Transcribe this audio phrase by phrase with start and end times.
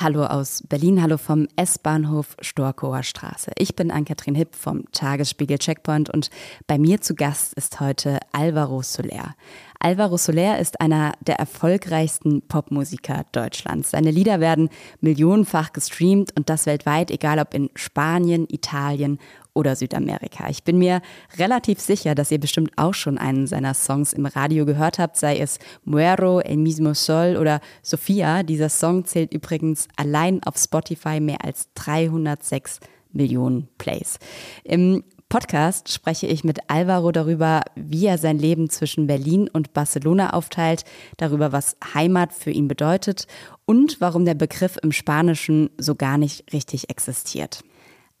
[0.00, 3.50] Hallo aus Berlin, hallo vom S-Bahnhof Storkower Straße.
[3.58, 6.30] Ich bin Ann-Kathrin Hipp vom Tagesspiegel Checkpoint und
[6.68, 9.34] bei mir zu Gast ist heute Alvaro Soler.
[9.80, 13.92] Alvaro Soler ist einer der erfolgreichsten Popmusiker Deutschlands.
[13.92, 14.70] Seine Lieder werden
[15.00, 19.18] millionenfach gestreamt und das weltweit, egal ob in Spanien, Italien
[19.54, 20.48] oder Südamerika.
[20.48, 21.00] Ich bin mir
[21.36, 25.38] relativ sicher, dass ihr bestimmt auch schon einen seiner Songs im Radio gehört habt, sei
[25.38, 28.42] es Muero, El mismo Sol oder Sofia.
[28.42, 32.80] Dieser Song zählt übrigens allein auf Spotify mehr als 306
[33.12, 34.18] Millionen Plays.
[34.64, 40.32] Im Podcast spreche ich mit Alvaro darüber, wie er sein Leben zwischen Berlin und Barcelona
[40.32, 40.84] aufteilt,
[41.18, 43.26] darüber, was Heimat für ihn bedeutet
[43.66, 47.62] und warum der Begriff im Spanischen so gar nicht richtig existiert.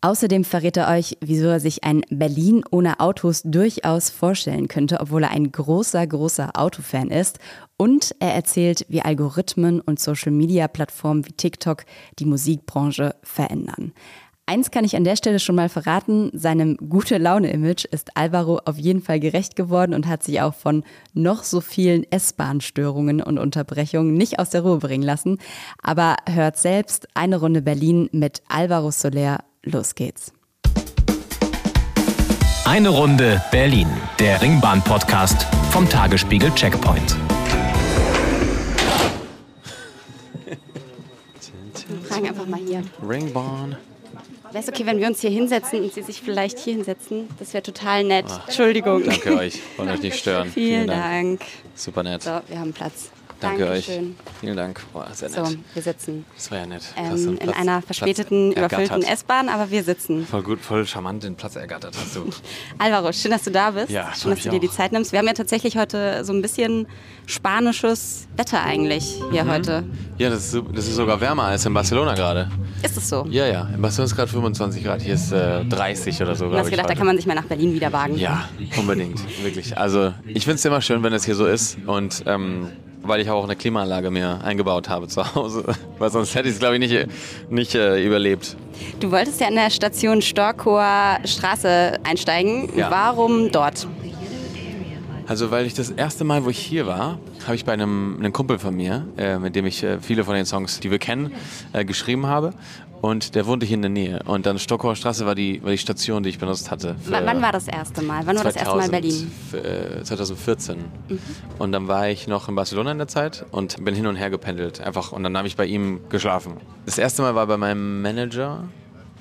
[0.00, 5.24] Außerdem verrät er euch, wieso er sich ein Berlin ohne Autos durchaus vorstellen könnte, obwohl
[5.24, 7.40] er ein großer, großer Autofan ist.
[7.76, 11.84] Und er erzählt, wie Algorithmen und Social-Media-Plattformen wie TikTok
[12.20, 13.92] die Musikbranche verändern.
[14.48, 18.78] Eins kann ich an der Stelle schon mal verraten, seinem gute Laune-Image ist Alvaro auf
[18.78, 24.14] jeden Fall gerecht geworden und hat sich auch von noch so vielen S-Bahn-Störungen und Unterbrechungen
[24.14, 25.36] nicht aus der Ruhe bringen lassen.
[25.82, 30.32] Aber hört selbst eine Runde Berlin mit Alvaro Soler Los geht's.
[32.64, 37.16] Eine Runde Berlin, der Ringbahn-Podcast vom Tagesspiegel Checkpoint.
[41.86, 42.82] Wir fragen einfach mal hier.
[43.06, 43.76] Ringbahn.
[44.50, 47.28] Wäre es okay, wenn wir uns hier hinsetzen und Sie sich vielleicht hier hinsetzen?
[47.38, 48.26] Das wäre total nett.
[48.28, 49.04] Ach, Entschuldigung.
[49.04, 49.60] Danke euch.
[49.76, 50.50] Wollen euch nicht stören.
[50.50, 51.40] Vielen, Vielen Dank.
[51.40, 51.50] Dank.
[51.74, 52.22] Super nett.
[52.22, 53.10] So, wir haben Platz.
[53.40, 54.04] Danke Dankeschön.
[54.04, 54.40] euch.
[54.40, 54.80] Vielen Dank.
[54.92, 55.46] Boah, sehr nett.
[55.46, 56.24] So, wir sitzen.
[56.34, 56.82] Das war ja nett.
[56.96, 60.26] Ähm, in einer verspäteten, überfüllten S-Bahn, aber wir sitzen.
[60.26, 62.28] Voll gut, voll charmant den Platz ergattert hast du.
[62.78, 63.90] Alvaro, schön, dass du da bist.
[63.90, 65.12] Ja, schön, dass du dir die Zeit nimmst.
[65.12, 66.86] Wir haben ja tatsächlich heute so ein bisschen
[67.26, 69.50] spanisches Wetter eigentlich hier mhm.
[69.50, 69.84] heute.
[70.18, 72.50] Ja, das ist, das ist sogar wärmer als in Barcelona gerade.
[72.82, 73.24] Ist es so?
[73.30, 73.68] Ja, ja.
[73.72, 75.02] In Barcelona ist gerade 25 Grad.
[75.02, 76.50] Hier ist äh, 30 oder so.
[76.50, 78.16] Du hast gedacht, da kann man sich mal nach Berlin wieder wagen.
[78.16, 79.20] Ja, unbedingt.
[79.44, 79.78] Wirklich.
[79.78, 81.78] Also, ich finde es immer schön, wenn es hier so ist.
[81.86, 82.70] Und ähm,
[83.08, 85.64] weil ich auch eine Klimaanlage mir eingebaut habe zu Hause.
[85.98, 87.06] Weil sonst hätte ich es, glaube ich, nicht,
[87.50, 88.56] nicht äh, überlebt.
[89.00, 92.68] Du wolltest ja an der Station Storkower Straße einsteigen.
[92.76, 92.90] Ja.
[92.90, 93.86] Warum dort?
[95.26, 98.32] Also, weil ich das erste Mal, wo ich hier war, habe ich bei einem, einem
[98.32, 101.32] Kumpel von mir, äh, mit dem ich äh, viele von den Songs, die wir kennen,
[101.74, 102.54] äh, geschrieben habe.
[103.00, 104.22] Und der wohnte hier in der Nähe.
[104.24, 106.96] Und dann Stockholmer Straße war die, war die Station, die ich benutzt hatte.
[107.06, 108.26] Wann war das erste Mal?
[108.26, 110.04] Wann 2000, war das erste Mal Berlin?
[110.04, 110.78] 2014.
[111.08, 111.18] Mhm.
[111.58, 114.30] Und dann war ich noch in Barcelona in der Zeit und bin hin und her
[114.30, 114.80] gependelt.
[114.80, 115.12] Einfach.
[115.12, 116.54] Und dann habe ich bei ihm geschlafen.
[116.86, 118.64] Das erste Mal war bei meinem Manager,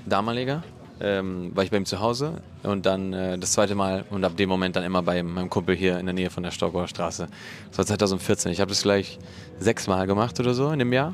[0.06, 0.64] damaliger.
[1.00, 4.36] Ähm, war ich bei ihm zu Hause und dann äh, das zweite Mal und ab
[4.36, 7.28] dem Moment dann immer bei meinem Kumpel hier in der Nähe von der Stockholmer Straße.
[7.70, 8.52] Das war 2014.
[8.52, 9.20] Ich habe das gleich
[9.60, 11.14] sechs Mal gemacht oder so in dem Jahr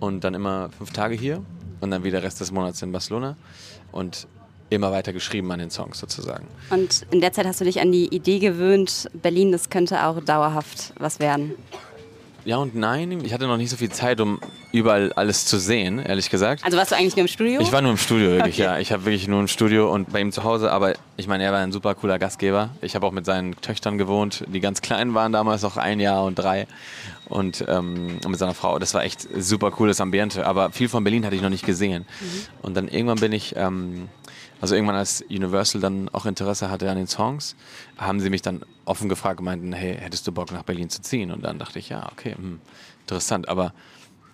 [0.00, 1.42] und dann immer fünf Tage hier
[1.80, 3.36] und dann wieder Rest des Monats in Barcelona
[3.92, 4.26] und
[4.70, 6.46] immer weiter geschrieben an den Songs sozusagen.
[6.70, 10.20] Und in der Zeit hast du dich an die Idee gewöhnt, Berlin, das könnte auch
[10.20, 11.54] dauerhaft was werden.
[12.46, 13.24] Ja und nein.
[13.24, 14.38] Ich hatte noch nicht so viel Zeit, um
[14.70, 16.64] überall alles zu sehen, ehrlich gesagt.
[16.64, 17.60] Also warst du eigentlich nur im Studio?
[17.60, 18.62] Ich war nur im Studio, wirklich, okay.
[18.62, 18.78] ja.
[18.78, 20.70] Ich habe wirklich nur im Studio und bei ihm zu Hause.
[20.70, 22.70] Aber ich meine, er war ein super cooler Gastgeber.
[22.82, 26.22] Ich habe auch mit seinen Töchtern gewohnt, die ganz klein waren damals, noch ein Jahr
[26.24, 26.68] und drei.
[27.28, 28.78] Und ähm, mit seiner Frau.
[28.78, 30.46] Das war echt super cooles Ambiente.
[30.46, 32.06] Aber viel von Berlin hatte ich noch nicht gesehen.
[32.20, 32.26] Mhm.
[32.62, 34.08] Und dann irgendwann bin ich ähm,
[34.60, 37.56] also irgendwann, als Universal dann auch Interesse hatte an den Songs,
[37.98, 41.02] haben sie mich dann offen gefragt und meinten, hey, hättest du Bock nach Berlin zu
[41.02, 41.30] ziehen?
[41.30, 42.60] Und dann dachte ich, ja, okay, hm,
[43.02, 43.48] interessant.
[43.48, 43.74] Aber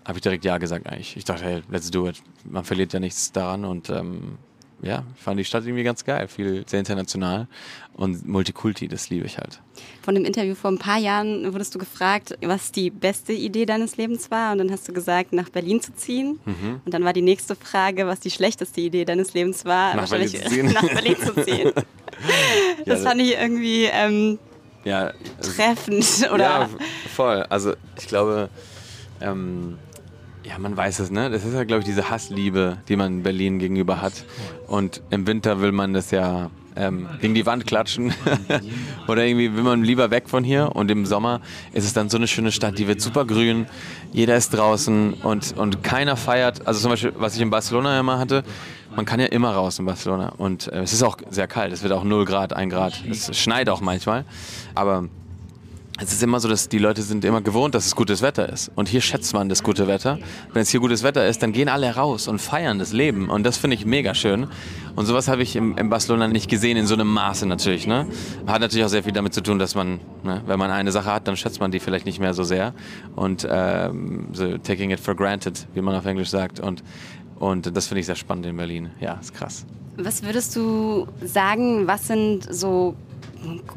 [0.05, 1.17] habe ich direkt ja gesagt eigentlich.
[1.17, 2.23] Ich dachte, hey, let's do it.
[2.45, 4.39] Man verliert ja nichts daran und ähm,
[4.81, 7.47] ja, ich fand die Stadt irgendwie ganz geil, viel sehr international
[7.95, 9.61] und Multikulti, das liebe ich halt.
[10.03, 13.97] Von dem Interview vor ein paar Jahren wurdest du gefragt, was die beste Idee deines
[13.97, 16.41] Lebens war und dann hast du gesagt, nach Berlin zu ziehen.
[16.45, 16.81] Mhm.
[16.85, 20.29] Und dann war die nächste Frage, was die schlechteste Idee deines Lebens war, nach Berlin
[20.29, 20.67] zu ziehen.
[20.73, 21.73] nach Berlin zu ziehen.
[22.87, 24.39] das fand ich irgendwie ähm,
[24.85, 26.45] ja, treffend, oder?
[26.45, 26.69] Ja,
[27.15, 27.43] voll.
[27.49, 28.49] Also ich glaube,
[29.21, 29.79] ähm,
[30.45, 31.31] ja, man weiß es, ne?
[31.31, 34.25] Das ist ja, glaube ich, diese Hassliebe, die man Berlin gegenüber hat.
[34.67, 38.13] Und im Winter will man das ja ähm, gegen die Wand klatschen.
[39.09, 40.75] Oder irgendwie will man lieber weg von hier.
[40.75, 41.41] Und im Sommer
[41.73, 43.67] ist es dann so eine schöne Stadt, die wird super grün.
[44.13, 46.67] Jeder ist draußen und, und keiner feiert.
[46.67, 48.45] Also zum Beispiel, was ich in Barcelona immer hatte,
[48.95, 50.31] man kann ja immer raus in Barcelona.
[50.37, 51.73] Und äh, es ist auch sehr kalt.
[51.73, 53.03] Es wird auch 0 Grad, 1 Grad.
[53.09, 54.25] Es schneit auch manchmal.
[54.75, 55.09] Aber
[56.01, 58.71] es ist immer so, dass die Leute sind immer gewohnt, dass es gutes Wetter ist.
[58.75, 60.19] Und hier schätzt man das gute Wetter.
[60.53, 63.29] Wenn es hier gutes Wetter ist, dann gehen alle raus und feiern das Leben.
[63.29, 64.47] Und das finde ich mega schön.
[64.97, 67.87] Und sowas habe ich im, Barcelona nicht gesehen, in so einem Maße natürlich.
[67.87, 68.07] Ne?
[68.47, 71.13] Hat natürlich auch sehr viel damit zu tun, dass man, ne, wenn man eine Sache
[71.13, 72.73] hat, dann schätzt man die vielleicht nicht mehr so sehr.
[73.15, 76.59] Und ähm, so taking it for granted, wie man auf Englisch sagt.
[76.59, 76.83] Und,
[77.39, 78.91] und das finde ich sehr spannend in Berlin.
[78.99, 79.67] Ja, ist krass.
[79.99, 82.97] Was würdest du sagen, was sind so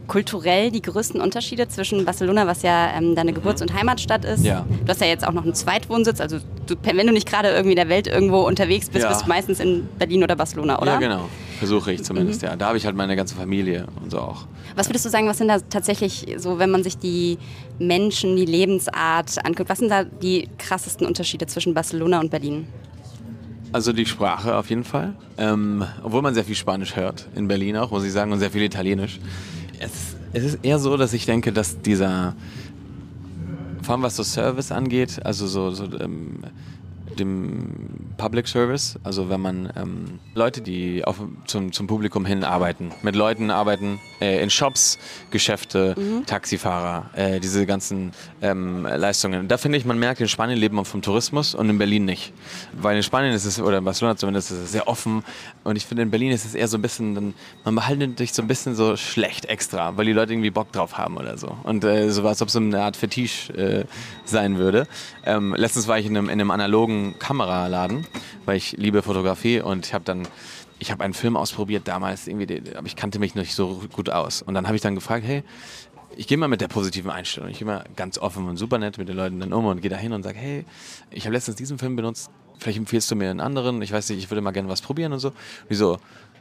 [0.07, 4.43] kulturell die größten Unterschiede zwischen Barcelona, was ja ähm, deine Geburts- und Heimatstadt ist?
[4.45, 4.65] Ja.
[4.83, 7.71] Du hast ja jetzt auch noch einen Zweitwohnsitz, also du, wenn du nicht gerade irgendwie
[7.71, 9.09] in der Welt irgendwo unterwegs bist, Ja.
[9.09, 10.93] bist du meistens in Berlin oder Barcelona, oder?
[10.93, 11.29] Ja, genau.
[11.59, 12.47] Versuche ich zumindest, Mhm.
[12.49, 12.55] ja.
[12.55, 14.45] Da habe ich halt meine ganze Familie und so auch.
[14.75, 17.37] Was würdest du sagen, was sind da tatsächlich so, wenn man sich die
[17.79, 22.67] Menschen, die Lebensart anguckt, was sind da die krassesten Unterschiede zwischen Barcelona und Berlin?
[23.75, 25.15] Also die Sprache auf jeden Fall.
[25.37, 28.49] Ähm, obwohl man sehr viel Spanisch hört, in Berlin auch, muss ich sagen, und sehr
[28.49, 29.19] viel Italienisch.
[29.79, 32.37] Es, es ist eher so, dass ich denke, dass dieser,
[33.81, 36.39] vor allem was so Service angeht, also so, so ähm,
[37.19, 42.91] dem Public Service, also wenn man ähm, Leute, die auf, zum, zum Publikum hin arbeiten,
[43.01, 44.97] mit Leuten arbeiten, äh, in Shops,
[45.31, 45.95] Geschäfte,
[46.25, 49.47] Taxifahrer, äh, diese ganzen ähm, Leistungen.
[49.47, 52.33] Da finde ich, man merkt, in Spanien leben wir vom Tourismus und in Berlin nicht.
[52.73, 55.23] Weil in Spanien ist es, oder in Barcelona zumindest, ist es sehr offen
[55.63, 57.33] und ich finde, in Berlin ist es eher so ein bisschen, dann,
[57.63, 60.97] man behandelt dich so ein bisschen so schlecht extra, weil die Leute irgendwie Bock drauf
[60.97, 61.55] haben oder so.
[61.63, 63.85] Und äh, so als ob es so eine Art Fetisch äh,
[64.23, 64.87] sein würde.
[65.25, 68.04] Ähm, letztens war ich in einem, in einem analogen Kameraladen,
[68.45, 70.27] weil ich liebe Fotografie und ich habe dann
[70.79, 74.41] ich habe einen Film ausprobiert damals, irgendwie, aber ich kannte mich nicht so gut aus.
[74.41, 75.43] Und dann habe ich dann gefragt, hey,
[76.17, 77.49] ich gehe mal mit der positiven Einstellung.
[77.49, 79.89] Ich gehe mal ganz offen und super nett mit den Leuten dann um und gehe
[79.89, 80.65] da hin und sage, hey,
[81.11, 82.29] ich habe letztens diesen Film benutzt,
[82.59, 85.13] vielleicht empfiehlst du mir einen anderen, ich weiß nicht, ich würde mal gerne was probieren
[85.13, 85.31] und so.
[85.67, 85.99] Wieso?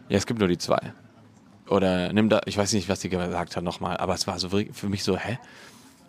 [0.08, 0.93] Ja, es gibt nur die zwei.
[1.69, 4.50] Oder nimm da, ich weiß nicht, was die gesagt hat nochmal, aber es war so
[4.50, 5.38] für mich so, hä?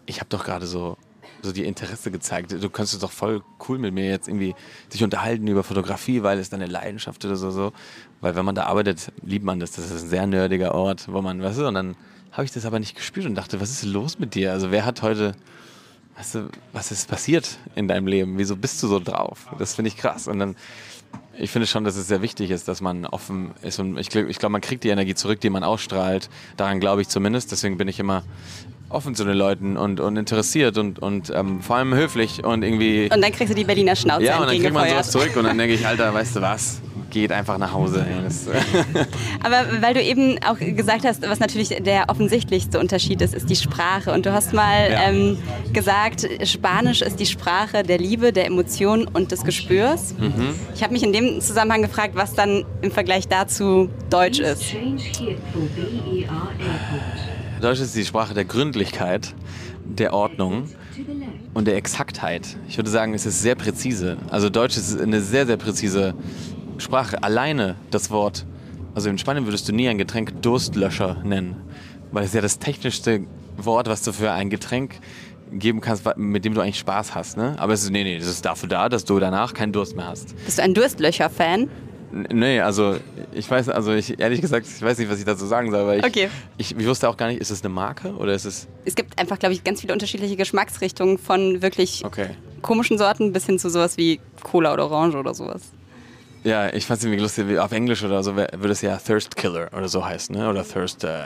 [0.05, 0.97] Ich habe doch gerade so,
[1.45, 2.51] so dir Interesse gezeigt.
[2.51, 4.55] Du könntest doch voll cool mit mir jetzt irgendwie
[4.93, 7.71] dich unterhalten über Fotografie, weil es deine Leidenschaft oder so, so.
[8.21, 9.71] Weil wenn man da arbeitet, liebt man das.
[9.71, 11.95] Das ist ein sehr nerdiger Ort, wo man, weißt du, und dann
[12.31, 14.51] habe ich das aber nicht gespürt und dachte, was ist los mit dir?
[14.51, 15.35] Also wer hat heute,
[16.17, 18.37] weißt du, was ist passiert in deinem Leben?
[18.37, 19.47] Wieso bist du so drauf?
[19.57, 20.27] Das finde ich krass.
[20.27, 20.55] Und dann,
[21.37, 23.79] ich finde schon, dass es sehr wichtig ist, dass man offen ist.
[23.79, 26.29] Und ich glaube, ich glaub, man kriegt die Energie zurück, die man ausstrahlt.
[26.57, 27.51] Daran glaube ich zumindest.
[27.51, 28.23] Deswegen bin ich immer
[28.95, 33.09] offen zu den Leuten und, und interessiert und, und ähm, vor allem höflich und irgendwie.
[33.13, 35.43] Und dann kriegst du die Berliner Schnauze ja, und dann kriegt man sowas zurück und
[35.43, 36.81] dann denke ich, Alter, weißt du was?
[37.11, 38.05] Geht einfach nach Hause.
[39.43, 43.55] Aber weil du eben auch gesagt hast, was natürlich der offensichtlichste Unterschied ist, ist die
[43.55, 44.11] Sprache.
[44.11, 45.09] Und du hast mal Ja.
[45.09, 45.37] ähm,
[45.71, 50.13] gesagt, Spanisch ist die Sprache der Liebe, der Emotionen und des Gespürs.
[50.17, 50.55] Mhm.
[50.73, 54.75] Ich habe mich in dem Zusammenhang gefragt, was dann im Vergleich dazu Deutsch ist.
[57.65, 59.33] Deutsch ist die Sprache der Gründlichkeit,
[59.85, 60.69] der Ordnung
[61.55, 62.57] und der Exaktheit.
[62.67, 64.17] Ich würde sagen, es ist sehr präzise.
[64.29, 66.13] Also Deutsch ist eine sehr, sehr präzise
[66.77, 67.23] Sprache.
[67.23, 68.45] Alleine das Wort,
[68.93, 71.55] also in Spanien würdest du nie ein Getränk Durstlöscher nennen,
[72.11, 73.21] weil es ja das technischste
[73.57, 74.99] Wort, was du für ein Getränk
[75.51, 77.35] geben kannst, mit dem du eigentlich Spaß hast.
[77.35, 77.55] Ne?
[77.57, 80.05] Aber es ist, nee, nee, das ist dafür da, dass du danach keinen Durst mehr
[80.05, 80.35] hast.
[80.45, 81.67] Bist du ein Durstlöcher-Fan?
[82.11, 82.97] Nee, also
[83.33, 85.99] ich weiß, also ich ehrlich gesagt, ich weiß nicht, was ich dazu sagen soll, weil
[85.99, 86.29] ich, Okay.
[86.57, 89.19] ich, ich wusste auch gar nicht, ist es eine Marke oder ist es Es gibt
[89.19, 92.29] einfach, glaube ich, ganz viele unterschiedliche Geschmacksrichtungen von wirklich okay?
[92.61, 95.61] komischen Sorten bis hin zu sowas wie Cola oder Orange oder sowas.
[96.43, 99.67] Ja, ich fand es irgendwie lustig, auf Englisch oder so würde es ja Thirst Killer
[99.75, 100.47] oder so heißen, ne?
[100.47, 101.23] Oder Thirst, äh,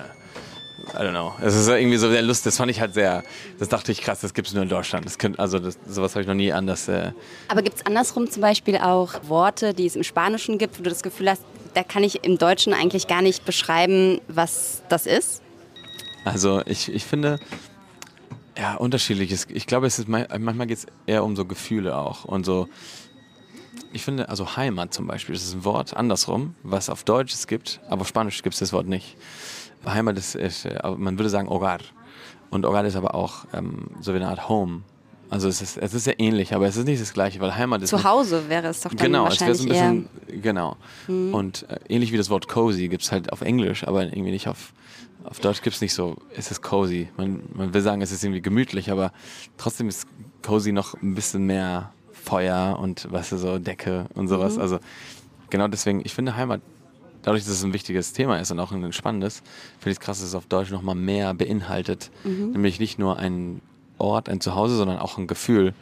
[0.93, 1.33] I don't know.
[1.41, 3.23] Es ist irgendwie so sehr lustig, das fand ich halt sehr,
[3.59, 5.05] das dachte ich krass, das gibt es nur in Deutschland.
[5.05, 6.87] Das könnt, also das, sowas habe ich noch nie anders.
[6.87, 7.11] Äh,
[7.47, 10.89] Aber gibt es andersrum zum Beispiel auch Worte, die es im Spanischen gibt, wo du
[10.89, 15.41] das Gefühl hast, da kann ich im Deutschen eigentlich gar nicht beschreiben, was das ist?
[16.25, 17.39] also ich, ich finde,
[18.57, 19.47] ja, unterschiedliches.
[19.49, 22.67] Ich glaube, es ist ma- manchmal geht es eher um so Gefühle auch und so.
[23.93, 27.47] Ich finde, also Heimat zum Beispiel, das ist ein Wort andersrum, was auf Deutsch es
[27.47, 29.15] gibt, aber auf Spanisch gibt es das Wort nicht.
[29.85, 31.79] Heimat ist, ist, äh, man würde sagen Hogar.
[32.49, 34.81] Und Hogar ist aber auch ähm, so wie eine Art Home.
[35.31, 37.83] Also es ist, es ist sehr ähnlich, aber es ist nicht das Gleiche, weil Heimat
[37.83, 39.91] ist Zu Hause wäre es doch dann Genau, es wahrscheinlich so ein eher.
[40.25, 40.75] bisschen, genau.
[41.07, 44.47] Und äh, ähnlich wie das Wort cozy gibt es halt auf Englisch, aber irgendwie nicht
[44.47, 44.73] auf,
[45.23, 47.09] auf Deutsch gibt es nicht so, es ist cozy.
[47.15, 49.11] Man, man will sagen, es ist irgendwie gemütlich, aber
[49.57, 50.07] trotzdem ist
[50.41, 54.57] cozy noch ein bisschen mehr Feuer und, weißt du, so Decke und sowas.
[54.57, 54.79] Also
[55.51, 56.61] genau deswegen, ich finde Heimat,
[57.29, 59.43] dadurch, dass es ein wichtiges Thema ist und auch ein spannendes,
[59.77, 62.09] finde ich es krass, dass es auf Deutsch nochmal mehr beinhaltet.
[62.23, 63.61] Nämlich nicht nur ein
[63.99, 65.75] Ort, ein Zuhause, sondern auch ein Gefühl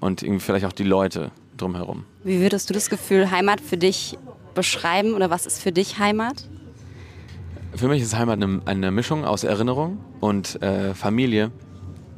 [0.00, 2.04] und irgendwie vielleicht auch die Leute drumherum.
[2.24, 4.16] Wie würdest du das Gefühl Heimat für dich
[4.54, 6.48] beschreiben oder was ist für dich Heimat?
[7.74, 11.50] Für mich ist Heimat eine, eine Mischung aus Erinnerung und äh, Familie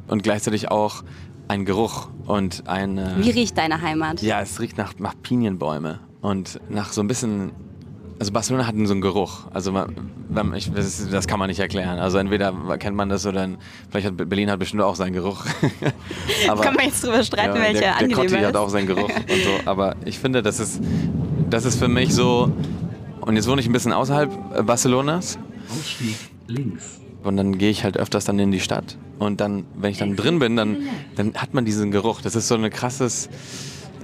[0.07, 1.03] und gleichzeitig auch
[1.49, 2.97] ein Geruch und ein.
[2.97, 4.21] äh, Wie riecht deine Heimat?
[4.21, 7.51] ja, es riecht nach, nach Pinienbäume und nach so ein bisschen.
[8.21, 9.47] Also Barcelona hat so einen Geruch.
[9.51, 11.97] Also man, ich, das, das kann man nicht erklären.
[11.97, 13.49] Also entweder kennt man das oder
[13.89, 15.43] vielleicht hat Berlin hat bestimmt auch seinen Geruch.
[16.47, 18.45] Aber Kann man jetzt drüber streiten, ja, welcher der, der angenehmer ist?
[18.45, 19.49] hat auch seinen Geruch und so.
[19.65, 20.79] Aber ich finde, das ist,
[21.49, 22.51] das ist für mich so.
[23.21, 25.39] Und jetzt wohne ich ein bisschen außerhalb äh, Barcelonas.
[25.75, 27.01] Ausstieg links.
[27.23, 28.97] Und dann gehe ich halt öfters dann in die Stadt.
[29.17, 30.77] Und dann, wenn ich dann drin bin, dann,
[31.15, 32.21] dann hat man diesen Geruch.
[32.21, 33.29] Das ist so ein krasses,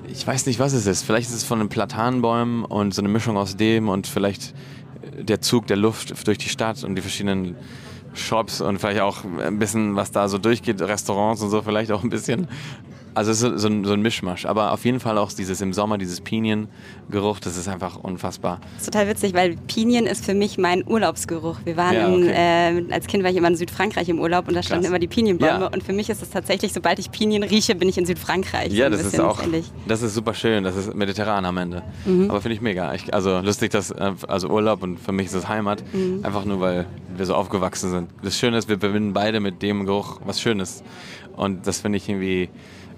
[0.08, 1.04] ich weiß nicht, was es ist.
[1.04, 4.54] Vielleicht ist es von den Platanenbäumen und so eine Mischung aus dem und vielleicht
[5.02, 7.56] äh, der Zug der Luft durch die Stadt und die verschiedenen
[8.14, 12.04] Shops und vielleicht auch ein bisschen, was da so durchgeht, Restaurants und so, vielleicht auch
[12.04, 12.48] ein bisschen.
[13.18, 14.46] Also es ist so ein, so ein Mischmasch.
[14.46, 18.60] Aber auf jeden Fall auch dieses im Sommer, dieses Piniengeruch, das ist einfach unfassbar.
[18.76, 21.58] Das ist total witzig, weil Pinien ist für mich mein Urlaubsgeruch.
[21.66, 22.88] Wir waren Ja, in, okay.
[22.90, 24.90] äh, als Kind war ich immer in Südfrankreich im Urlaub und da standen Krass.
[24.92, 25.68] immer die Pinienbäume Ja.
[25.68, 28.70] und für mich ist es tatsächlich, sobald ich Pinien rieche, bin ich in Südfrankreich.
[28.70, 29.66] So Ja, das ist auch, ähnlich.
[29.88, 31.82] das ist super schön, das ist mediterran am Ende.
[32.06, 32.30] Mhm.
[32.30, 32.94] Aber finde ich mega.
[32.94, 36.24] Ich, also lustig, dass, äh, also Urlaub und für mich ist es Heimat, Mhm.
[36.24, 38.10] einfach nur, weil wir so aufgewachsen sind.
[38.22, 40.84] Das Schöne ist, wir verbinden beide mit dem Geruch was Schönes.
[41.36, 42.50] Und das finde ich irgendwie,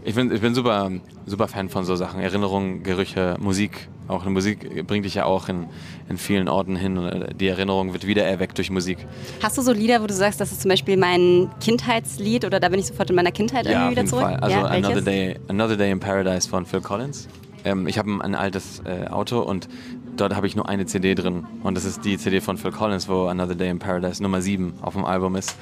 [0.03, 0.91] ich bin, ich bin super,
[1.25, 2.19] super Fan von so Sachen.
[2.19, 3.89] Erinnerungen, Gerüche, Musik.
[4.07, 5.67] Auch eine Musik bringt dich ja auch in,
[6.09, 6.97] in vielen Orten hin.
[6.97, 8.97] Und äh, die Erinnerung wird wieder erweckt durch Musik.
[9.43, 12.69] Hast du so Lieder, wo du sagst, das ist zum Beispiel mein Kindheitslied oder da
[12.69, 14.23] bin ich sofort in meiner Kindheit Ja, irgendwie wieder zurück?
[14.23, 14.37] Fall.
[14.37, 15.03] Also ja, Another, welches?
[15.05, 17.27] Day, Another Day in Paradise von Phil Collins.
[17.65, 19.67] Ähm, ich habe ein, ein altes äh, Auto und
[20.15, 21.45] dort habe ich nur eine CD drin.
[21.61, 24.73] Und das ist die CD von Phil Collins, wo Another Day in Paradise Nummer 7
[24.81, 25.55] auf dem Album ist.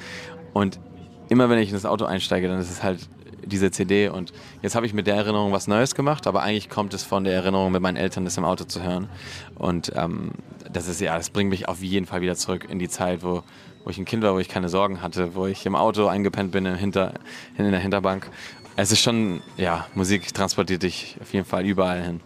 [0.54, 0.78] Und
[1.28, 3.00] immer wenn ich in das Auto einsteige, dann ist es halt
[3.44, 4.08] diese CD.
[4.08, 7.24] Und jetzt habe ich mit der Erinnerung was Neues gemacht, aber eigentlich kommt es von
[7.24, 9.08] der Erinnerung mit meinen Eltern, das im Auto zu hören.
[9.54, 10.32] Und ähm,
[10.72, 13.42] das ist ja, das bringt mich auf jeden Fall wieder zurück in die Zeit, wo,
[13.84, 16.52] wo ich ein Kind war, wo ich keine Sorgen hatte, wo ich im Auto eingepennt
[16.52, 17.14] bin, im Hinter,
[17.56, 18.30] in der Hinterbank.
[18.76, 22.20] Es ist schon, ja, Musik transportiert dich auf jeden Fall überall hin.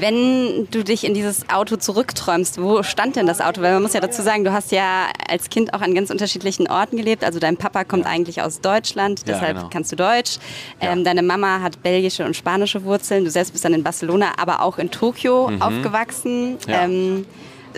[0.00, 3.62] Wenn du dich in dieses Auto zurückträumst, wo stand denn das Auto?
[3.62, 6.68] Weil man muss ja dazu sagen, du hast ja als Kind auch an ganz unterschiedlichen
[6.68, 7.24] Orten gelebt.
[7.24, 9.68] Also dein Papa kommt eigentlich aus Deutschland, Ja, deshalb genau.
[9.70, 10.38] kannst du Deutsch.
[10.80, 10.92] Ja.
[10.92, 13.24] Ähm, deine Mama hat belgische und spanische Wurzeln.
[13.24, 16.52] Du selbst bist dann in Barcelona, aber auch in Tokio aufgewachsen.
[16.52, 16.58] Mhm.
[16.66, 16.82] Ja.
[16.84, 17.26] Ähm,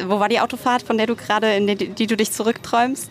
[0.07, 3.11] wo war die Autofahrt, von der du gerade, in die, die du dich zurückträumst?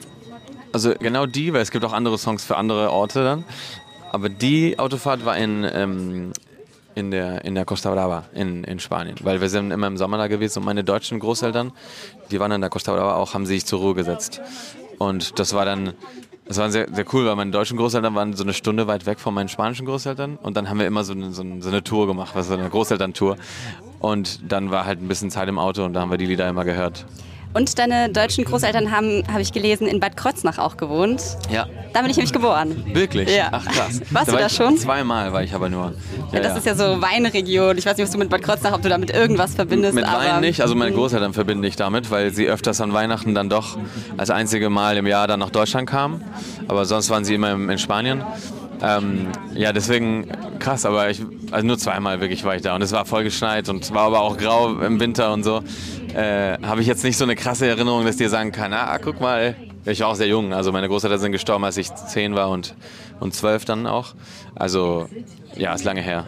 [0.72, 3.44] Also genau die, weil es gibt auch andere Songs für andere Orte dann.
[4.12, 6.34] Aber die Autofahrt war in, ähm,
[6.96, 9.16] in, der, in der Costa Brava in, in Spanien.
[9.22, 11.72] Weil wir sind immer im Sommer da gewesen und meine deutschen Großeltern,
[12.32, 14.42] die waren in der Costa Brava auch, haben sich zur Ruhe gesetzt.
[14.98, 15.94] Und das war dann,
[16.46, 19.20] das war sehr, sehr cool, weil meine deutschen Großeltern waren so eine Stunde weit weg
[19.20, 20.38] von meinen spanischen Großeltern.
[20.38, 23.38] Und dann haben wir immer so eine, so eine, Tour gemacht, was so eine Großelterntour.
[24.00, 26.48] Und dann war halt ein bisschen Zeit im Auto und da haben wir die Lieder
[26.48, 27.06] immer gehört.
[27.54, 31.22] Und deine deutschen Großeltern haben, habe ich gelesen, in Bad Kreuznach auch gewohnt.
[31.52, 31.68] Ja.
[31.94, 32.84] Da bin ich nämlich geboren.
[32.94, 33.30] Wirklich?
[33.36, 33.50] Ja.
[33.52, 34.02] Ach krass.
[34.10, 34.78] Warst du war da schon?
[34.78, 35.94] Zweimal war ich aber nur.
[36.32, 37.78] Ja, das ist ja so Weinregion.
[37.78, 39.94] Ich weiß nicht, was du mit Bad Kreuznach, ob du damit irgendwas verbindest.
[39.94, 43.50] Mit Wein nicht, also meine Großeltern verbinde ich damit, weil sie öfters an Weihnachten dann
[43.50, 43.78] doch
[44.18, 46.24] als einzige Mal im Jahr dann nach Deutschland kamen.
[46.68, 48.24] Aber sonst waren sie immer im- in Spanien.
[48.84, 50.28] Ähm, ja, deswegen
[50.60, 51.22] krass, aber ich,
[51.52, 54.04] also nur zweimal wirklich war ich da und es war voll geschneit und es war
[54.04, 55.64] aber auch grau im Winter und so.
[56.14, 59.22] Äh, Habe ich jetzt nicht so eine krasse Erinnerung, dass dir sagen kann, ah, guck
[59.22, 60.54] mal, ich war auch sehr jung.
[60.54, 62.76] Also meine Großeltern sind gestorben, als ich zehn war und,
[63.20, 64.16] und zwölf dann auch.
[64.56, 65.08] Also
[65.56, 66.26] ja, ist lange her.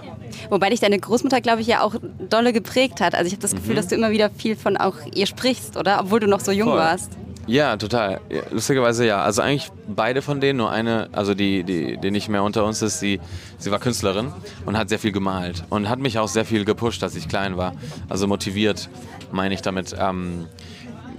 [0.50, 1.96] Wobei dich deine Großmutter, glaube ich, ja auch
[2.30, 3.16] dolle geprägt hat.
[3.16, 3.58] Also ich habe das Mhm.
[3.58, 6.00] Gefühl, dass du immer wieder viel von auch ihr sprichst, oder?
[6.02, 6.78] Obwohl du noch so jung Voll.
[6.78, 7.12] warst.
[7.48, 8.22] Ja, total.
[8.50, 9.22] Lustigerweise ja.
[9.22, 12.82] Also eigentlich beide von denen, nur eine, also die, die, die nicht mehr unter uns
[12.82, 13.20] ist, die,
[13.60, 14.34] sie war Künstlerin
[14.66, 17.56] und hat sehr viel gemalt und hat mich auch sehr viel gepusht, als ich klein
[17.56, 17.74] war.
[18.10, 18.90] Also motiviert,
[19.32, 20.48] meine ich damit, ähm,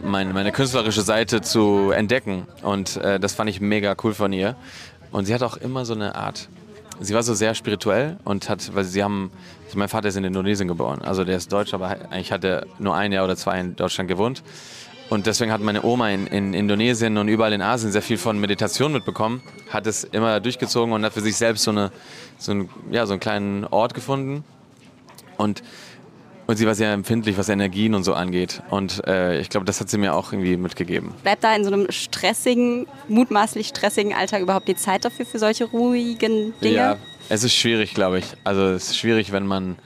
[0.02, 2.49] meine, meine künstlerische Seite zu entdecken.
[2.62, 4.56] Und äh, das fand ich mega cool von ihr.
[5.12, 6.49] Und sie hat auch immer so eine Art.
[6.99, 9.30] Sie war so sehr spirituell und hat, weil sie haben,
[9.66, 12.66] also mein Vater ist in Indonesien geboren, also der ist deutsch, aber eigentlich hat er
[12.78, 14.42] nur ein Jahr oder zwei in Deutschland gewohnt.
[15.08, 18.40] Und deswegen hat meine Oma in, in Indonesien und überall in Asien sehr viel von
[18.40, 21.92] Meditation mitbekommen, hat es immer durchgezogen und hat für sich selbst so, eine,
[22.38, 24.44] so, einen, ja, so einen kleinen Ort gefunden.
[25.36, 25.62] Und,
[26.48, 28.62] und sie war sehr empfindlich, was Energien und so angeht.
[28.68, 31.12] Und äh, ich glaube, das hat sie mir auch irgendwie mitgegeben.
[31.22, 35.66] Bleibt da in so einem stressigen, mutmaßlich stressigen Alltag überhaupt die Zeit dafür, für solche
[35.66, 36.75] ruhigen Dinge?
[36.75, 36.96] Ja,
[37.28, 38.25] es ist schwierig, glaube ich.
[38.42, 39.76] Also es ist schwierig, wenn man.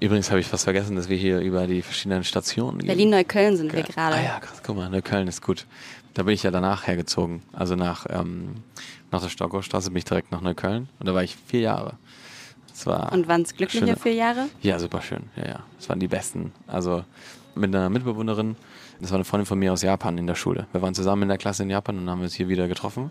[0.00, 2.86] Übrigens habe ich fast vergessen, dass wir hier über die verschiedenen Stationen gehen.
[2.86, 4.16] Berlin-Neukölln sind wir gerade.
[4.16, 5.66] Ah ja, krass, guck mal, Neukölln ist gut.
[6.14, 7.42] Da bin ich ja danach hergezogen.
[7.52, 8.56] Also nach, ähm,
[9.10, 11.94] nach der Stockaustraße bin ich direkt nach Neukölln und da war ich vier Jahre.
[12.72, 14.46] Es war Und waren es glückliche schöne- vier Jahre?
[14.62, 15.24] Ja, super schön.
[15.36, 15.60] Ja, ja.
[15.80, 16.52] Es waren die besten.
[16.68, 17.04] Also
[17.56, 18.54] mit einer Mitbewohnerin,
[19.00, 20.66] das war eine Freundin von mir aus Japan in der Schule.
[20.72, 23.10] Wir waren zusammen in der Klasse in Japan und haben uns hier wieder getroffen.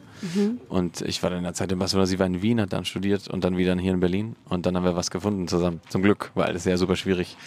[0.70, 2.86] Und ich war dann in der Zeit in Barcelona, sie war in Wien, hat dann
[2.86, 4.36] studiert und dann wieder hier in Berlin.
[4.50, 5.82] Und dann haben wir was gefunden zusammen.
[5.89, 7.38] Zum Glück, weil es ja super schwierig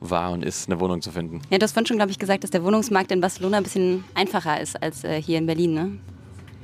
[0.00, 1.40] war und ist, eine Wohnung zu finden.
[1.50, 4.04] Ja, du hast vorhin schon, glaube ich, gesagt, dass der Wohnungsmarkt in Barcelona ein bisschen
[4.14, 5.92] einfacher ist als äh, hier in Berlin, ne?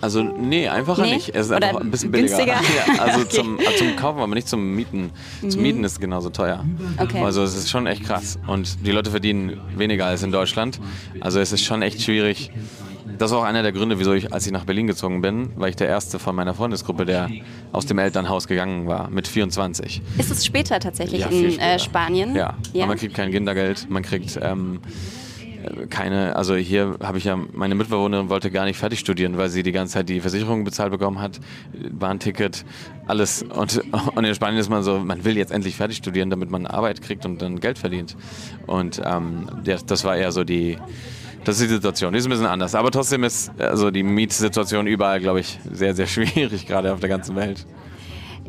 [0.03, 1.15] Also nee, einfacher Nee?
[1.15, 1.29] nicht.
[1.35, 2.37] Es ist Oder einfach ein bisschen billiger.
[2.37, 2.61] günstiger?
[2.97, 3.25] Ja, also Okay.
[3.25, 3.31] Mhm.
[3.31, 5.11] zum, also zum Kaufen, aber nicht zum Mieten.
[5.49, 6.65] Zum Mieten ist es genauso teuer.
[6.99, 7.23] Okay.
[7.23, 8.39] Also es ist schon echt krass.
[8.47, 10.81] Und die Leute verdienen weniger als in Deutschland.
[11.21, 12.51] Also es ist schon echt schwierig.
[13.19, 15.71] Das war auch einer der Gründe, wieso ich, als ich nach Berlin gezogen bin, weil
[15.71, 17.31] ich der erste von meiner Freundesgruppe, der
[17.71, 20.03] aus dem Elternhaus gegangen war, mit 24.
[20.19, 21.75] Ist es später tatsächlich Ja, in später.
[21.75, 22.35] äh, Spanien?
[22.35, 22.55] Ja.
[22.73, 22.83] ja?
[22.83, 24.89] Aber man kriegt kein Kindergeld, man kriegt ähm, äh,
[25.91, 29.63] keine, also hier habe ich ja, meine Mitbewohnerin wollte gar nicht fertig studieren, weil sie
[29.63, 31.41] die ganze Zeit die Versicherung bezahlt bekommen hat,
[31.91, 32.65] Bahnticket,
[33.07, 33.43] alles.
[33.43, 33.83] Und,
[34.15, 37.03] und in Spanien ist man so, man will jetzt endlich fertig studieren, damit man Arbeit
[37.03, 38.17] kriegt und dann Geld verdient.
[38.67, 40.79] Und ähm, das war eher so die,
[41.45, 42.13] das ist die Situation.
[42.13, 42.75] Die ist ein bisschen anders.
[42.75, 47.09] Aber trotzdem ist also die Mietsituation überall, glaube ich, sehr, sehr schwierig, gerade auf der
[47.09, 47.67] ganzen Welt.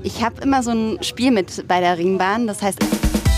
[0.03, 2.47] Ich habe immer so ein Spiel mit bei der Ringbahn.
[2.47, 2.79] Das heißt,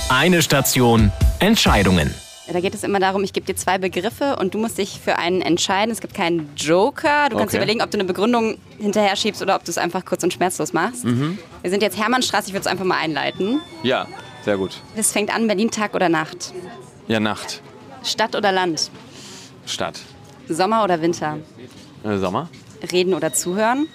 [0.10, 2.12] Eine Station Entscheidungen.
[2.52, 5.18] Da geht es immer darum, ich gebe dir zwei Begriffe und du musst dich für
[5.18, 5.92] einen entscheiden.
[5.92, 7.30] Es gibt keinen Joker.
[7.30, 7.58] Du kannst Okay.
[7.58, 10.72] überlegen, ob du eine Begründung hinterher schiebst oder ob du es einfach kurz und schmerzlos
[10.74, 11.04] machst.
[11.06, 11.40] Mhm.
[11.62, 12.48] Wir sind jetzt Hermannstraße.
[12.48, 13.62] Ich würde es einfach mal einleiten.
[13.84, 14.08] Ja,
[14.44, 14.78] sehr gut.
[14.96, 16.54] Es fängt an, Berlin Tag oder Nacht.
[17.08, 17.62] Ja, Nacht,
[18.04, 18.92] Stadt oder Land.
[19.66, 20.00] Stadt,
[20.48, 21.40] Sommer oder Winter.
[22.04, 22.50] äh, Sommer.
[22.92, 23.88] Reden oder zuhören.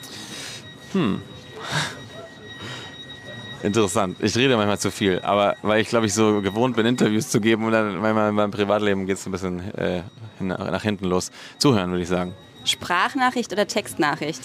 [3.63, 4.17] Interessant.
[4.21, 7.41] Ich rede manchmal zu viel, aber weil ich glaube ich so gewohnt bin, Interviews zu
[7.41, 10.03] geben und dann manchmal in meinem Privatleben geht es ein bisschen äh,
[10.41, 11.31] nach hinten los.
[11.59, 12.35] Zuhören würde ich sagen.
[12.65, 14.41] Sprachnachricht oder Textnachricht.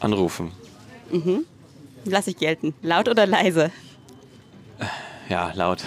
[0.00, 0.52] Anrufen.
[2.04, 2.74] Lass ich gelten.
[2.82, 3.70] Laut oder leise.
[5.28, 5.82] Ja, laut.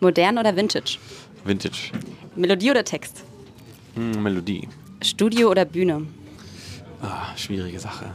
[0.00, 0.98] Modern oder Vintage.
[1.44, 1.92] Vintage.
[2.34, 3.24] Melodie oder Text.
[3.94, 4.68] Hm, Melodie.
[5.02, 6.06] Studio oder Bühne.
[7.00, 8.06] Ah, schwierige Sache.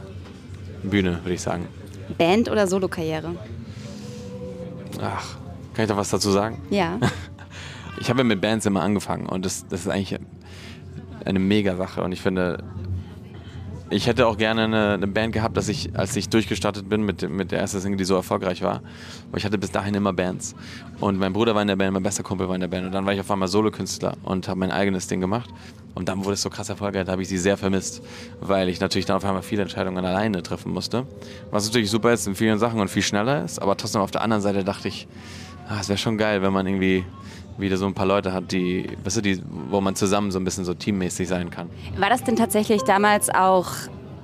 [0.82, 1.66] Bühne, würde ich sagen.
[2.12, 3.34] Band oder Solokarriere.
[5.00, 5.36] Ach,
[5.74, 6.60] kann ich da was dazu sagen?
[6.70, 6.98] Ja.
[8.00, 10.18] Ich habe ja mit Bands immer angefangen und das, das ist eigentlich
[11.24, 12.64] eine mega Sache und ich finde,
[13.92, 17.28] ich hätte auch gerne eine, eine Band gehabt, dass ich, als ich durchgestartet bin mit,
[17.28, 18.82] mit der ersten Single, die so erfolgreich war,
[19.30, 20.54] weil ich hatte bis dahin immer Bands.
[21.00, 22.86] Und mein Bruder war in der Band, mein bester Kumpel war in der Band.
[22.86, 25.50] Und dann war ich auf einmal Solokünstler und habe mein eigenes Ding gemacht.
[25.94, 28.02] Und dann wurde es so krass erfolgreich, da habe ich sie sehr vermisst,
[28.40, 31.06] weil ich natürlich dann auf einmal viele Entscheidungen alleine treffen musste,
[31.50, 34.22] was natürlich super ist in vielen Sachen und viel schneller ist, aber trotzdem auf der
[34.22, 35.06] anderen Seite dachte ich,
[35.68, 37.04] ah, es wäre schon geil, wenn man irgendwie
[37.58, 40.44] wieder so ein paar Leute hat, die, weißt du, die, wo man zusammen so ein
[40.44, 41.68] bisschen so teammäßig sein kann.
[41.98, 43.68] War das denn tatsächlich damals auch,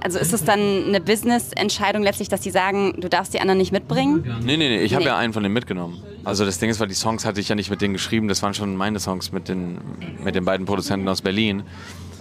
[0.00, 3.72] also ist es dann eine Business-Entscheidung letztlich, dass die sagen, du darfst die anderen nicht
[3.72, 4.24] mitbringen?
[4.42, 5.10] Nee, nee, nee, ich habe Nee.
[5.10, 6.00] ja einen von denen mitgenommen.
[6.24, 8.42] Also das Ding ist, weil die Songs hatte ich ja nicht mit denen geschrieben, das
[8.42, 9.78] waren schon meine Songs mit den,
[10.24, 11.62] mit den beiden Produzenten aus Berlin.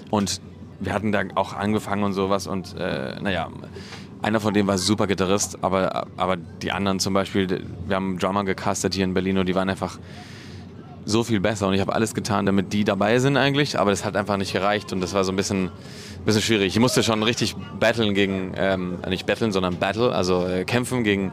[0.09, 0.41] Und
[0.79, 3.49] wir hatten da auch angefangen und sowas und äh, naja,
[4.21, 8.43] einer von denen war super Gitarrist, aber, aber die anderen zum Beispiel, wir haben Drummer
[8.43, 9.99] gecastet hier in Berlin und die waren einfach
[11.07, 14.03] so viel besser und ich habe alles getan, damit die dabei sind eigentlich, aber das
[14.03, 15.71] hat einfach nicht gereicht und das war so ein bisschen,
[16.25, 16.75] bisschen schwierig.
[16.75, 21.31] Ich musste schon richtig battlen gegen, ähm, nicht battlen, sondern battle, also äh, kämpfen gegen,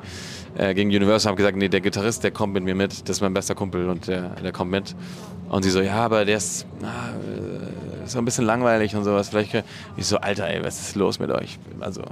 [0.57, 1.31] äh, gegen Universal.
[1.31, 3.89] habe gesagt, nee, der Gitarrist, der kommt mit mir mit, das ist mein bester Kumpel
[3.89, 4.95] und der, der kommt mit.
[5.49, 9.29] Und sie so, ja, aber der ist, na, äh, so ein bisschen langweilig und sowas.
[9.29, 9.65] Vielleicht,
[9.97, 11.59] ich so, Alter, ey, was ist los mit euch?
[11.81, 12.03] Also,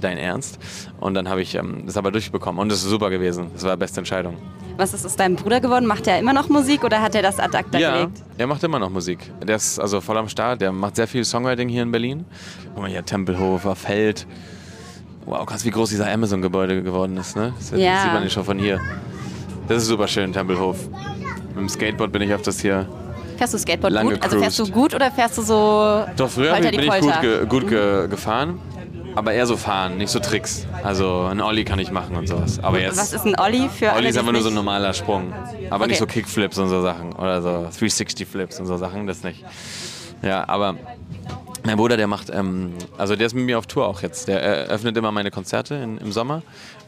[0.00, 0.58] dein Ernst?
[1.00, 3.50] Und dann habe ich ähm, das aber durchbekommen und das ist super gewesen.
[3.54, 4.36] Das war die beste Entscheidung.
[4.76, 5.86] Was ist aus deinem Bruder geworden?
[5.86, 8.22] Macht er immer noch Musik oder hat er das ad acta Ja, gelegt?
[8.38, 9.18] er macht immer noch Musik.
[9.46, 10.60] Der ist also voll am Start.
[10.60, 12.24] Der macht sehr viel Songwriting hier in Berlin.
[12.74, 14.26] Guck mal hier, Tempelhofer, Feld.
[15.26, 17.54] Wow, krass, wie groß dieser Amazon-Gebäude geworden ist, ne?
[17.58, 18.02] Das Ja.
[18.02, 18.80] sieht man ja schon von hier.
[19.68, 20.76] Das ist super schön, Tempelhof.
[21.48, 22.86] Mit dem Skateboard bin ich auf das hier.
[23.44, 24.22] Fährst du Skateboard Lang gut?
[24.22, 27.68] Also fährst du gut oder fährst du so Doch, früher bin ich gut, ge gut
[27.68, 28.58] ge gefahren.
[29.16, 30.66] Aber eher so fahren, nicht so Tricks.
[30.82, 32.58] Also ein Olli kann ich machen und sowas.
[32.62, 32.96] Aber jetzt.
[32.96, 35.32] Was ist ein Olli für Olli ist einfach nur so ein nicht- normaler Sprung.
[35.68, 36.10] Aber nicht Okay.
[36.14, 37.12] so Kickflips und so Sachen.
[37.12, 39.44] Oder so 360 Flips und so Sachen, das nicht.
[40.22, 40.76] Ja, aber
[41.64, 44.26] mein Bruder, der macht, ähm, also der ist mit mir auf Tour auch jetzt.
[44.26, 46.40] Der eröffnet immer meine Konzerte in, im Sommer.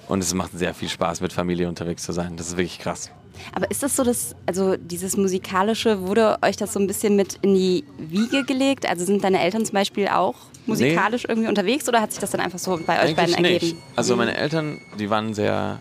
[0.08, 2.36] Und es macht sehr viel Spaß, mit Familie unterwegs zu sein.
[2.36, 3.10] Das ist wirklich krass.
[3.54, 7.38] Aber ist das so, dass, also dieses Musikalische, wurde euch das so ein bisschen mit
[7.42, 8.88] in die Wiege gelegt?
[8.88, 10.34] Also sind deine Eltern zum Beispiel auch
[10.66, 13.66] musikalisch irgendwie unterwegs oder hat sich das dann einfach so bei euch beiden ergeben?
[13.66, 13.76] nicht.
[13.94, 15.78] Also meine Eltern, die waren sehr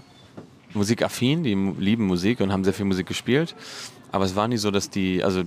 [0.74, 3.56] musikaffin, die lieben Musik und haben sehr viel Musik gespielt.
[4.12, 5.44] Aber es war nie so, dass die, also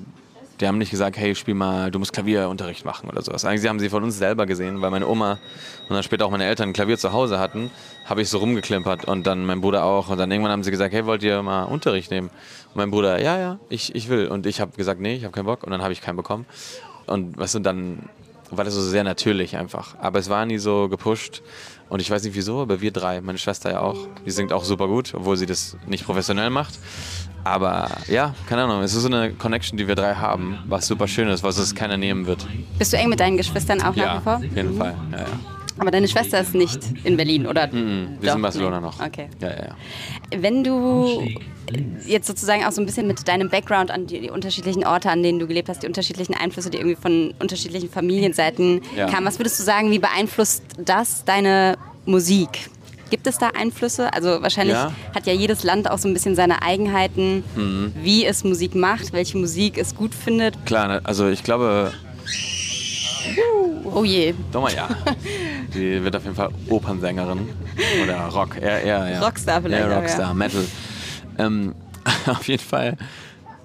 [0.61, 3.45] Die haben nicht gesagt, hey, spiel mal, du musst Klavierunterricht machen oder sowas.
[3.45, 5.39] Eigentlich haben sie von uns selber gesehen, weil meine Oma
[5.89, 7.71] und dann später auch meine Eltern ein Klavier zu Hause hatten,
[8.05, 10.09] habe ich so rumgeklimpert und dann mein Bruder auch.
[10.09, 12.29] Und dann irgendwann haben sie gesagt, hey, wollt ihr mal Unterricht nehmen?
[12.69, 14.27] Und mein Bruder, ja, ja, ich, ich will.
[14.27, 15.63] Und ich habe gesagt, nee, ich habe keinen Bock.
[15.63, 16.45] Und dann habe ich keinen bekommen.
[17.07, 18.09] Und was und dann
[18.51, 19.95] war das so sehr natürlich einfach.
[20.01, 21.43] Aber es war nie so gepusht.
[21.89, 24.65] Und ich weiß nicht wieso, aber wir drei, meine Schwester ja auch, die singt auch
[24.65, 26.75] super gut, obwohl sie das nicht professionell macht.
[27.45, 31.09] Aber ja, keine Ahnung, es ist so eine Connection, die wir drei haben, was super
[31.09, 32.47] schön ist, was es keiner nehmen wird.
[32.79, 34.37] Bist du eng mit deinen Geschwistern auch nach Ja, wie vor?
[34.37, 34.95] auf jeden Fall.
[35.13, 35.25] Ja, ja.
[35.81, 37.69] Aber deine Schwester ist nicht in Berlin, oder?
[37.69, 38.87] Mhm, wir Doch, sind in Barcelona nee.
[38.87, 39.01] noch.
[39.01, 39.29] Okay.
[39.41, 39.77] Ja, ja, ja.
[40.43, 41.23] Wenn du
[42.05, 45.23] jetzt sozusagen auch so ein bisschen mit deinem Background an die, die unterschiedlichen Orte, an
[45.23, 49.07] denen du gelebt hast, die unterschiedlichen Einflüsse, die irgendwie von unterschiedlichen Familienseiten Ja.
[49.07, 52.71] kamen, was würdest du sagen, wie beeinflusst das deine Musik?
[53.11, 54.13] Gibt es da Einflüsse?
[54.13, 54.93] Also wahrscheinlich Ja.
[55.15, 57.93] hat ja jedes Land auch so ein bisschen seine Eigenheiten, Mhm.
[58.03, 60.55] wie es Musik macht, welche Musik es gut findet.
[60.67, 61.93] Klar, ne, also ich glaube,
[63.85, 64.89] Oh je, doch mal ja.
[65.75, 67.49] Die wird auf jeden Fall Opernsängerin
[68.03, 69.21] oder Rock, eher, eher ja.
[69.21, 70.35] Rockstar vielleicht Eher auch, Rockstar, ja.
[70.35, 70.65] Metal.
[71.39, 71.75] Ähm,
[72.27, 72.97] auf jeden Fall.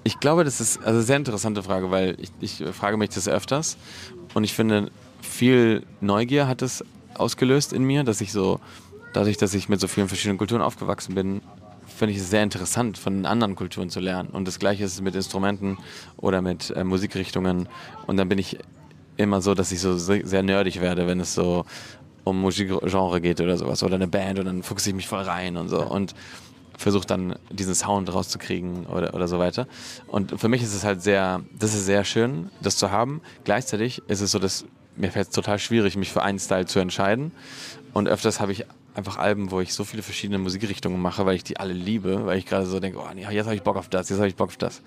[0.02, 3.28] Ich glaube, das ist also eine sehr interessante Frage, weil ich, ich frage mich das
[3.28, 3.76] öfters
[4.34, 4.90] und ich finde,
[5.22, 8.60] viel Neugier hat es ausgelöst in mir, dass ich so,
[9.14, 11.40] dadurch, dass ich mit so vielen verschiedenen Kulturen aufgewachsen bin,
[11.86, 14.28] finde ich es sehr interessant, von anderen Kulturen zu lernen.
[14.30, 15.78] Und das Gleiche ist mit Instrumenten
[16.16, 17.68] oder mit äh, Musikrichtungen.
[18.06, 18.58] Und dann bin ich
[19.16, 21.64] immer so, dass ich so se- sehr nerdig werde, wenn es so
[22.24, 25.56] um Musikgenre geht oder sowas oder eine Band und dann fuchse ich mich voll rein
[25.56, 26.14] und so und
[26.76, 29.68] versuche dann diesen Sound rauszukriegen oder, oder so weiter.
[30.08, 33.20] Und für mich ist es halt sehr, das ist sehr schön, das zu haben.
[33.44, 34.64] Gleichzeitig ist es so, dass
[34.96, 37.30] mir fällt es total schwierig, mich für einen Style zu entscheiden.
[37.92, 41.44] Und öfters habe ich einfach Alben, wo ich so viele verschiedene Musikrichtungen mache, weil ich
[41.44, 43.88] die alle liebe, weil ich gerade so denke, oh nee, jetzt habe ich Bock auf
[43.88, 44.82] das, jetzt habe ich Bock auf das.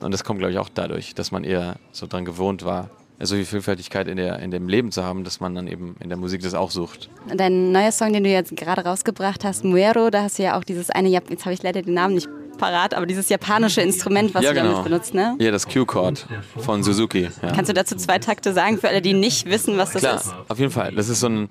[0.00, 3.34] Und das kommt, glaube ich, auch dadurch, dass man eher so dran gewohnt war, so
[3.34, 6.18] viel Vielfältigkeit in, der, in dem Leben zu haben, dass man dann eben in der
[6.18, 7.08] Musik das auch sucht.
[7.34, 10.64] Dein neuer Song, den du jetzt gerade rausgebracht hast, Muero, da hast du ja auch
[10.64, 12.28] dieses eine, jetzt habe ich leider den Namen nicht
[12.58, 14.70] parat, aber dieses japanische Instrument, was ja, du genau.
[14.70, 15.36] damit benutzt, ne?
[15.38, 16.26] Ja, das Q-Chord
[16.58, 17.28] von Suzuki.
[17.42, 17.52] Ja.
[17.52, 20.34] Kannst du dazu zwei Takte sagen, für alle, die nicht wissen, was das Klar, ist?
[20.48, 20.92] auf jeden Fall.
[20.92, 21.48] Das ist so ein,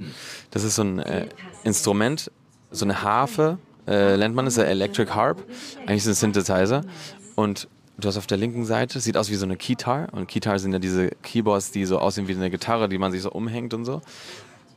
[0.51, 1.27] das ist so ein äh,
[1.65, 2.31] Instrument,
[2.71, 5.43] so eine Harfe, äh, nennt man es, Electric Harp.
[5.81, 6.81] Eigentlich ist es ein Synthesizer.
[7.35, 10.07] Und du hast auf der linken Seite, sieht aus wie so eine Keytar.
[10.13, 13.21] Und Keytar sind ja diese Keyboards, die so aussehen wie eine Gitarre, die man sich
[13.21, 14.01] so umhängt und so.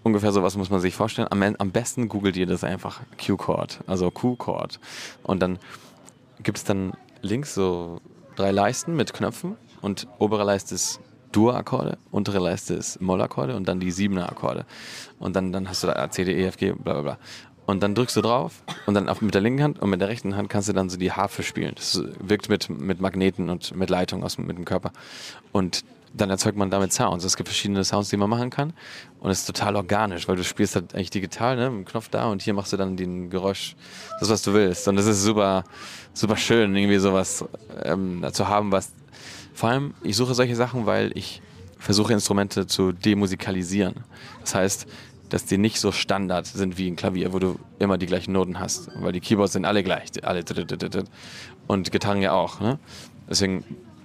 [0.03, 1.29] Ungefähr sowas muss man sich vorstellen.
[1.31, 4.81] Am, am besten googelt ihr das einfach Q-Chord, also Q-Chord.
[5.23, 5.59] Und dann
[6.43, 8.01] gibt es dann links so
[8.37, 11.01] drei Leisten mit Knöpfen und obere Leiste ist
[11.33, 14.65] Dur-Akkorde, untere Leiste ist Moll-Akkorde und dann die Siebener-Akkorde.
[15.19, 17.19] Und dann, dann hast du da A, C, D, E, F, G, bla bla bla.
[17.67, 20.09] Und dann drückst du drauf und dann auf, mit der linken Hand und mit der
[20.09, 21.75] rechten Hand kannst du dann so die Harfe spielen.
[21.77, 24.91] Das wirkt mit, mit Magneten und mit Leitung aus, mit dem Körper.
[25.53, 27.25] Und dann erzeugt man damit Sounds.
[27.25, 28.73] Es gibt verschiedene Sounds, die man machen kann.
[29.21, 32.09] Und es ist total organisch, weil du spielst halt eigentlich digital, ne, mit dem Knopf
[32.09, 33.77] da und hier machst du dann den Geräusch,
[34.21, 34.89] das, was du willst.
[34.89, 35.65] Und das ist super,
[36.15, 37.45] super schön, irgendwie sowas
[37.85, 38.93] ähm, zu haben, was.
[39.59, 41.43] Vor allem, ich suche solche Sachen, weil ich
[41.81, 44.05] versuche, Instrumente zu demusikalisieren.
[44.41, 44.87] Das heißt,
[45.31, 48.61] dass die nicht so Standard sind wie ein Klavier, wo du immer die gleichen Noten
[48.61, 48.89] hast.
[49.01, 50.11] Weil die Keyboards sind alle gleich.
[50.23, 50.45] Alle
[51.67, 52.61] und Gitarren ja auch.
[52.61, 52.79] Ne?
[53.29, 53.65] Deswegen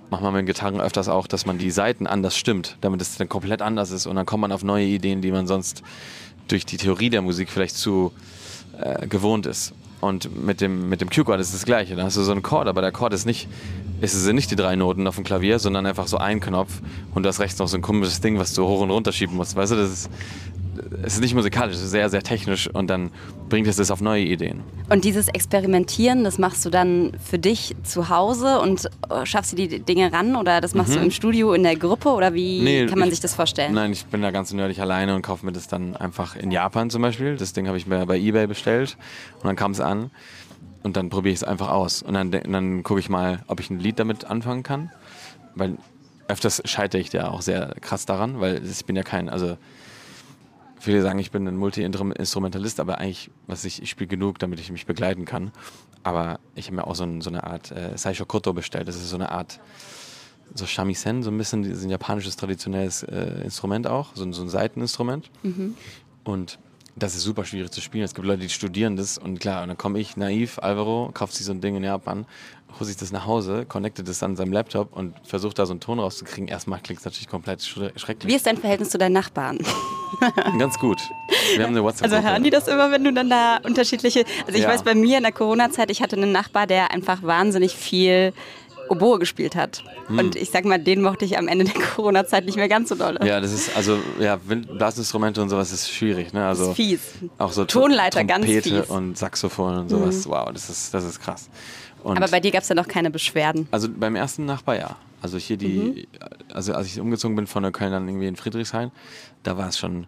[0.10, 3.30] macht man mit Gitarren öfters auch, dass man die Saiten anders stimmt, damit es dann
[3.30, 4.08] komplett anders ist.
[4.08, 5.84] Und dann kommt man auf neue Ideen, die man sonst
[6.48, 8.12] durch die Theorie der Musik vielleicht zu
[8.80, 9.76] äh, gewohnt ist.
[10.02, 11.96] Und mit dem, mit dem Q-Chord ist das gleiche.
[11.96, 13.48] Da hast du so einen Chord, aber der Chord ist nicht,
[14.04, 16.82] es sind nicht die drei Noten auf dem Klavier, sondern einfach so ein Knopf
[17.16, 19.36] und du hast rechts noch so ein komisches Ding, was du hoch und runter schieben
[19.38, 19.56] musst.
[19.56, 20.10] Weißt du, das ist,
[21.04, 23.12] es ist nicht musikalisch, es ist sehr, sehr technisch und dann
[23.48, 24.62] bringt es das auf neue Ideen.
[24.90, 29.56] Und dieses Experimentieren, das machst du dann für dich zu Hause und äh, schaffst du
[29.56, 32.64] die Dinge ran oder das machst du im Studio in der Gruppe oder wie Mhm.
[32.66, 33.74] Nee, kann man ich- sich das vorstellen?
[33.74, 36.90] Nein, ich bin da ganz nerdig alleine und kaufe mir das dann einfach in Japan
[36.90, 37.38] zum Beispiel.
[37.38, 38.98] Das Ding habe ich mir bei Ebay bestellt
[39.42, 40.10] und dann kam es an
[40.84, 42.02] und dann probiere ich es einfach aus.
[42.04, 44.92] Und dann, dann gucke ich mal, ob ich ein Lied damit anfangen kann.
[45.56, 45.78] Weil
[46.28, 49.58] öfters scheitere ich ja auch sehr krass daran, weil ich bin ja kein, also
[50.80, 54.72] viele sagen, ich bin ein Multi-Instrumentalist, aber eigentlich, was ich, ich spiele genug, damit ich
[54.72, 55.52] mich begleiten kann.
[56.04, 58.88] Aber ich habe mir auch so, ein, so eine Art äh, Saisho Koto bestellt.
[58.88, 59.60] Das ist so eine Art
[60.56, 64.50] so Shamisen, so ein bisschen ein japanisches traditionelles äh, Instrument auch, so, ein- so ein
[64.50, 65.32] Seiteninstrument.
[66.26, 66.60] Und
[66.96, 68.04] das ist super schwierig zu spielen.
[68.04, 71.34] Es gibt Leute, die studieren das und klar, und dann komme ich naiv, Alvaro, kauft
[71.34, 72.26] sich so ein Ding in Japan,
[72.80, 75.80] holt sich das nach Hause, connectet das an seinem Laptop und versucht da so einen
[75.80, 76.48] Ton rauszukriegen.
[76.48, 78.36] Erstmal klingt es natürlich komplett schre- Wie schrecklich.
[78.36, 79.60] ist dein Verhältnis zu deinen Nachbarn?
[80.60, 81.00] Ganz gut.
[81.56, 82.12] Wir haben eine WhatsApp.
[82.12, 84.24] Also hören die das immer, wenn du dann da unterschiedliche.
[84.46, 84.70] Also ich Ja.
[84.70, 88.34] weiß bei mir in der Corona-Zeit, ich hatte einen Nachbar, der einfach wahnsinnig viel
[88.94, 89.84] Oboe gespielt hat.
[90.08, 90.20] Hm.
[90.20, 92.96] Und ich sag mal, den mochte ich am Ende der Corona-Zeit nicht mehr ganz so
[92.96, 93.20] doll.
[93.24, 96.46] Ja, das ist, also, ja, Blasinstrumente und sowas ist schwierig, ne?
[96.46, 97.00] Also, Das ist fies.
[97.38, 98.90] Auch so Tonleiter, ganz Trompete fies.
[98.90, 98.96] Mhm.
[98.96, 100.28] und Saxophon und sowas.
[100.28, 101.50] Wow, das ist, das ist krass.
[102.04, 103.68] Und Aber bei dir gab es ja noch keine Beschwerden.
[103.72, 104.96] also beim ersten Nachbar ja.
[105.22, 106.06] Also hier die,
[106.54, 108.92] also als ich umgezogen bin von der Köln dann irgendwie in Friedrichshain,
[109.44, 110.06] da war es schon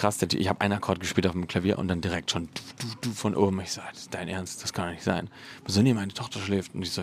[0.00, 0.18] krass.
[0.18, 2.94] Der Ich habe einen Akkord gespielt auf dem Klavier und dann direkt schon du, du,
[3.02, 3.60] du von oben.
[3.60, 5.28] Ich so, das ist dein Ernst, das kann doch nicht sein.
[5.66, 6.74] Ich so, nee, meine Tochter schläft.
[6.74, 7.02] Und ich so,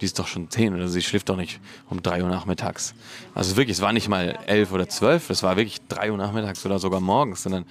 [0.00, 2.94] die ist doch schon zehn oder sie schläft doch nicht um drei Uhr nachmittags.
[3.34, 6.64] Also wirklich, es war nicht mal elf oder zwölf, es war wirklich drei Uhr nachmittags
[6.64, 7.44] oder sogar morgens.
[7.44, 7.66] Und dann,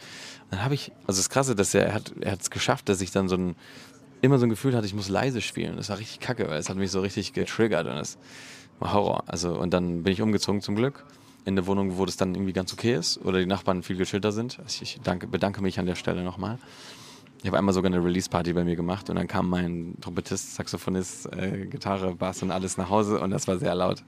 [0.55, 3.36] habe ich, also das Krasse, dass er, er hat es geschafft, dass ich dann so
[3.36, 3.55] ein
[4.21, 5.77] immer so ein Gefühl hatte, ich muss leise spielen.
[5.77, 8.17] Das war richtig kacke, weil es hat mich so richtig getriggert und es
[8.79, 9.23] war Horror.
[9.27, 11.05] Also, und dann bin ich umgezogen zum Glück
[11.49, 14.31] in eine Wohnung, wo das dann irgendwie ganz okay ist oder die Nachbarn viel geschilter
[14.31, 14.59] sind.
[14.59, 16.57] Also ich danke, bedanke mich an der Stelle nochmal.
[17.41, 21.31] Ich habe einmal sogar eine Release-Party bei mir gemacht und dann kam mein Trompetist, Saxophonist,
[21.33, 24.03] äh, Gitarre, Bass und alles nach Hause und das war sehr laut.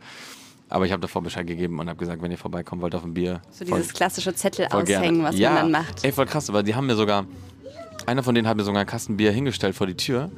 [0.69, 3.13] Aber ich habe davor Bescheid gegeben und habe gesagt, wenn ihr vorbeikommen wollt auf ein
[3.13, 3.41] Bier.
[3.51, 6.03] So voll- dieses klassische Zettel aushängen, was ja, man dann macht.
[6.03, 7.25] Ey, voll krass, aber die haben mir sogar,
[8.05, 10.29] einer von denen hat mir sogar einen Kasten Bier hingestellt vor die Tür,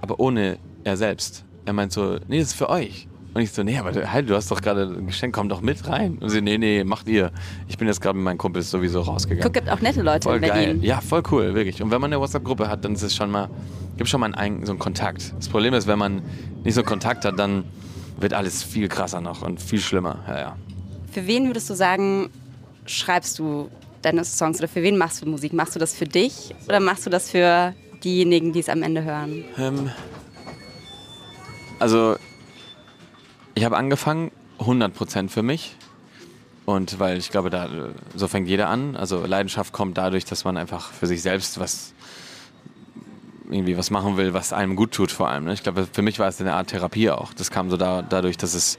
[0.00, 1.44] aber ohne er selbst.
[1.64, 3.08] Er meint so, nee, das ist für euch.
[3.36, 5.86] Und ich so, nee, aber halt, du hast doch gerade ein Geschenk, komm doch mit
[5.86, 6.16] rein.
[6.22, 7.32] Und sie, nee, nee, macht ihr.
[7.68, 9.42] Ich bin jetzt gerade mit meinen Kumpels sowieso rausgegangen.
[9.42, 10.52] Guck, gibt auch nette Leute voll in geil.
[10.52, 10.82] Berlin.
[10.82, 11.82] Ja, voll cool, wirklich.
[11.82, 13.50] Und wenn man eine WhatsApp-Gruppe hat, dann ist es schon mal,
[13.98, 15.34] gibt schon mal einen, so einen Kontakt.
[15.36, 16.22] Das Problem ist, wenn man
[16.64, 17.64] nicht so einen Kontakt hat, dann
[18.18, 20.24] wird alles viel krasser noch und viel schlimmer.
[20.26, 20.56] Ja, ja.
[21.12, 22.30] Für wen würdest du sagen,
[22.86, 23.68] schreibst du
[24.00, 25.52] deine Songs oder für wen machst du Musik?
[25.52, 29.04] Machst du das für dich oder machst du das für diejenigen, die es am Ende
[29.04, 29.44] hören?
[29.58, 29.90] Ähm,
[31.78, 32.16] also,
[33.56, 35.76] ich habe angefangen, 100% für mich.
[36.66, 37.68] Und weil ich glaube, da,
[38.14, 38.96] so fängt jeder an.
[38.96, 41.94] Also Leidenschaft kommt dadurch, dass man einfach für sich selbst was
[43.48, 45.44] irgendwie was machen will, was einem gut tut vor allem.
[45.44, 45.54] Ne?
[45.54, 47.32] Ich glaube, für mich war es eine Art Therapie auch.
[47.32, 48.78] Das kam so da, dadurch, dass es,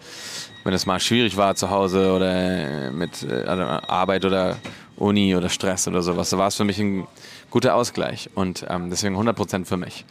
[0.63, 4.57] wenn es mal schwierig war zu Hause oder mit äh, Arbeit oder
[4.97, 7.07] Uni oder Stress oder sowas, so war es für mich ein
[7.49, 8.29] guter Ausgleich.
[8.35, 10.05] Und ähm, deswegen 100% für mich.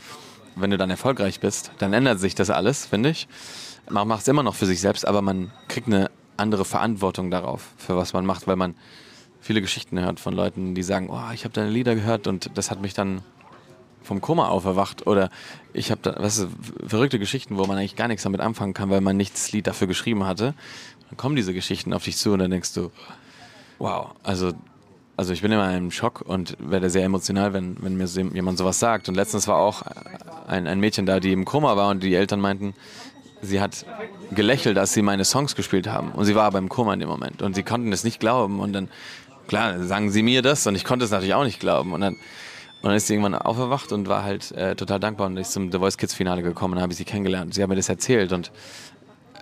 [0.56, 3.28] Wenn du dann erfolgreich bist, dann ändert sich das alles, finde ich.
[3.88, 7.72] Man macht es immer noch für sich selbst, aber man kriegt eine andere Verantwortung darauf,
[7.76, 8.74] für was man macht, weil man
[9.40, 12.70] viele Geschichten hört von Leuten, die sagen, oh, ich habe deine Lieder gehört und das
[12.70, 13.22] hat mich dann
[14.02, 15.30] vom Koma auferwacht oder
[15.72, 16.48] ich habe da, weißt du,
[16.86, 19.66] verrückte Geschichten, wo man eigentlich gar nichts damit anfangen kann, weil man nicht das Lied
[19.66, 20.54] dafür geschrieben hatte.
[21.08, 22.90] Dann kommen diese Geschichten auf dich zu und dann denkst du,
[23.78, 24.52] wow, also,
[25.16, 28.78] also ich bin immer im Schock und werde sehr emotional, wenn, wenn mir jemand sowas
[28.78, 29.08] sagt.
[29.08, 29.82] Und letztens war auch
[30.46, 32.74] ein, ein Mädchen da, die im Koma war und die Eltern meinten,
[33.42, 33.84] sie hat
[34.32, 36.12] gelächelt, als sie meine Songs gespielt haben.
[36.12, 37.42] Und sie war aber im Koma in dem Moment.
[37.42, 38.60] Und sie konnten es nicht glauben.
[38.60, 38.88] Und dann,
[39.48, 41.92] klar, sagen sie mir das und ich konnte es natürlich auch nicht glauben.
[41.92, 45.36] Und dann, und dann ist sie irgendwann aufgewacht und war halt äh, total dankbar und
[45.36, 47.54] ist zum The Voice Kids Finale gekommen und habe ich sie kennengelernt.
[47.54, 48.52] Sie hat mir das erzählt und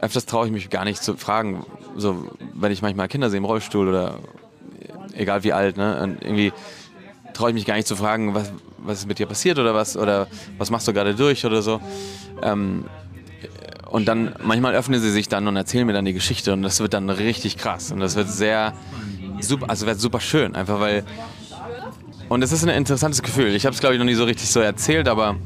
[0.00, 1.64] öfters traue ich mich gar nicht zu fragen,
[1.96, 4.18] so wenn ich manchmal Kinder sehe im Rollstuhl oder
[5.14, 6.52] egal wie alt, ne, und irgendwie
[7.32, 9.96] traue ich mich gar nicht zu fragen, was, was ist mit dir passiert oder was
[9.96, 10.28] oder
[10.58, 11.80] was machst du gerade durch oder so.
[12.42, 12.84] Ähm,
[13.94, 16.80] und dann manchmal öffnen sie sich dann und erzählen mir dann die Geschichte und das
[16.80, 18.72] wird dann richtig krass und das wird sehr
[19.40, 21.04] super, also wird super schön, einfach weil
[22.28, 23.54] und es ist ein interessantes Gefühl.
[23.54, 25.36] Ich habe es glaube ich noch nie so richtig so erzählt, aber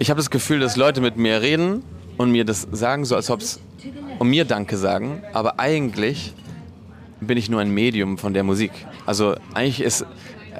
[0.00, 1.84] ich habe das Gefühl, dass Leute mit mir reden
[2.16, 3.60] und mir das sagen, so als ob es
[4.18, 6.34] um mir Danke sagen, aber eigentlich
[7.20, 8.72] bin ich nur ein Medium von der Musik.
[9.06, 10.04] Also eigentlich ist,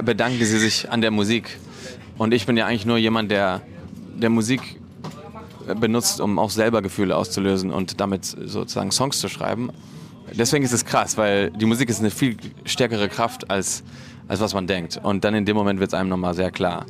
[0.04, 1.58] bedanken sie sich an der Musik
[2.16, 3.60] und ich bin ja eigentlich nur jemand, der
[4.14, 4.78] der Musik
[5.74, 9.70] benutzt, um auch selber Gefühle auszulösen und damit sozusagen Songs zu schreiben.
[10.32, 13.82] Deswegen ist es krass, weil die Musik ist eine viel stärkere Kraft als,
[14.28, 15.00] als was man denkt.
[15.02, 16.84] Und dann in dem Moment wird es einem nochmal sehr klar,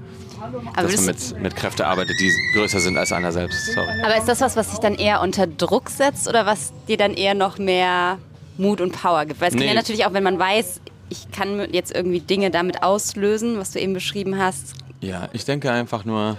[0.75, 3.75] Aber, dass man mit, mit Kräften arbeitet, die größer sind als einer selbst.
[3.75, 3.87] Sorry.
[4.05, 7.15] aber ist das was, was dich dann eher unter Druck setzt oder was dir dann
[7.15, 8.19] eher noch mehr
[8.57, 9.41] Mut und Power gibt?
[9.41, 9.69] Weil es kann Nee.
[9.69, 13.79] ja natürlich auch, wenn man weiß, ich kann jetzt irgendwie Dinge damit auslösen, was du
[13.81, 14.75] eben beschrieben hast.
[15.01, 16.37] Ja, ich denke einfach nur,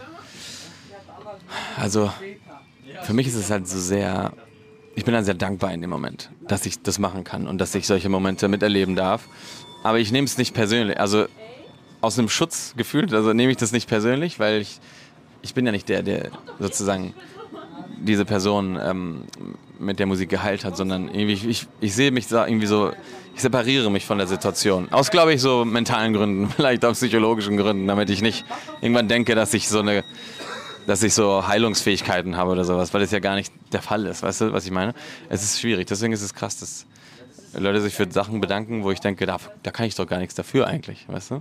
[1.78, 2.12] also
[3.04, 4.34] für mich ist es halt so sehr,
[4.96, 7.74] ich bin dann sehr dankbar in dem Moment, dass ich das machen kann und dass
[7.76, 9.28] ich solche Momente miterleben darf.
[9.84, 11.26] Aber ich nehme es nicht persönlich, also
[12.02, 14.80] aus einem Schutzgefühl, also nehme ich das nicht persönlich, weil ich,
[15.42, 17.14] ich bin ja nicht der, der sozusagen
[18.02, 19.24] diese Person ähm,
[19.80, 22.92] mit der Musik geheilt hat, sondern irgendwie, ich, ich, ich sehe mich da irgendwie so,
[23.36, 24.92] ich separiere mich von der Situation.
[24.92, 28.46] Aus, glaube ich, so mentalen Gründen, vielleicht aus psychologischen Gründen, damit ich nicht
[28.82, 30.04] irgendwann denke, dass ich so eine,
[30.90, 34.24] dass ich so Heilungsfähigkeiten habe oder sowas, weil das ja gar nicht der Fall ist.
[34.24, 34.94] Weißt du, was ich meine?
[35.30, 35.88] Es ist schwierig.
[35.88, 36.86] Deswegen ist es krass, dass
[37.54, 40.34] Leute sich für Sachen bedanken, wo ich denke, da, da kann ich doch gar nichts
[40.36, 41.38] dafür eigentlich, weißt du?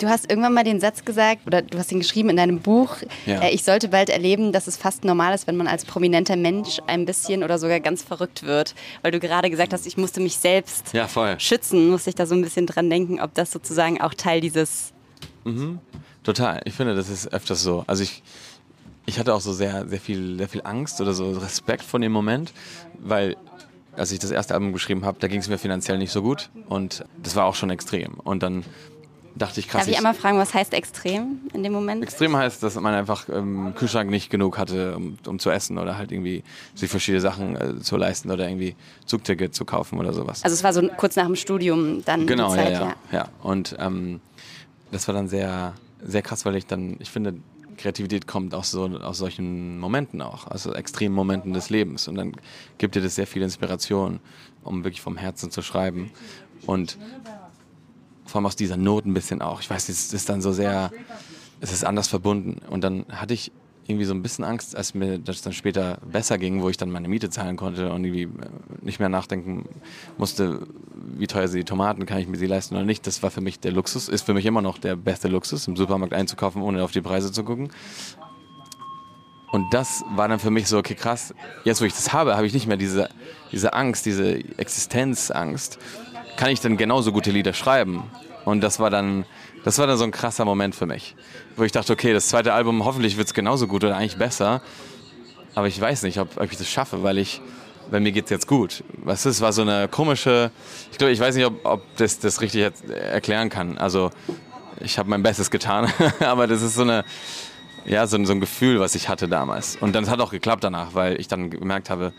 [0.00, 2.96] Du hast irgendwann mal den Satz gesagt, oder du hast ihn geschrieben in deinem Buch,
[3.24, 3.40] Ja.
[3.42, 6.78] äh, ich sollte bald erleben, dass es fast normal ist, wenn man als prominenter Mensch
[6.86, 8.74] ein bisschen oder sogar ganz verrückt wird.
[9.02, 12.34] Weil du gerade gesagt hast, ich musste mich selbst Ja, schützen, musste ich da so
[12.34, 14.92] ein bisschen dran denken, ob das sozusagen auch Teil dieses
[16.26, 16.60] Total.
[16.64, 17.84] Ich finde, das ist öfters so.
[17.86, 18.20] Also ich,
[19.06, 22.10] ich hatte auch so sehr, sehr viel, sehr viel Angst oder so Respekt vor dem
[22.10, 22.52] Moment,
[22.98, 23.36] weil
[23.96, 26.50] als ich das erste Album geschrieben habe, da ging es mir finanziell nicht so gut
[26.68, 28.14] und das war auch schon extrem.
[28.14, 28.64] Und dann
[29.36, 29.82] dachte ich krass.
[29.82, 32.02] Darf ich einmal fragen, was heißt extrem in dem Moment?
[32.02, 35.96] Extrem heißt, dass man einfach im Kühlschrank nicht genug hatte, um, um zu essen oder
[35.96, 36.42] halt irgendwie
[36.74, 40.42] sich verschiedene Sachen äh, zu leisten oder irgendwie Zugticket zu kaufen oder sowas.
[40.42, 43.28] Also es war so kurz nach dem Studium dann Genau, die Zeit, ja, ja, ja.
[43.44, 44.20] Und ähm,
[44.90, 45.74] das war dann sehr,
[46.06, 47.34] sehr krass, weil ich dann, ich finde,
[47.76, 52.08] Kreativität kommt aus, so, aus solchen Momenten auch, also extremen Momenten des Lebens.
[52.08, 52.32] Und dann
[52.78, 54.20] gibt dir das sehr viel Inspiration,
[54.62, 56.10] um wirklich vom Herzen zu schreiben.
[56.64, 56.98] Und
[58.24, 59.60] vor allem aus dieser Not ein bisschen auch.
[59.60, 60.90] Ich weiß, es ist dann so sehr,
[61.60, 62.60] es ist anders verbunden.
[62.68, 63.52] Und dann hatte ich
[63.88, 66.90] irgendwie so ein bisschen Angst, als mir das dann später besser ging, wo ich dann
[66.90, 68.50] meine Miete zahlen konnte und irgendwie äh,
[68.82, 69.68] nicht mehr nachdenken
[70.18, 73.06] musste, wie teuer sind die Tomaten, kann ich mir sie leisten oder nicht.
[73.06, 75.76] Das war für mich der Luxus, ist für mich immer noch der beste Luxus, im
[75.76, 77.70] Supermarkt einzukaufen, ohne auf die Preise zu gucken.
[79.52, 81.32] Und das war dann für mich so, okay, krass,
[81.64, 83.08] jetzt wo ich das habe, habe ich nicht mehr diese,
[83.52, 85.78] diese Angst, diese Existenzangst.
[86.36, 88.02] Kann ich dann genauso gute Lieder schreiben?
[88.44, 89.24] Und das war dann,
[89.66, 91.16] das war dann so ein krasser Moment für mich,
[91.56, 94.62] wo ich dachte, okay, das zweite Album, hoffentlich wird es genauso gut oder eigentlich besser.
[95.56, 97.40] Aber ich weiß nicht, ob, ob ich das schaffe, weil ich,
[97.90, 98.84] weil mir geht's jetzt gut.
[99.02, 100.50] Was ist, war so eine komische,
[100.92, 103.76] ich glaube, ich weiß nicht, ob, ob das das richtig erklären kann.
[103.76, 104.10] Also
[104.80, 107.04] ich habe mein Bestes getan, aber das ist so eine,
[107.86, 109.76] ja, so, ein- so ein Gefühl, was ich hatte damals.
[109.80, 112.12] Und dann hat auch geklappt danach, weil ich dann gemerkt habe,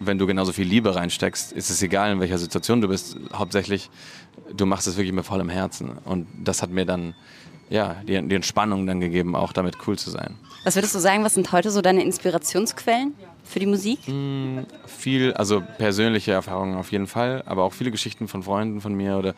[0.00, 3.16] wenn du genauso viel Liebe reinsteckst, ist es egal, in welcher Situation du bist.
[3.32, 3.88] Hauptsächlich,
[4.54, 5.92] du machst es wirklich mit vollem Herzen.
[6.04, 7.14] Und das hat mir dann,
[7.68, 10.36] ja, die, die Entspannung dann gegeben, auch damit cool zu sein.
[10.64, 14.00] Was würdest du sagen, was sind heute so deine Inspirationsquellen für die Musik?
[14.86, 19.16] viel, also persönliche Erfahrungen auf jeden Fall, aber auch viele Geschichten von Freunden von mir
[19.16, 19.34] oder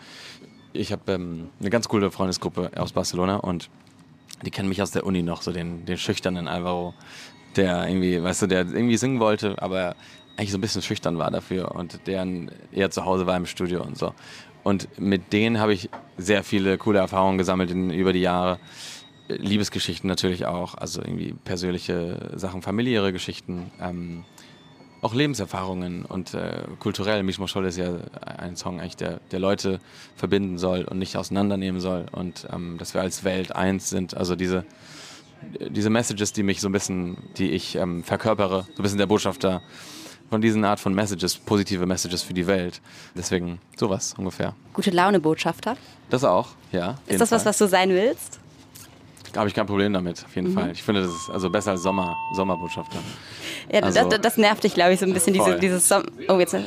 [0.73, 3.69] ich habe ähm, eine ganz coole Freundesgruppe aus Barcelona und
[4.45, 6.95] die kennen mich aus der Uni noch, so den, den schüchternen Alvaro,
[7.57, 9.97] der irgendwie, weißt du, der irgendwie singen wollte, aber
[10.37, 12.25] eigentlich so ein bisschen schüchtern war dafür und der
[12.71, 14.15] eher zu Hause war im Studio und so.
[14.63, 18.59] Und mit denen habe ich sehr viele coole Erfahrungen gesammelt in, über die Jahre.
[19.29, 24.25] Liebesgeschichten natürlich auch, also irgendwie persönliche Sachen, familiäre Geschichten, ähm,
[25.01, 27.23] auch Lebenserfahrungen und äh, kulturell.
[27.23, 29.81] Misch Moschol ist ja ein Song, eigentlich, der, der Leute
[30.17, 34.17] verbinden soll und nicht auseinandernehmen soll und ähm, dass wir als Welt eins sind.
[34.17, 34.65] Also diese,
[35.71, 39.07] diese Messages, die mich so ein bisschen, die ich ähm, verkörpere, so ein bisschen der
[39.07, 39.63] Botschafter
[40.31, 42.81] von diesen Art von Messages, positive Messages für die Welt.
[43.15, 44.55] Deswegen sowas ungefähr.
[44.75, 45.77] Gute Laune-Botschafter.
[46.11, 46.97] Das auch, ja.
[47.07, 47.51] Ist das was, Fall.
[47.51, 48.39] was du sein willst?
[49.37, 50.71] Habe ich kein Problem damit, auf jeden Fall.
[50.73, 52.99] Ich finde, das ist also besser als Sommer, Sommerbotschafter.
[53.71, 56.39] Ja, Also- das, das nervt dich, glaube ich, so ein bisschen, diese, dieses Som Oh,
[56.39, 56.55] jetzt.
[56.55, 56.63] äh,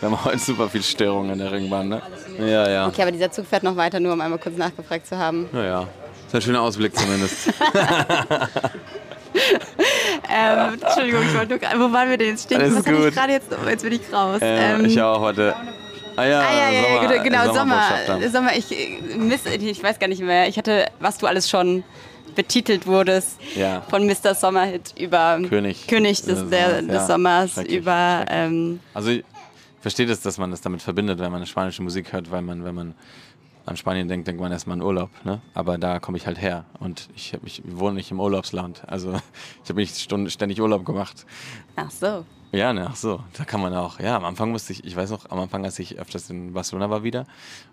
[0.00, 2.02] Wir haben heute super viel Störung in der Ringbahn, ne?
[2.38, 2.86] Ja, ja.
[2.88, 5.48] Okay, aber dieser Zug fährt noch weiter, nur um einmal kurz nachgefragt zu haben.
[5.52, 5.86] Naja.
[6.26, 7.48] Ist ein schöner Ausblick zumindest.
[10.34, 11.88] Ähm, Entschuldigung, ich wollte nur.
[11.88, 12.60] Wo waren wir denn jetzt stehen?
[12.60, 13.08] Alles Was gut.
[13.08, 13.48] ich gerade jetzt?
[13.52, 14.40] Oh, jetzt bin ich raus.
[14.40, 15.54] äh, Ähm, ich auch heute.
[16.16, 17.82] Ah ja, Ah ja, ja, ja Sommer, genau, genau Sommer.
[18.30, 20.48] Sommer, ich, äh, Mist, ich weiß gar nicht mehr.
[20.48, 21.84] Ich hatte, was du alles schon
[22.34, 23.82] betitelt wurdest, Ja.
[23.90, 24.34] von Mr.
[24.34, 25.86] Sommerhit über König.
[25.86, 27.06] König des, der, Sommers, des ja.
[27.06, 29.24] Sommers, über ähm, Also ich
[29.82, 32.74] verstehe das, dass man das damit verbindet, wenn man spanische Musik hört, weil man, wenn
[32.74, 32.94] man
[33.66, 35.10] an Spanien denkt, denkt man erstmal an Urlaub.
[35.24, 35.40] Ne?
[35.54, 38.82] Aber da komme ich halt her und ich, ich wohne nicht im Urlaubsland.
[38.86, 39.12] Also
[39.64, 41.26] ich habe nicht ständig Urlaub gemacht.
[41.76, 42.24] ach so.
[42.52, 43.98] Ja, ne, ach so, da kann man auch.
[43.98, 46.90] Ja, am Anfang musste ich, ich weiß noch, am Anfang, als ich öfters in Barcelona
[46.90, 47.26] war wieder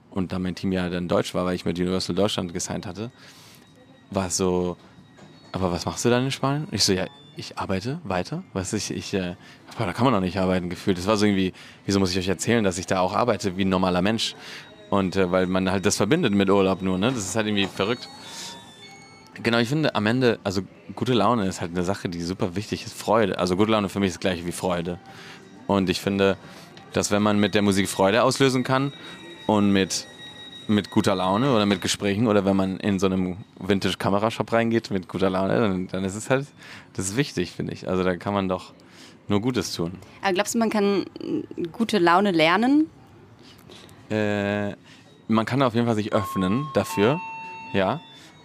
[0.09, 3.11] und da mein Team ja dann deutsch war, weil ich mit Universal Deutschland gesigned hatte,
[4.09, 4.77] war es so,
[5.51, 6.63] aber was machst du dann in Spanien?
[6.63, 8.43] Und ich so, ja, ich arbeite weiter.
[8.53, 9.35] Was ich, ich, äh,
[9.77, 10.97] da kann man doch nicht arbeiten, gefühlt.
[10.97, 11.53] Das war so irgendwie,
[11.85, 14.35] wieso muss ich euch erzählen, dass ich da auch arbeite wie ein normaler Mensch?
[14.89, 17.11] Und äh, weil man halt das verbindet mit Urlaub nur, ne?
[17.11, 18.09] Das ist halt irgendwie verrückt.
[19.41, 20.61] Genau, ich finde am Ende, also
[20.95, 22.93] gute Laune ist halt eine Sache, die super wichtig ist.
[22.93, 23.37] Freude.
[23.39, 24.99] Also gute Laune für mich ist das gleiche wie Freude.
[25.67, 26.37] Und ich finde,
[26.93, 28.91] dass wenn man mit der Musik Freude auslösen kann
[29.47, 30.07] und mit,
[30.67, 35.07] mit guter Laune oder mit Gesprächen oder wenn man in so einem Vintage-Kamerashop reingeht mit
[35.07, 36.47] guter Laune, dann, dann ist es halt,
[36.93, 37.87] das ist wichtig, finde ich.
[37.87, 38.73] Also da kann man doch
[39.29, 39.93] nur Gutes tun.
[40.21, 41.05] Aber glaubst du, man kann
[41.71, 42.89] gute Laune lernen?
[44.09, 44.75] Äh,
[45.27, 47.19] man kann auf jeden Fall sich öffnen dafür,
[47.73, 47.99] ja.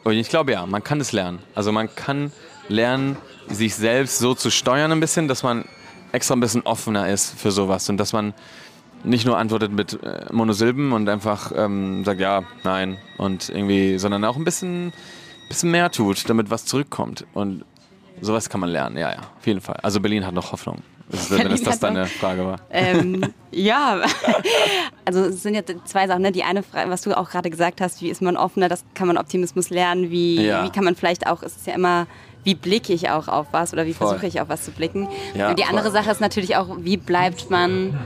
[0.04, 1.38] Und ich glaube ja, man kann es lernen.
[1.54, 2.30] Also man kann
[2.68, 3.16] lernen,
[3.48, 5.64] sich selbst so zu steuern ein bisschen, dass man
[6.12, 8.34] extra ein bisschen offener ist für sowas und dass man
[9.02, 14.24] nicht nur antwortet mit äh, Monosilben und einfach ähm, sagt ja, nein und irgendwie, sondern
[14.24, 14.92] auch ein bisschen,
[15.48, 17.26] bisschen mehr tut, damit was zurückkommt.
[17.34, 17.64] Und
[18.20, 19.76] sowas kann man lernen, ja, ja, auf jeden Fall.
[19.82, 20.82] Also Berlin hat noch Hoffnung.
[21.10, 22.56] Ist, wenn es das deine Frage war.
[22.70, 24.00] Ähm, ja,
[25.04, 26.22] also es sind ja zwei Sachen.
[26.22, 26.32] Ne?
[26.32, 29.06] Die eine Frage, was du auch gerade gesagt hast, wie ist man offener, das kann
[29.06, 30.64] man Optimismus lernen, wie, Ja.
[30.64, 32.06] wie kann man vielleicht auch, es ist ja immer,
[32.42, 35.08] wie blicke ich auch auf was oder wie versuche ich auf was zu blicken.
[35.34, 35.92] Ja, Und die andere voll.
[35.92, 37.98] Sache ist natürlich auch, wie bleibt man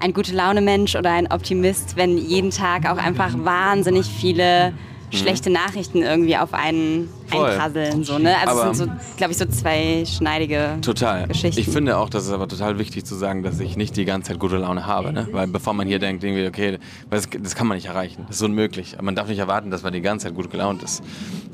[0.00, 4.74] ein gute Laune Mensch oder ein Optimist, wenn jeden Tag auch einfach wahnsinnig viele
[5.12, 7.08] schlechte Nachrichten irgendwie auf einen Mhm.
[7.28, 7.50] Voll.
[7.50, 8.04] einprasseln.
[8.04, 8.36] So, ne?
[8.38, 11.26] Also Aber- es sind so, glaube ich, so zwei schneidige Total.
[11.26, 11.60] Geschichten.
[11.60, 14.30] Ich finde auch, das ist aber total wichtig zu sagen, dass ich nicht die ganze
[14.32, 15.12] Zeit gute Laune habe.
[15.12, 15.28] Ne?
[15.32, 16.78] Weil bevor man hier denkt, irgendwie, okay,
[17.10, 18.24] das, das kann man nicht erreichen.
[18.28, 18.96] Das ist unmöglich.
[19.00, 21.02] Man darf nicht erwarten, dass man die ganze Zeit gut gelaunt ist.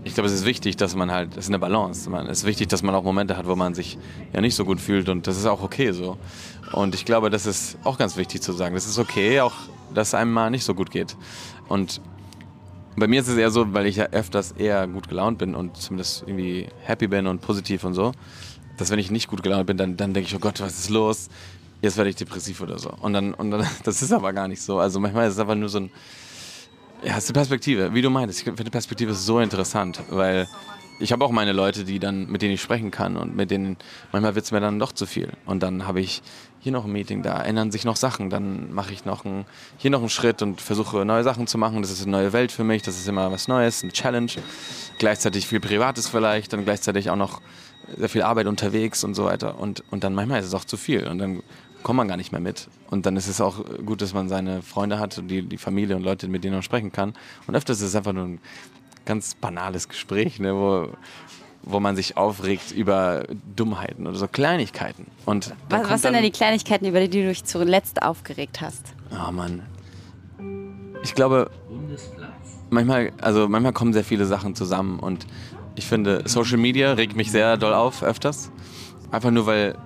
[0.05, 2.09] Ich glaube, es ist wichtig, dass man halt, es ist eine Balance.
[2.11, 3.97] Man, es ist wichtig, dass man auch Momente hat, wo man sich
[4.33, 6.17] ja nicht so gut fühlt und das ist auch okay so.
[6.73, 8.75] Und ich glaube, das ist auch ganz wichtig zu sagen.
[8.75, 9.53] Das ist okay, auch
[9.95, 11.17] dass einem mal nicht so gut geht.
[11.69, 12.01] Und
[12.97, 15.77] bei mir ist es eher so, weil ich ja öfters eher gut gelaunt bin und
[15.77, 18.13] zumindest irgendwie happy bin und positiv und so,
[18.77, 20.91] dass wenn ich nicht gut gelaunt bin, dann, dann denke ich, oh Gott, was ist
[20.91, 21.29] los?
[21.81, 22.91] Jetzt werde ich depressiv oder so.
[22.91, 24.79] Und dann, und dann, das ist aber gar nicht so.
[24.79, 25.91] Also manchmal ist es einfach nur so ein,
[27.03, 28.41] ja, es ist eine Perspektive, wie du meintest.
[28.41, 30.47] Ich finde, Perspektive so interessant, weil
[31.03, 33.77] ich habe auch meine Leute, die dann, mit denen ich sprechen kann und mit denen,
[34.13, 35.31] manchmal wird es mir dann doch zu viel.
[35.47, 36.23] Und dann habe ich
[36.61, 39.45] hier noch ein Meeting, da ändern sich noch Sachen, dann mache ich noch ein,
[39.79, 41.83] hier noch einen Schritt und versuche neue Sachen zu machen.
[41.83, 44.31] Das ist eine neue Welt für mich, das ist immer was Neues, eine Challenge.
[44.99, 47.41] Gleichzeitig viel Privates vielleicht, dann gleichzeitig auch noch
[47.99, 49.59] sehr viel Arbeit unterwegs und so weiter.
[49.59, 51.43] Und, und dann manchmal ist es auch zu viel und dann
[51.83, 52.69] kommt man gar nicht mehr mit.
[52.91, 55.97] Und dann ist es auch gut, dass man seine Freunde hat und die, die Familie
[55.97, 57.15] und Leute, mit denen man sprechen kann.
[57.49, 58.41] Und öfters ist es einfach nur ein
[59.05, 60.89] ganz banales Gespräch, ne, wo,
[61.63, 63.25] wo man sich aufregt über
[63.57, 65.07] Dummheiten oder so Kleinigkeiten.
[65.27, 68.95] Und Was, was sind dann- denn die Kleinigkeiten, über die du dich zuletzt aufgeregt hast?
[69.11, 69.63] Oh Mann.
[71.05, 71.51] Ich glaube,
[72.71, 75.27] manchmal, also manchmal kommen sehr viele Sachen zusammen und
[75.75, 78.51] ich finde, Social Media regt mich sehr doll auf, öfters.
[79.11, 79.77] Einfach nur, weil.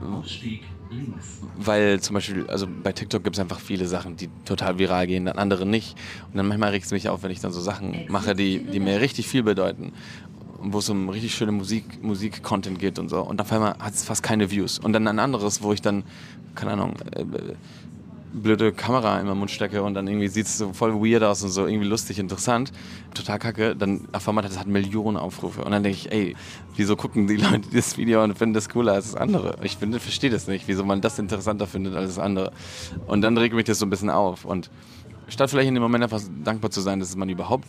[1.57, 5.26] Weil zum Beispiel, also bei TikTok gibt es einfach viele Sachen, die total viral gehen,
[5.26, 5.97] dann andere nicht.
[6.30, 8.80] Und dann manchmal regt es mich auf, wenn ich dann so Sachen mache, die, die
[8.80, 9.92] mir richtig viel bedeuten.
[10.59, 13.20] Wo es um richtig schöne Musik, Musik-Content geht und so.
[13.20, 14.78] Und auf einmal hat es fast keine Views.
[14.78, 16.05] Und dann ein anderes, wo ich dann,
[16.55, 17.24] keine Ahnung, äh,
[18.43, 21.43] blöde Kamera in meinen Mund stecke und dann irgendwie sieht es so voll weird aus
[21.43, 22.72] und so irgendwie lustig, interessant,
[23.14, 26.37] total kacke, dann auf einmal das hat Millionen Aufrufe und dann denke ich, ey,
[26.76, 29.57] wieso gucken die Leute dieses Video und finden das cooler als das andere?
[29.62, 32.53] Ich verstehe das nicht, wieso man das interessanter findet als das andere.
[33.07, 34.70] Und dann regt mich das so ein bisschen auf und
[35.28, 37.66] statt vielleicht in dem Moment einfach dankbar zu sein, dass man überhaupt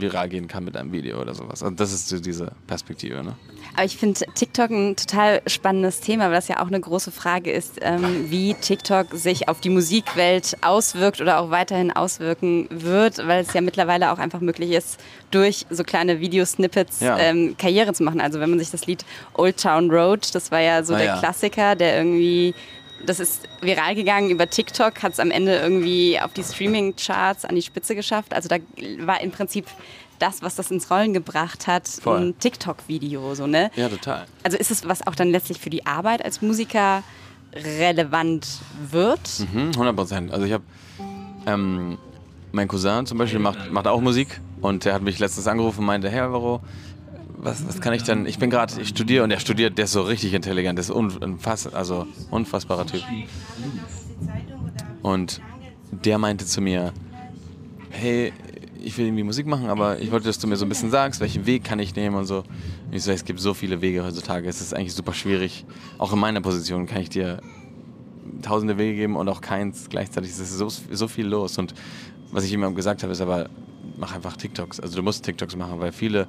[0.00, 1.62] viral gehen kann mit einem Video oder sowas.
[1.62, 3.34] Also das ist so diese Perspektive, ne?
[3.74, 7.52] Aber ich finde TikTok ein total spannendes Thema, weil das ja auch eine große Frage
[7.52, 13.42] ist, ähm, wie TikTok sich auf die Musikwelt auswirkt oder auch weiterhin auswirken wird, weil
[13.42, 14.98] es ja mittlerweile auch einfach möglich ist,
[15.30, 17.18] durch so kleine Videosnippets Ja.
[17.18, 18.20] ähm, Karriere zu machen.
[18.20, 21.06] Also wenn man sich das Lied Old Town Road, das war ja so Ah, der
[21.06, 21.18] ja.
[21.18, 22.54] Klassiker, der irgendwie
[23.06, 27.54] das ist viral gegangen über TikTok, hat es am Ende irgendwie auf die Streaming-Charts an
[27.54, 28.34] die Spitze geschafft.
[28.34, 28.56] Also da
[29.00, 29.66] war im Prinzip
[30.18, 32.18] das, was das ins Rollen gebracht hat, Voll.
[32.20, 33.70] ein TikTok-Video, so ne?
[33.76, 34.26] Ja, total.
[34.42, 37.02] Also ist es, was auch dann letztlich für die Arbeit als Musiker
[37.54, 38.46] relevant
[38.90, 39.20] wird?
[39.52, 40.32] Mhm, 100 Prozent.
[40.32, 40.64] Also ich habe,
[41.46, 41.98] ähm,
[42.52, 45.86] mein Cousin zum Beispiel macht, macht auch Musik und der hat mich letztens angerufen und
[45.86, 46.60] meinte, hey Alvaro,
[47.40, 49.92] was, was kann ich denn, ich bin gerade, ich studiere und der studiert, der ist
[49.92, 53.02] so richtig intelligent, der ist unfass, also unfassbarer Typ.
[55.02, 55.40] Und
[55.90, 56.92] der meinte zu mir,
[57.90, 58.32] hey,
[58.80, 61.20] ich will irgendwie Musik machen, aber ich wollte, dass du mir so ein bisschen sagst,
[61.20, 62.38] welchen Weg kann ich nehmen und so.
[62.38, 65.64] Und ich so, es gibt so viele Wege heutzutage, es ist eigentlich super schwierig.
[65.98, 67.40] Auch in meiner Position kann ich dir
[68.42, 70.30] tausende Wege geben und auch keins gleichzeitig.
[70.30, 71.58] Es ist so, so viel los.
[71.58, 71.74] Und
[72.30, 73.48] was ich ihm gesagt habe, ist aber,
[73.96, 74.80] mach einfach TikToks.
[74.80, 76.28] Also du musst TikToks machen, weil viele,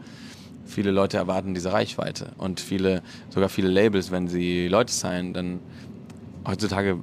[0.70, 2.32] viele Leute erwarten diese Reichweite.
[2.38, 5.60] Und viele, sogar viele Labels, wenn sie Leute signen, dann
[6.48, 7.00] heutzutage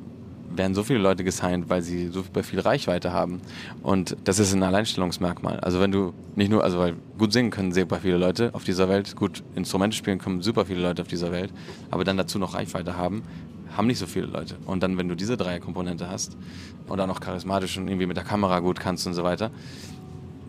[0.55, 3.41] werden so viele Leute gesigned, weil sie so viel Reichweite haben.
[3.83, 5.61] Und das ist ein Alleinstellungsmerkmal.
[5.61, 8.89] Also wenn du nicht nur, also weil gut singen können super viele Leute auf dieser
[8.89, 11.53] Welt, gut Instrumente spielen können super viele Leute auf dieser Welt,
[11.91, 13.23] aber dann dazu noch Reichweite haben,
[13.77, 14.57] haben nicht so viele Leute.
[14.65, 16.37] Und dann, wenn du diese drei Komponente hast
[16.87, 19.51] und dann noch charismatisch und irgendwie mit der Kamera gut kannst und so weiter,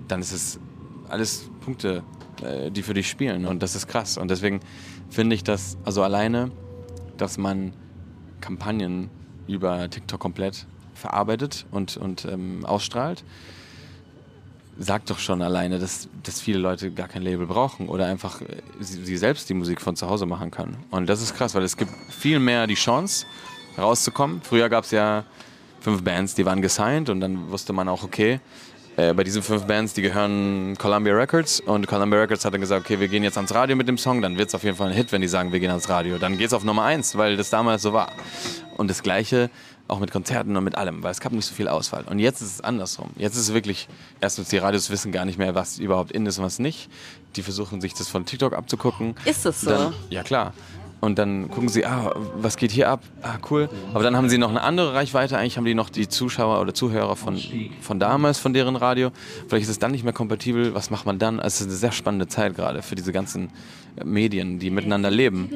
[0.08, 0.60] dann ist es
[1.10, 2.04] alles Punkte,
[2.42, 3.46] äh, die für dich spielen.
[3.46, 4.18] Und das ist krass.
[4.18, 4.60] Und deswegen
[5.10, 6.52] finde ich das, also alleine,
[7.18, 7.74] dass man
[8.42, 9.10] Kampagnen
[9.48, 13.24] über TikTok komplett verarbeitet und, und ähm, ausstrahlt,
[14.80, 18.46] sagt doch schon alleine, dass, dass viele Leute gar kein Label brauchen oder einfach äh,
[18.80, 20.78] sie, sie selbst die Musik von zu Hause machen können.
[20.92, 23.26] Und das ist krass, weil es gibt viel mehr die Chance,
[23.78, 24.42] rauszukommen.
[24.42, 25.24] Früher gab es ja
[25.80, 28.40] fünf Bands, die waren gesigned und dann wusste man auch, okay,
[28.98, 32.84] äh, bei diesen fünf Bands, die gehören Columbia Records und Columbia Records hat dann gesagt,
[32.86, 34.90] okay, wir gehen jetzt ans Radio mit dem Song, dann wird es auf jeden Fall
[34.90, 36.18] ein Hit, wenn die sagen, wir gehen ans Radio.
[36.18, 38.12] Dann geht es auf Nummer eins, weil das damals so war.
[38.76, 39.50] Und das Gleiche
[39.88, 42.04] auch mit Konzerten und mit allem, weil es gab nicht so viel Auswahl.
[42.10, 43.12] Und jetzt ist es andersrum.
[43.16, 43.88] Jetzt ist es wirklich,
[44.20, 46.90] erstens, die Radios wissen gar nicht mehr, was überhaupt in ist und was nicht.
[47.36, 49.16] Die versuchen sich das von TikTok abzugucken.
[49.26, 49.70] Ist das so?
[49.70, 50.54] Dann, ja, klar.
[51.00, 53.04] Und dann gucken sie, ah, was geht hier ab?
[53.22, 53.70] Ah, cool.
[53.94, 55.38] Aber dann haben sie noch eine andere Reichweite.
[55.38, 57.40] Eigentlich haben die noch die Zuschauer oder Zuhörer von,
[57.82, 59.12] von damals, von deren Radio.
[59.48, 60.74] Vielleicht ist es dann nicht mehr kompatibel.
[60.74, 61.40] Was macht man dann?
[61.40, 63.50] Also es ist eine sehr spannende Zeit gerade für diese ganzen
[64.04, 65.50] Medien, die miteinander leben.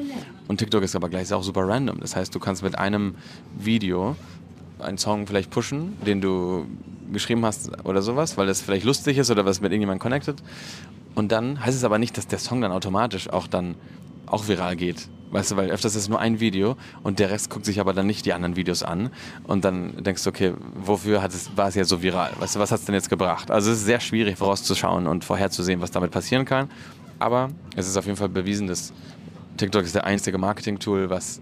[0.46, 1.98] Und TikTok ist aber gleich auch super random.
[2.00, 3.16] Das heißt, du kannst mit einem
[3.58, 4.16] Video
[4.78, 6.66] einen Song vielleicht pushen, den du
[7.12, 10.42] geschrieben hast oder sowas, weil das vielleicht lustig ist oder was mit irgendjemandem connected.
[11.14, 13.74] Und dann heißt es aber nicht, dass der Song dann automatisch auch dann
[14.26, 15.08] auch viral geht.
[15.32, 17.94] Weißt du, weil öfters ist es nur ein Video und der Rest guckt sich aber
[17.94, 19.08] dann nicht die anderen Videos an.
[19.44, 22.32] Und dann denkst du, okay, wofür hat es, war es jetzt so viral?
[22.38, 23.50] Weißt du, was hat es denn jetzt gebracht?
[23.50, 26.68] Also es ist sehr schwierig vorauszuschauen und vorherzusehen, was damit passieren kann.
[27.18, 28.92] Aber es ist auf jeden Fall bewiesen, dass
[29.56, 31.40] TikTok ist der einzige Marketing-Tool, was,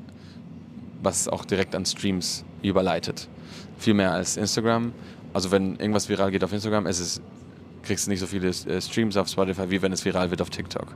[1.02, 3.28] was auch direkt an Streams überleitet.
[3.76, 4.92] Viel mehr als Instagram.
[5.32, 7.20] Also wenn irgendwas viral geht auf Instagram, ist es
[7.82, 10.50] kriegst du nicht so viele äh, Streams auf Spotify, wie wenn es viral wird auf
[10.50, 10.94] TikTok.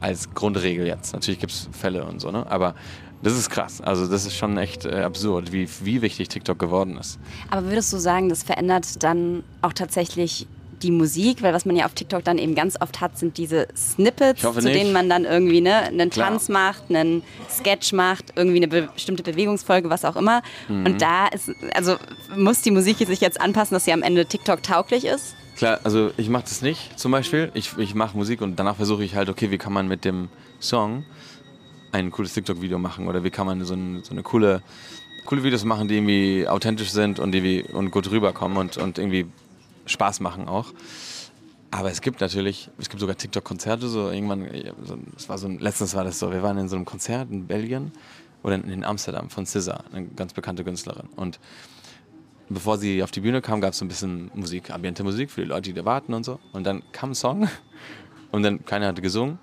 [0.00, 1.12] Als Grundregel jetzt.
[1.12, 2.46] Natürlich gibt es Fälle und so, ne?
[2.50, 2.74] Aber
[3.22, 3.80] das ist krass.
[3.80, 7.18] Also das ist schon echt äh, absurd, wie, wie wichtig TikTok geworden ist.
[7.50, 10.46] Aber würdest du sagen, das verändert dann auch tatsächlich
[10.82, 13.68] die Musik, weil was man ja auf TikTok dann eben ganz oft hat, sind diese
[13.76, 14.74] Snippets, zu nicht.
[14.74, 16.30] denen man dann irgendwie ne, einen Klar.
[16.30, 20.42] Tanz macht, einen Sketch macht, irgendwie eine be bestimmte Bewegungsfolge, was auch immer.
[20.68, 20.86] Mhm.
[20.86, 21.96] Und da ist, also
[22.34, 25.36] muss die Musik sich jetzt anpassen, dass sie am Ende TikTok tauglich ist?
[25.60, 27.50] Klar, also ich mache das nicht zum Beispiel.
[27.52, 30.30] Ich, ich mache Musik und danach versuche ich halt, okay, wie kann man mit dem
[30.58, 31.04] Song
[31.92, 34.62] ein cooles TikTok-Video machen oder wie kann man so, ein, so eine coole,
[35.26, 38.96] coole Videos machen, die irgendwie authentisch sind und, die wie, und gut rüberkommen und, und
[38.96, 39.26] irgendwie
[39.84, 40.72] Spaß machen auch.
[41.70, 44.48] Aber es gibt natürlich, es gibt sogar TikTok-Konzerte, so irgendwann,
[44.82, 47.46] so, das war so letztens war das so, wir waren in so einem Konzert in
[47.46, 47.92] Belgien
[48.42, 51.10] oder in, in Amsterdam von SZA, eine ganz bekannte Künstlerin.
[51.16, 51.38] Und
[52.50, 55.40] bevor sie auf die Bühne kam, gab es so ein bisschen Musik, ambiente Musik für
[55.42, 56.38] die Leute, die da warten und so.
[56.52, 57.48] Und dann kam ein Song
[58.30, 59.38] und dann keiner hatte gesungen.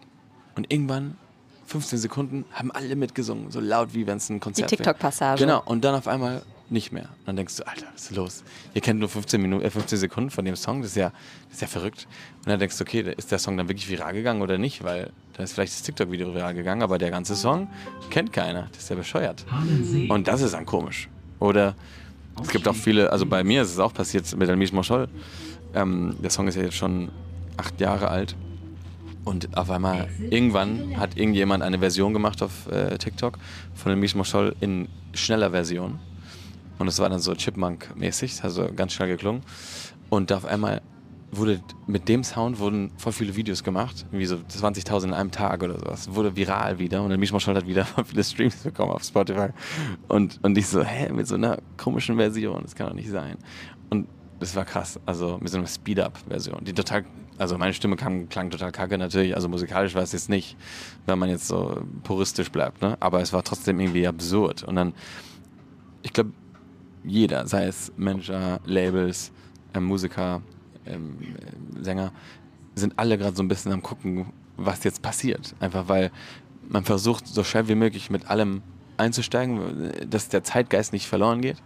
[0.55, 1.17] Und irgendwann,
[1.65, 4.77] 15 Sekunden, haben alle mitgesungen, so laut wie wenn es ein Konzert wäre.
[4.77, 5.43] TikTok-Passage.
[5.43, 7.09] Genau, und dann auf einmal nicht mehr.
[7.19, 8.43] Und dann denkst du, Alter, was ist los?
[8.73, 11.11] Ihr kennt nur 15, Minuten, äh, 15 Sekunden von dem Song, das ist, ja,
[11.45, 12.07] das ist ja verrückt.
[12.39, 14.83] Und dann denkst du, okay, ist der Song dann wirklich viral gegangen oder nicht?
[14.83, 17.69] Weil da ist vielleicht das TikTok-Video viral gegangen, aber der ganze Song
[18.09, 18.67] kennt keiner.
[18.73, 19.45] Das ist ja bescheuert.
[20.09, 21.09] Und das ist dann komisch.
[21.39, 21.75] Oder
[22.41, 25.07] es gibt auch viele, also bei mir ist es auch passiert mit El Mismo Scholl.
[25.73, 27.09] Ähm, der Song ist ja jetzt schon
[27.57, 28.35] acht Jahre alt.
[29.25, 33.37] Und auf einmal, irgendwann hat irgendjemand eine Version gemacht auf äh, TikTok
[33.73, 35.99] von El Mismo Scholl in schneller Version.
[36.79, 39.41] Und es war dann so Chipmunk-mäßig, also ganz schnell geklungen.
[40.09, 40.81] Und auf einmal
[41.37, 45.63] wurde mit dem Sound wurden voll viele Videos gemacht, wie so 20.000 in einem Tag
[45.63, 46.13] oder sowas.
[46.13, 49.49] Wurde viral wieder und dann Mishma Scholl hat wieder voll viele Streams bekommen auf Spotify.
[50.07, 53.37] Und, und ich so, hä, mit so einer komischen Version, das kann doch nicht sein.
[53.89, 54.07] Und
[54.39, 57.05] das war krass, also mit so einer Speed-Up-Version, die total,
[57.37, 60.55] also meine Stimme kam, klang total kacke natürlich, also musikalisch war es jetzt nicht,
[61.05, 62.97] wenn man jetzt so puristisch bleibt, ne?
[62.99, 64.63] aber es war trotzdem irgendwie absurd.
[64.63, 64.93] Und dann,
[66.03, 66.31] ich glaube,
[67.03, 69.31] jeder, sei es Manager, Labels,
[69.73, 70.41] ähm, Musiker,
[70.89, 72.11] ähm, äh, Sänger,
[72.75, 75.55] sind alle gerade so ein bisschen am gucken, was jetzt passiert.
[75.59, 76.11] Einfach weil
[76.69, 78.61] man versucht, so schnell wie möglich mit allem
[78.97, 81.57] einzusteigen, dass der Zeitgeist nicht verloren geht.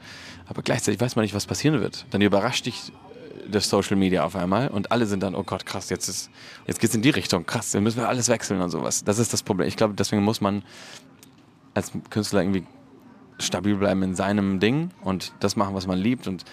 [0.47, 2.05] Aber gleichzeitig weiß man nicht, was passieren wird.
[2.11, 5.65] Dann überrascht dich äh, das Social Media auf einmal und alle sind dann, oh Gott,
[5.65, 6.30] krass, jetzt ist,
[6.67, 9.03] jetzt geht's in die Richtung, krass, dann müssen wir alles wechseln und sowas.
[9.03, 9.67] Das ist das Problem.
[9.67, 10.63] Ich glaube, deswegen muss man
[11.74, 12.65] als Künstler irgendwie
[13.39, 16.28] stabil bleiben in seinem Ding und das machen, was man liebt.
[16.28, 16.43] Und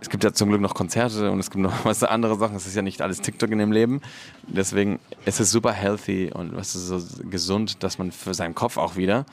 [0.00, 2.56] es gibt ja zum Glück noch Konzerte und es gibt noch was andere Sachen.
[2.56, 4.00] Es ist ja nicht alles TikTok in dem Leben.
[4.46, 8.76] Deswegen ist es super healthy und was ist so gesund, dass man für seinen Kopf
[8.76, 9.26] auch wieder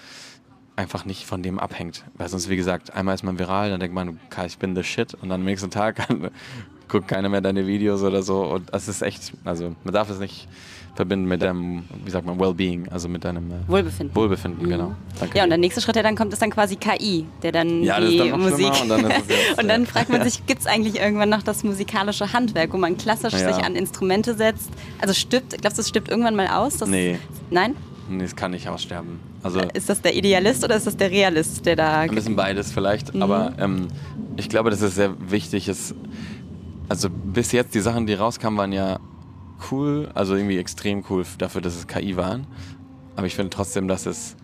[0.75, 2.03] einfach nicht von dem abhängt.
[2.15, 5.13] Weil sonst, wie gesagt, einmal ist man viral, dann denkt man, ich bin the shit
[5.13, 6.07] und dann am nächsten Tag
[6.87, 8.43] guckt keiner mehr deine Videos oder so.
[8.43, 10.47] Und das ist echt, also man darf es nicht
[10.95, 14.15] verbinden mit deinem, wie sagt man, Wellbeing, also mit deinem äh, Wohlbefinden.
[14.15, 14.93] Wohlbefinden, genau.
[15.19, 15.37] Danke.
[15.37, 17.99] Ja, und der nächste Schritt, der dann kommt, ist dann quasi KI, der dann Ja,
[17.99, 18.81] das die ist dann Musik.
[18.81, 21.41] und dann ist jetzt, und dann äh, fragt man sich, gibt es eigentlich irgendwann noch
[21.41, 23.53] das musikalische Handwerk, wo man klassisch Ja.
[23.53, 24.69] sich an Instrumente setzt?
[25.01, 26.77] Also stirbt, glaubst du, es stirbt irgendwann mal aus?
[26.77, 27.17] Das, Nee.
[27.49, 27.75] Nein?
[28.09, 29.19] Nee, es kann nicht aussterben.
[29.41, 31.99] Also Ist das der Idealist oder ist das der Realist, der da.
[32.01, 33.87] ein bisschen beides vielleicht, aber ähm,
[34.37, 35.95] ich glaube, dass es sehr wichtig ist.
[36.89, 38.99] Also bis jetzt die Sachen, die rauskamen, waren ja
[39.71, 42.47] cool, also irgendwie extrem cool dafür, dass es KI waren.
[43.15, 44.35] Aber ich finde trotzdem, dass es,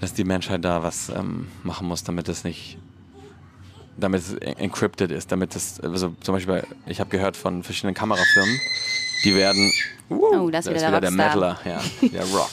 [0.00, 2.78] dass die Menschheit da was ähm, machen muss, damit es nicht
[3.98, 7.94] damit es en- encrypted ist, damit es, also zum Beispiel, ich habe gehört von verschiedenen
[7.94, 8.58] Kamerafirmen,
[9.24, 9.70] die werden,
[10.08, 11.26] Oh, da ist wieder der der Rockstar.
[11.26, 11.80] Metaler, ja,
[12.10, 12.50] der Rock.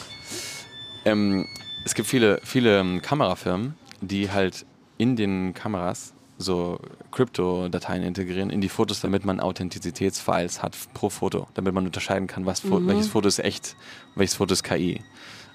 [1.05, 1.47] ähm,
[1.86, 4.65] es gibt viele, viele ähm, Kamerafirmen, die halt
[4.97, 6.77] in den Kameras so
[7.12, 12.45] Krypto-Dateien integrieren in die Fotos, damit man Authentizitätsfiles hat pro Foto, damit man unterscheiden kann,
[12.45, 13.76] was Fo welches Foto ist echt,
[14.16, 15.01] welches Foto ist KI.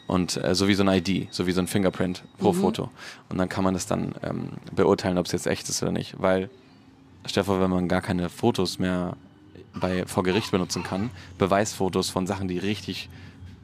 [0.06, 2.90] Und äh, so wie so ein ID, so wie so ein Fingerprint pro Foto.
[3.30, 6.20] Und dann kann man das dann ähm, beurteilen, ob es jetzt echt ist oder nicht.
[6.20, 6.50] Weil,
[7.26, 9.16] vor, wenn man gar keine Fotos mehr
[9.74, 13.08] bei, vor Gericht benutzen kann, Beweisfotos von Sachen, die richtig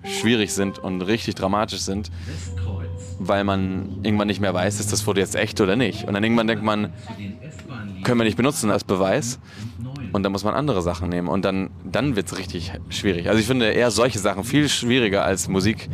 [0.04, 2.10] schwierig sind und richtig dramatisch sind,
[3.18, 6.06] weil man irgendwann nicht mehr weiß, ist das Foto jetzt echt oder nicht.
[6.06, 6.92] Und dann irgendwann denkt man,
[8.02, 9.38] können wir nicht benutzen als Beweis.
[9.78, 10.10] 9.
[10.12, 11.28] Und dann muss man andere Sachen nehmen.
[11.28, 13.28] Und dann, dann wird es richtig schwierig.
[13.28, 15.88] Also ich finde eher solche Sachen viel schwieriger als Musik,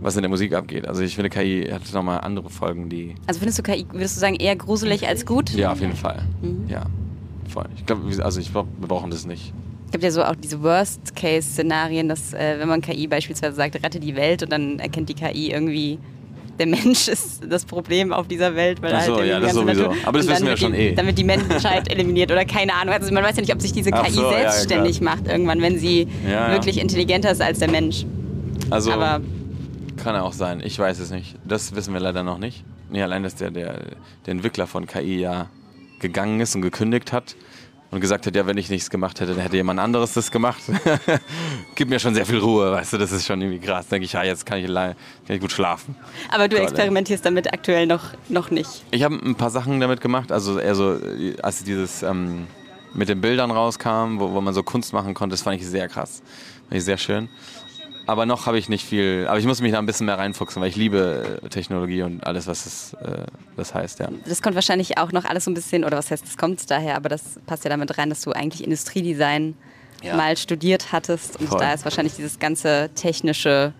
[0.00, 0.86] was in der Musik abgeht.
[0.86, 3.14] Also ich finde, KI hat nochmal andere Folgen, die.
[3.26, 5.50] Also findest du KI, würdest du sagen, eher gruselig als gut?
[5.50, 6.22] Ja, auf jeden Fall.
[6.40, 6.64] Mhm.
[6.68, 6.86] Ja,
[7.48, 7.66] voll.
[7.76, 9.52] Ich glaube, also ich glaube, wir brauchen das nicht.
[9.86, 13.98] Es gibt ja so auch diese Worst-Case-Szenarien, dass äh, wenn man KI beispielsweise sagt, rette
[13.98, 15.98] die Welt und dann erkennt die KI irgendwie,
[16.60, 19.94] der Mensch ist das Problem auf dieser Welt, weil Ach so, halt ja, das sowieso.
[20.04, 20.94] Aber das wissen wir wird schon die, eh.
[20.94, 22.94] Damit die Menschheit eliminiert oder keine Ahnung.
[22.94, 25.26] Also man weiß ja nicht, ob sich diese Ach KI so, ja, ja, selbstständig macht
[25.26, 26.52] irgendwann, wenn sie Ja, ja.
[26.52, 28.04] wirklich intelligenter ist als der Mensch.
[28.68, 29.20] Also Aber
[29.96, 30.62] kann er auch sein.
[30.62, 31.36] Ich weiß es nicht.
[31.44, 32.62] Das wissen wir leider noch nicht.
[32.90, 33.80] Nee, allein, dass der, der,
[34.26, 35.48] der Entwickler von KI ja
[36.00, 37.36] gegangen ist und gekündigt hat
[37.90, 40.60] und gesagt hat, ja, wenn ich nichts gemacht hätte, dann hätte jemand anderes das gemacht.
[41.74, 43.88] Gibt mir schon sehr viel Ruhe, weißt du, das ist schon irgendwie krass.
[43.88, 44.94] Denke ich, ja, jetzt kann ich, allein-
[45.26, 45.96] kann ich gut schlafen.
[46.30, 46.70] Aber du Gott, ey.
[46.70, 48.84] experimentierst damit aktuell noch, noch nicht.
[48.90, 50.98] Ich habe ein paar Sachen damit gemacht, also eher so,
[51.42, 52.46] als dieses ähm,
[52.94, 55.88] mit den Bildern rauskam, wo, wo man so Kunst machen konnte, das fand ich sehr
[55.88, 56.22] krass.
[56.68, 57.28] Fand ich sehr schön.
[58.10, 60.60] Aber noch habe ich nicht viel, aber ich muss mich da ein bisschen mehr reinfuchsen,
[60.60, 63.24] weil ich liebe äh, Technologie und alles, was es, äh,
[63.56, 64.08] das heißt, ja.
[64.26, 66.96] Das kommt wahrscheinlich auch noch alles so ein bisschen, oder was heißt, das kommt daher,
[66.96, 69.54] aber das passt ja damit rein, dass du eigentlich Industriedesign
[70.02, 70.16] Ja.
[70.16, 71.60] mal studiert hattest und Voll.
[71.60, 73.74] da ist wahrscheinlich dieses ganze technische.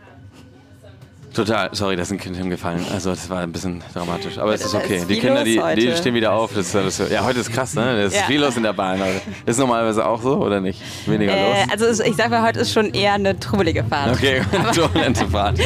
[1.32, 2.84] Total, sorry, da ist ein Kind hingefallen.
[2.92, 4.36] Also das war ein bisschen dramatisch.
[4.38, 4.96] Aber es ist okay.
[4.96, 6.52] ist Die Kinder, die, die stehen wieder auf.
[6.54, 7.82] Das, das, ja, heute ist krass, ne?
[7.84, 8.22] Da ist Ja.
[8.24, 8.98] viel los in der Bahn.
[8.98, 9.20] Heute.
[9.46, 10.80] Ist normalerweise auch so oder nicht?
[11.06, 11.68] Weniger Äh, los?
[11.72, 14.16] also es- ich sag mal, heute ist schon eher eine trubbelige Fahrt.
[14.16, 14.40] Okay,
[14.74, 15.58] turbulente Fahrt.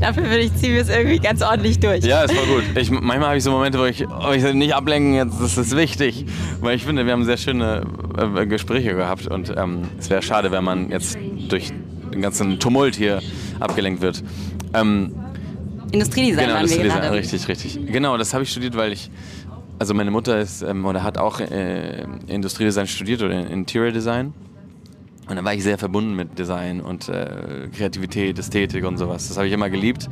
[0.00, 2.02] Dafür würde ich, ziehen wir es irgendwie ganz ordentlich durch.
[2.02, 2.64] Ja, ist voll gut.
[2.76, 5.58] Ich, manchmal habe ich so Momente, wo ich, oh, ich soll nicht ablenken, jetzt, das
[5.58, 6.24] ist wichtig.
[6.60, 7.82] Weil ich finde, wir haben sehr schöne
[8.36, 11.18] äh, Gespräche gehabt und ähm, es wäre schade, wenn man jetzt
[11.50, 11.72] durch
[12.20, 13.20] den ganzen Tumult hier
[13.58, 14.22] abgelenkt wird.
[14.74, 15.12] Ähm,
[15.90, 17.12] Industriedesign genau, waren wir gerade.
[17.12, 17.86] richtig, richtig.
[17.86, 19.10] Genau, das habe ich studiert, weil ich,
[19.78, 24.32] also meine Mutter ist ähm, oder hat auch äh, Industriedesign studiert oder Interior Design.
[25.28, 29.28] Und dann war ich sehr verbunden mit Design und äh, Kreativität, Ästhetik und sowas.
[29.28, 30.08] Das habe ich immer geliebt.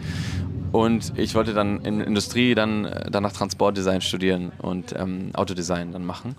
[0.71, 6.05] Und ich wollte dann in Industrie dann äh, danach Transportdesign studieren und ähm, Autodesign dann
[6.05, 6.37] machen.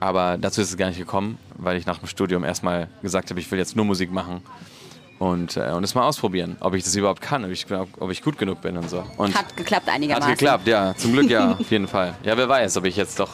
[0.00, 3.40] Aber dazu ist es gar nicht gekommen, weil ich nach dem Studium erstmal gesagt habe,
[3.40, 4.42] ich will jetzt nur Musik machen
[5.18, 7.66] und, äh, und es mal ausprobieren, ob ich das überhaupt kann, ob ich,
[8.00, 9.04] ob ich gut genug bin und so.
[9.16, 10.30] Und Hat geklappt einigermaßen.
[10.32, 10.94] hat geklappt, ja.
[10.96, 12.14] Zum Glück ja, auf jeden Fall.
[12.24, 13.30] Ja, wer weiß, ob ich jetzt doch,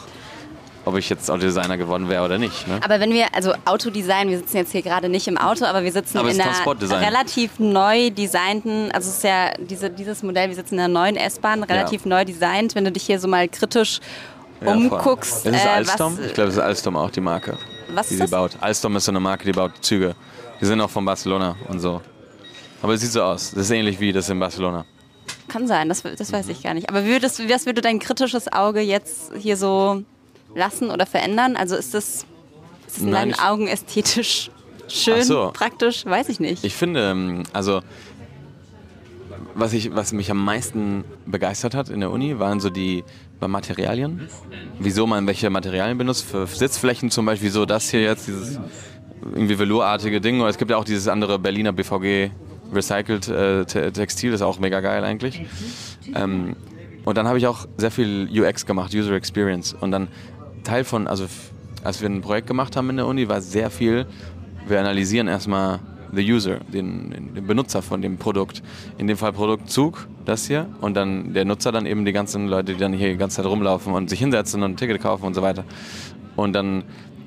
[0.85, 2.67] ob ich jetzt Autodesigner geworden wäre oder nicht.
[2.67, 2.79] Ne?
[2.83, 5.91] Aber wenn wir, also Autodesign, wir sitzen jetzt hier gerade nicht im Auto, aber wir
[5.91, 10.55] sitzen Aber in einer relativ neu designten, also es ist ja diese, dieses Modell, wir
[10.55, 12.75] sitzen in einer neuen S-Bahn, relativ neu designt.
[12.75, 13.99] Wenn du dich hier so mal kritisch
[14.61, 14.75] Ja, voll.
[14.77, 16.17] umguckst, Ist es äh, Alstom?
[16.25, 17.57] ich glaube, es ist Alstom auch die Marke,
[17.93, 18.31] Was die ist sie das?
[18.31, 18.51] baut.
[18.61, 20.15] Alstom ist so eine Marke, die baut Züge.
[20.61, 22.01] Die sind auch von Barcelona und so.
[22.81, 23.51] Aber es sieht so aus.
[23.51, 24.85] Das ist ähnlich wie das in Barcelona.
[25.47, 26.87] kann sein, das, das weiß ich gar nicht.
[26.89, 30.03] Aber würdest, was würde dein kritisches Auge jetzt hier so
[30.55, 31.55] lassen oder verändern?
[31.55, 32.25] Also ist das,
[32.87, 34.51] ist das in Nein, deinen Augen ästhetisch
[34.87, 35.51] schön, so.
[35.53, 36.05] praktisch?
[36.05, 36.63] Weiß ich nicht.
[36.63, 37.81] Ich finde, ähm, also
[39.55, 43.03] was, ich, was mich am meisten begeistert hat in der Uni, waren so die
[43.39, 44.29] waren Materialien.
[44.79, 46.23] Wieso man welche Materialien benutzt.
[46.23, 48.59] Für Sitzflächen zum Beispiel, wieso das hier jetzt, dieses
[49.33, 50.39] irgendwie velourartige Ding.
[50.41, 52.31] Oder es gibt ja auch dieses andere Berliner BVG
[52.73, 55.41] Recycled äh, Te- Textil, das ist auch mega geil eigentlich.
[56.15, 56.55] Ähm,
[57.03, 59.73] und dann habe ich auch sehr viel UX gemacht, User Experience.
[59.73, 60.07] Und dann
[60.63, 61.25] Teil von, also
[61.83, 64.05] als wir ein Projekt gemacht haben in der Uni, war sehr viel,
[64.67, 65.79] wir analysieren erstmal
[66.13, 68.61] the user, den- den Benutzer von dem Produkt.
[68.97, 70.67] In dem Fall Produktzug, das hier.
[70.79, 73.45] Und dann der Nutzer dann eben die ganzen Leute, die dann hier die ganze Zeit
[73.47, 75.63] rumlaufen und sich hinsetzen und ein Ticket kaufen und so weiter.
[76.35, 76.83] Und dann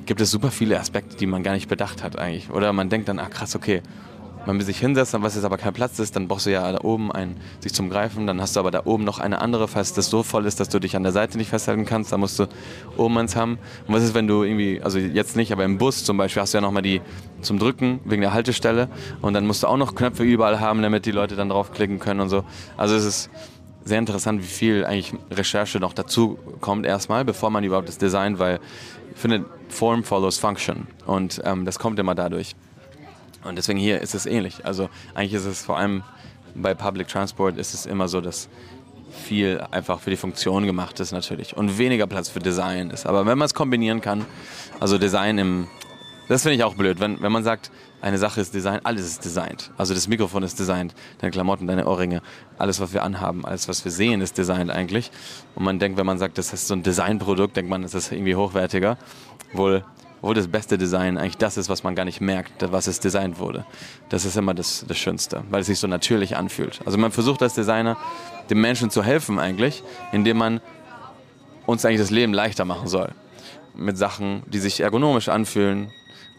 [0.07, 2.51] gibt es super viele Aspekte, die man gar nicht bedacht hat eigentlich.
[2.51, 3.83] Oder man denkt dann, ah krass, okay,
[4.47, 6.81] man will sich hinsetzen, was jetzt aber kein Platz ist, dann brauchst du ja da
[6.83, 9.95] oben einen, sich zum Greifen, dann hast du aber da oben noch eine andere, falls
[9.95, 12.39] das so voll ist, dass du dich an der Seite nicht festhalten kannst, dann musst
[12.39, 12.47] du
[12.97, 13.59] oben eins haben.
[13.87, 16.53] Und was ist, wenn du irgendwie, also jetzt nicht, aber im Bus zum Beispiel hast
[16.53, 17.01] du ja nochmal die
[17.41, 18.89] zum Drücken wegen der Haltestelle
[19.23, 22.21] und dann musst du auch noch Knöpfe überall haben, damit die Leute dann draufklicken können
[22.21, 22.45] und so.
[22.77, 23.31] Also es ist
[23.85, 28.39] sehr interessant, wie viel eigentlich Recherche noch dazu kommt erstmal, bevor man überhaupt das designt,
[28.39, 28.61] weil
[29.15, 32.55] ich finde, Form follows Function und ähm, das kommt immer dadurch.
[33.45, 34.65] Und deswegen hier ist es ähnlich.
[34.65, 36.03] Also eigentlich ist es vor allem
[36.55, 38.49] bei Public Transport ist es immer so, dass
[39.11, 43.07] viel einfach für die Funktion gemacht ist natürlich und weniger Platz für Design ist.
[43.07, 44.25] Aber wenn man es kombinieren kann,
[44.81, 45.69] also Design im,
[46.29, 47.71] das finde ich auch blöd, wenn, wenn man sagt,
[48.01, 49.71] eine Sache ist Design, alles ist designt.
[49.79, 52.21] Also das Mikrofon ist designt, deine Klamotten, deine Ohrringe,
[52.59, 55.11] alles, was wir anhaben, alles, was wir sehen, ist designt eigentlich.
[55.55, 58.13] Und man denkt, wenn man sagt, das ist so ein Designprodukt, denkt man, das ist
[58.13, 58.99] irgendwie hochwertiger.
[59.53, 59.85] Wohl,
[60.21, 63.39] obwohl das beste Design eigentlich das ist, was man gar nicht merkt, was es designt
[63.39, 63.67] wurde.
[64.09, 66.81] Das ist immer das, das Schönste, weil es sich so natürlich anfühlt.
[66.87, 67.97] Also man versucht als Designer,
[68.49, 70.61] dem Menschen zu helfen eigentlich, indem man
[71.67, 73.13] uns eigentlich das Leben leichter machen soll.
[73.75, 75.91] Mit Sachen, die sich ergonomisch anfühlen.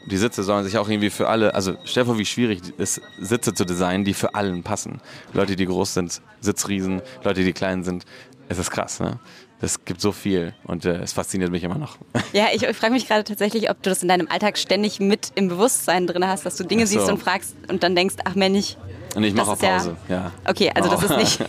[0.06, 2.98] Die Sitze sollen sich auch irgendwie für alle, also stell dir vor, wie schwierig es
[2.98, 5.02] ist, Sitze zu designen, die für allen passen.
[5.34, 8.06] Leute, die groß sind, Sitzriesen, Leute, die klein sind.
[8.48, 9.20] Es ist krass, ne?
[9.62, 11.98] Es gibt so viel und äh, es fasziniert mich immer noch.
[12.34, 15.32] Ja, ich, ich frage mich gerade tatsächlich, ob du das in deinem Alltag ständig mit
[15.36, 17.00] im Bewusstsein drin hast, dass du Dinge so.
[17.00, 18.76] siehst und fragst und dann denkst, ach Mensch.
[19.16, 20.32] Und ich mache auch ist ja- Pause, ja.
[20.48, 21.18] Okay, also das ist Oh.
[21.18, 21.40] nicht,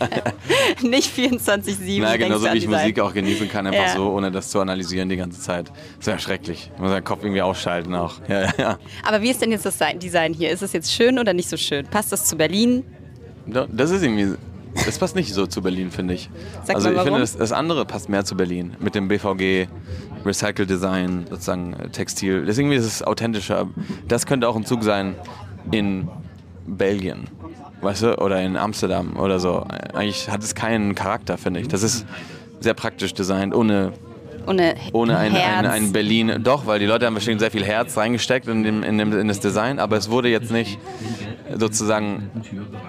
[0.83, 1.99] nicht 24-7.
[2.01, 2.67] Na, denkst genauso wie ich.
[2.67, 3.93] Musik auch genießen kann, einfach Ja.
[3.95, 5.71] so, ohne das zu analysieren die ganze Zeit.
[5.97, 6.71] Das wäre schrecklich.
[6.73, 8.15] Ich muss seinen Kopf irgendwie ausschalten auch.
[8.27, 8.77] Ja, ja, ja.
[9.05, 10.49] Aber wie ist denn jetzt das Design hier?
[10.49, 11.85] Ist es jetzt schön oder nicht so schön?
[11.87, 12.83] Passt das zu Berlin?
[13.45, 14.35] Das ist irgendwie.
[14.85, 16.29] Das passt nicht so zu Berlin, finde ich.
[16.63, 18.75] Sag also ich finde, das, das andere passt mehr zu Berlin.
[18.79, 19.67] Mit dem BVG,
[20.25, 22.45] Recycle Design, sozusagen äh, Textil.
[22.45, 23.67] Das ist ist authentischer.
[24.07, 25.15] Das könnte auch ein Zug sein
[25.71, 26.07] in
[26.67, 27.27] Belgien.
[27.81, 28.17] Weißt du?
[28.19, 29.65] Oder in Amsterdam oder so.
[29.93, 31.67] Eigentlich hat es keinen Charakter, finde ich.
[31.67, 32.05] Das ist
[32.59, 33.93] sehr praktisch designt, ohne
[34.47, 36.41] Ohne, ohne ein, ein, ein Berlin.
[36.43, 39.27] Doch, weil die Leute haben bestimmt sehr viel Herz reingesteckt in, dem, in, dem, in
[39.27, 40.79] das Design, aber es wurde jetzt nicht
[41.55, 42.29] sozusagen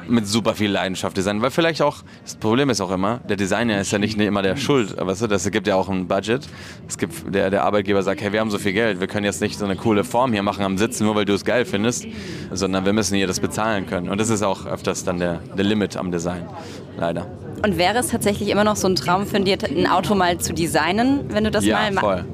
[0.08, 1.42] mit super viel Leidenschaft designt.
[1.42, 4.56] Weil vielleicht auch, das Problem ist auch immer, der Designer ist ja nicht immer der
[4.56, 6.48] Schuld, weißt du, das gibt ja auch ein Budget.
[6.86, 9.40] Es gibt, der, der Arbeitgeber sagt, hey, wir haben so viel Geld, wir können jetzt
[9.40, 12.06] nicht so eine coole Form hier machen am Sitzen, nur weil du es geil findest,
[12.52, 14.08] sondern wir müssen hier das bezahlen können.
[14.08, 16.48] Und das ist auch öfters dann der, der Limit am Design,
[16.96, 17.26] leider.
[17.64, 20.52] Und wäre es tatsächlich immer noch so ein Traum von dir, ein Auto mal zu
[20.52, 22.24] designen, wenn du das ja, mal voll.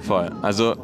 [0.00, 0.30] Voll.
[0.40, 0.74] Also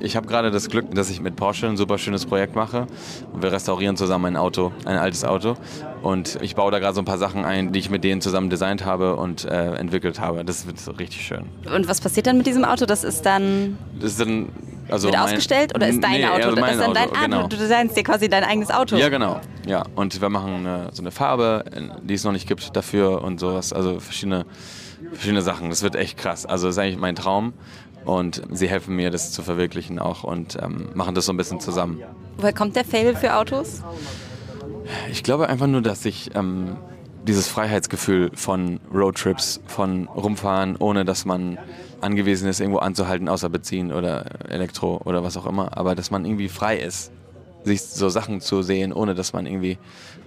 [0.00, 2.86] ich habe gerade das Glück, dass ich mit Porsche ein super schönes Projekt mache.
[3.32, 5.56] Und wir restaurieren zusammen ein Auto, ein altes Auto.
[6.02, 8.50] Und ich baue da gerade so ein paar Sachen ein, die ich mit denen zusammen
[8.50, 10.44] designt habe und äh, entwickelt habe.
[10.44, 11.44] Das wird so richtig schön.
[11.74, 12.86] Und was passiert dann mit diesem Auto?
[12.86, 14.48] Das ist dann Das ist dann
[14.88, 16.54] also wird mein- ausgestellt oder ist dein Nee, Auto?
[16.54, 17.42] das ist dann dein Auto, genau.
[17.44, 18.96] du, du designst dir quasi dein eigenes Auto.
[18.96, 19.40] Ja, genau.
[19.66, 21.64] Ja, und wir machen eine, so eine Farbe,
[22.02, 23.72] die es noch nicht gibt dafür und sowas.
[23.72, 24.44] Also verschiedene,
[25.12, 25.70] verschiedene Sachen.
[25.70, 26.44] Das wird echt krass.
[26.44, 27.54] Also das ist eigentlich mein Traum.
[28.04, 31.60] Und sie helfen mir, das zu verwirklichen auch und ähm, machen das so ein bisschen
[31.60, 32.02] zusammen.
[32.36, 33.82] Woher kommt der Fail für Autos?
[35.10, 36.76] Ich glaube einfach nur, dass ich ähm,
[37.26, 41.58] dieses Freiheitsgefühl von Roadtrips, von rumfahren, ohne dass man
[42.00, 46.24] angewiesen ist, irgendwo anzuhalten, außer Benzin oder Elektro oder was auch immer, aber dass man
[46.24, 47.10] irgendwie frei ist,
[47.64, 49.78] sich so Sachen zu sehen, ohne dass man irgendwie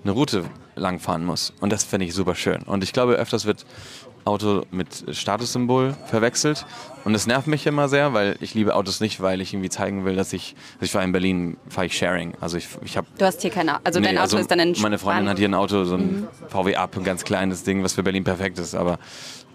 [0.03, 1.53] eine Route langfahren muss.
[1.61, 2.63] Und das finde ich super schön.
[2.63, 3.65] Und ich glaube, öfters wird
[4.27, 6.65] Auto mit Statussymbol verwechselt.
[7.05, 10.05] Und das nervt mich immer sehr, weil ich liebe Autos nicht, weil ich irgendwie zeigen
[10.05, 12.33] will, dass ich, also ich fahre in Berlin, fahre ich Sharing.
[12.41, 13.79] Also ich, ich habe Du hast hier kein Auto.
[13.83, 16.21] Also dein Nee, Auto ist dann ein Meine Freundin hat hier ein Auto, so ein
[16.21, 16.27] Mhm.
[16.49, 18.75] VW Up, ein ganz kleines Ding, was für Berlin perfekt ist.
[18.75, 18.99] Aber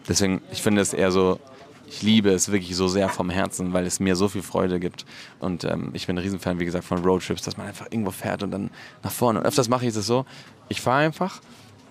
[0.08, 1.38] deswegen, ich finde es eher so,
[1.86, 5.04] ich liebe es wirklich so sehr vom Herzen, weil es mir so viel Freude gibt.
[5.40, 8.42] Und ähm, ich bin ein Riesenfan, wie gesagt, von Roadtrips, dass man einfach irgendwo fährt
[8.42, 8.70] und dann
[9.02, 9.40] nach vorne.
[9.40, 10.24] Und öfters mache ich es so,
[10.70, 11.40] ich fahre einfach,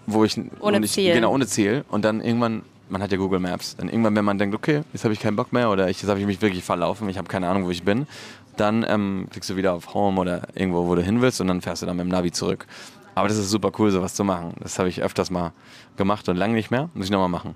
[0.08, 0.40] wo ich...
[0.60, 1.14] Ohne ich, Ziel.
[1.14, 1.86] Genau, ohne Ziel.
[1.90, 5.04] Und dann irgendwann, man hat ja Google Maps, dann irgendwann, wenn man denkt, okay, jetzt
[5.04, 7.28] habe ich keinen Bock mehr oder ich, jetzt habe ich mich wirklich verlaufen, ich habe
[7.28, 8.06] keine Ahnung, wo ich bin,
[8.58, 11.62] dann ähm, klickst du wieder auf Home oder irgendwo, wo du hin willst und dann
[11.62, 12.68] fährst du dann mit dem Navi zurück.
[13.16, 14.54] Aber das ist super cool, sowas zu machen.
[14.60, 15.52] Das habe ich öfters mal
[15.98, 16.90] gemacht und lange nicht mehr.
[16.94, 17.56] Muss ich nochmal machen.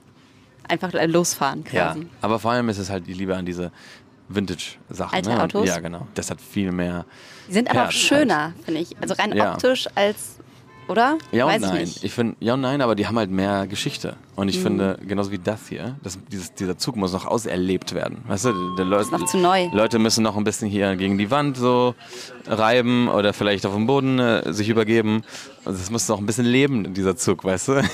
[0.68, 2.08] Einfach äh, losfahren quasi.
[2.22, 3.72] Aber vor allem ist es halt die Liebe an diese
[4.28, 5.16] Vintage-Sachen.
[5.16, 5.44] Alte ne?
[5.44, 5.68] Autos?
[5.68, 6.08] Ja, genau.
[6.14, 7.06] Das hat viel mehr.
[7.48, 8.96] Die sind aber auch Herz schöner, finde ich.
[9.00, 9.54] Also rein Ja.
[9.54, 10.40] optisch als,
[10.88, 11.18] oder?
[11.32, 11.84] Ja und Weiß nein.
[11.84, 12.04] ich.
[12.04, 14.16] Ich finde, ja und nein, aber die haben halt mehr Geschichte.
[14.36, 14.50] Und Mhm.
[14.50, 18.24] ich finde, genauso wie das hier, das, dieses, dieser Zug muss noch auserlebt werden.
[18.28, 19.68] Weißt du, die Leute, noch zu neu.
[19.74, 21.96] Leute müssen noch ein bisschen hier gegen die Wand so
[22.48, 25.24] reiben oder vielleicht auf dem Boden äh, sich übergeben.
[25.66, 27.82] Also es muss noch ein bisschen leben, dieser Zug, weißt du?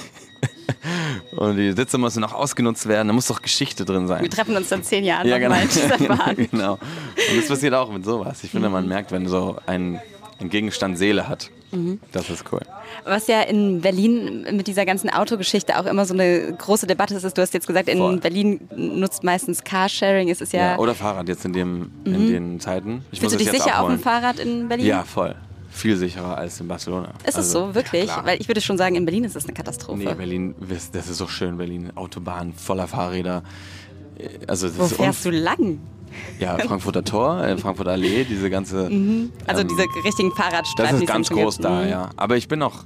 [1.38, 4.22] Und die Sitze müssen noch ausgenutzt werden, da muss doch Geschichte drin sein.
[4.24, 5.56] Wir treffen uns in zehn Jahren Ja, genau.
[5.56, 6.36] in dieser Bahn.
[6.36, 6.74] genau.
[6.74, 8.44] Und das passiert auch mit sowas.
[8.44, 10.02] Ich finde, man merkt, wenn so ein,
[10.42, 11.50] ein Gegenstand Seele hat.
[11.72, 12.00] Mhm.
[12.12, 12.60] Das ist cool.
[13.06, 17.24] Was ja in Berlin mit dieser ganzen Autogeschichte auch immer so eine große Debatte ist,
[17.24, 18.18] ist, du hast jetzt gesagt, in Voll.
[18.18, 20.30] Berlin nutzt meistens Carsharing.
[20.30, 20.72] Es ist ja.
[20.72, 23.06] Ja, oder Fahrrad jetzt in, dem, in den Zeiten.
[23.12, 23.98] Ich Fühlst du es dich sicher auf abholen.
[23.98, 24.86] dem Fahrrad in Berlin?
[24.86, 25.36] Ja, voll.
[25.70, 27.14] viel sicherer als in Barcelona.
[27.24, 28.04] Ist es Also, so, wirklich?
[28.04, 28.26] klar.
[28.26, 30.00] Weil ich würde schon sagen, in Berlin ist es eine Katastrophe.
[30.00, 30.54] Nee, Berlin,
[30.92, 31.92] das ist so schön, Berlin.
[31.96, 33.44] Autobahn voller Fahrräder.
[34.48, 35.80] Also das Wo ist fährst du lang?
[36.40, 38.86] Ja, Frankfurter Tor, äh, Frankfurter Allee, diese ganze.
[39.48, 40.94] Also ähm, diese richtigen Fahrradstreifen.
[40.96, 41.66] Das ist ganz groß gibt.
[41.66, 41.90] da, Mhm.
[41.90, 42.10] ja.
[42.18, 42.84] Aber ich bin auch,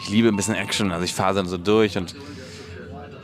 [0.00, 0.92] ich liebe ein bisschen Action.
[0.92, 2.14] Also ich fahre dann so durch und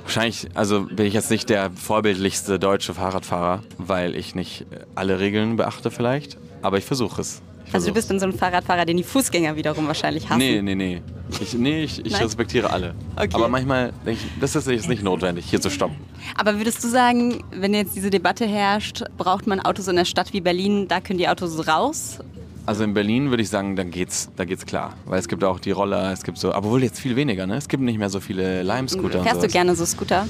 [0.03, 5.57] wahrscheinlich, also bin ich jetzt nicht der vorbildlichste deutsche Fahrradfahrer, weil ich nicht alle Regeln
[5.57, 6.37] beachte vielleicht.
[6.63, 7.41] Aber ich versuche es.
[7.69, 10.39] Ich Also du bist dann so ein Fahrradfahrer, den die Fußgänger wiederum wahrscheinlich hassen.
[10.39, 11.03] Nee, nee, nee.
[11.41, 12.95] Ich, nee, ich, ich respektiere alle.
[13.15, 13.29] Okay.
[13.33, 15.97] Aber manchmal denke ich, das ist jetzt nicht notwendig, hier zu stoppen.
[16.35, 20.33] Aber würdest du sagen, wenn jetzt diese Debatte herrscht, braucht man Autos in einer Stadt
[20.33, 22.19] wie Berlin, da können die Autos raus?
[22.65, 24.95] Also in Berlin würde ich sagen, dann geht's, da geht's klar.
[25.05, 27.57] Weil es gibt auch die Roller, es gibt so, aber wohl jetzt viel weniger, ne?
[27.57, 30.27] Es gibt nicht mehr so viele Lime-Scooter Fährst du gerne so Scooter?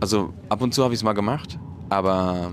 [0.00, 1.58] Also ab und zu habe ich es mal gemacht,
[1.88, 2.52] aber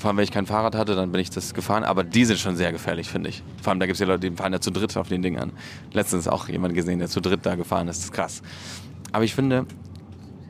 [0.00, 1.84] vor allem, wenn ich kein Fahrrad hatte, dann bin ich das gefahren.
[1.84, 3.42] Aber die sind schon sehr gefährlich, finde ich.
[3.60, 5.52] Vor allem, da gibt es ja Leute, die fahren ja zu dritt auf den Dingern.
[5.92, 7.98] Letztens auch jemand gesehen, der zu dritt da gefahren ist.
[7.98, 8.42] Das ist krass.
[9.12, 9.66] Aber ich finde,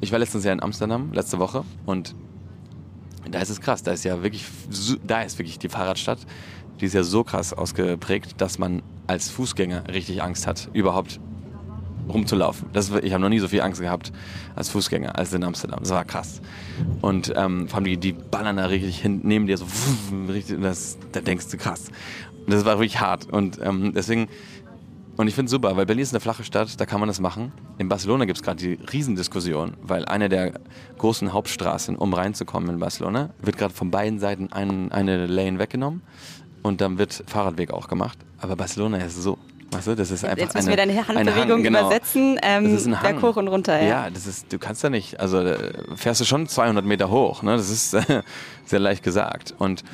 [0.00, 2.14] ich war letztens ja in Amsterdam, letzte Woche, und
[3.28, 3.82] da ist es krass.
[3.82, 4.44] Da ist ja wirklich,
[5.04, 6.20] da ist wirklich die Fahrradstadt.
[6.80, 11.18] Die ist ja so krass ausgeprägt, dass man als Fußgänger richtig Angst hat, überhaupt
[12.08, 12.68] rumzulaufen.
[12.72, 14.12] Das, ich habe noch nie so viel Angst gehabt
[14.56, 15.80] als Fußgänger als in Amsterdam.
[15.80, 16.40] Das war krass.
[17.00, 19.66] Und ähm, vor allem die, die ballern da richtig hin, neben dir so,
[20.28, 21.88] richtig, das, da denkst du krass.
[22.46, 23.30] Und das war wirklich hart.
[23.30, 24.28] Und ähm, deswegen,
[25.16, 27.20] und ich finde es super, weil Berlin ist eine flache Stadt, da kann man das
[27.20, 27.52] machen.
[27.78, 30.54] In Barcelona gibt es gerade die Riesendiskussion, weil eine der
[30.98, 36.02] großen Hauptstraßen, um reinzukommen in Barcelona, wird gerade von beiden Seiten ein, eine Lane weggenommen
[36.62, 38.18] und dann wird Fahrradweg auch gemacht.
[38.38, 39.38] Aber Barcelona ist so,
[39.70, 41.80] du, das ist einfach Jetzt müssen eine, wir deine ein Handbewegung Hang, genau.
[41.80, 42.38] übersetzen.
[42.42, 43.20] Ähm, Das ist ein Hang.
[43.20, 43.88] Berg hoch und runter, ja.
[43.88, 45.56] Ja, das ist, du kannst da nicht, also da
[45.96, 47.56] fährst du schon 200 Meter hoch, ne?
[47.56, 48.22] das ist äh,
[48.64, 49.54] sehr leicht gesagt.
[49.58, 49.84] Und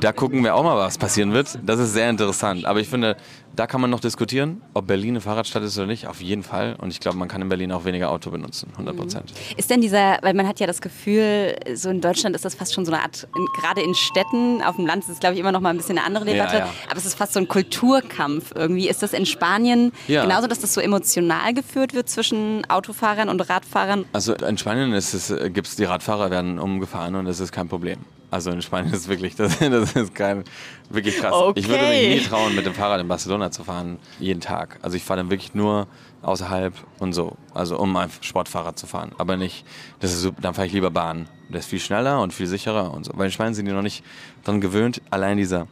[0.00, 1.58] da gucken wir auch mal, was passieren wird.
[1.64, 2.64] Das ist sehr interessant.
[2.64, 3.16] Aber ich finde,
[3.56, 6.06] da kann man noch diskutieren, ob Berlin eine Fahrradstadt ist oder nicht.
[6.06, 6.76] Auf jeden Fall.
[6.78, 9.32] Und ich glaube, man kann in Berlin auch weniger Auto benutzen, 100 Prozent.
[9.56, 12.74] Ist denn dieser, weil man hat ja das Gefühl, so in Deutschland ist das fast
[12.74, 15.40] schon so eine Art, in, gerade in Städten, auf dem Land ist es glaube ich
[15.40, 16.68] immer noch mal ein bisschen eine andere Ja, Debatte, ja.
[16.88, 18.88] aber es ist fast so ein Kulturkampf irgendwie.
[18.88, 20.22] Ist das in Spanien Ja.
[20.22, 24.04] genauso, dass das so emotional geführt wird zwischen Autofahrern und Radfahrern?
[24.12, 27.68] Also in Spanien ist es, äh, gibt's die Radfahrer werden umgefahren und das ist kein
[27.68, 27.98] Problem.
[28.36, 30.44] Also in Spanien ist wirklich, das, das ist kein,
[30.90, 31.32] wirklich krass.
[31.54, 32.08] Ich würde Okay.
[32.10, 34.78] mich nie trauen, mit dem Fahrrad in Barcelona zu fahren, jeden Tag.
[34.82, 35.86] Also ich fahre dann wirklich nur
[36.20, 39.12] außerhalb und so, also um ein Sportfahrrad zu fahren.
[39.16, 39.64] Aber nicht,
[40.00, 41.30] das ist dann fahre ich lieber Bahn.
[41.48, 43.12] Das ist viel schneller und viel sicherer und so.
[43.14, 44.04] Weil in Spanien sind die noch nicht
[44.44, 45.66] dran gewöhnt, allein dieser,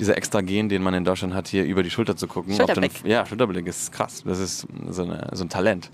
[0.00, 2.54] dieser extra Gen, den man in Deutschland hat, hier über die Schulter zu gucken.
[2.54, 3.04] auf den- Schulterblick.
[3.08, 4.24] ja, Schulterblick ist krass.
[4.26, 5.92] Das ist so, eine, so ein Talent.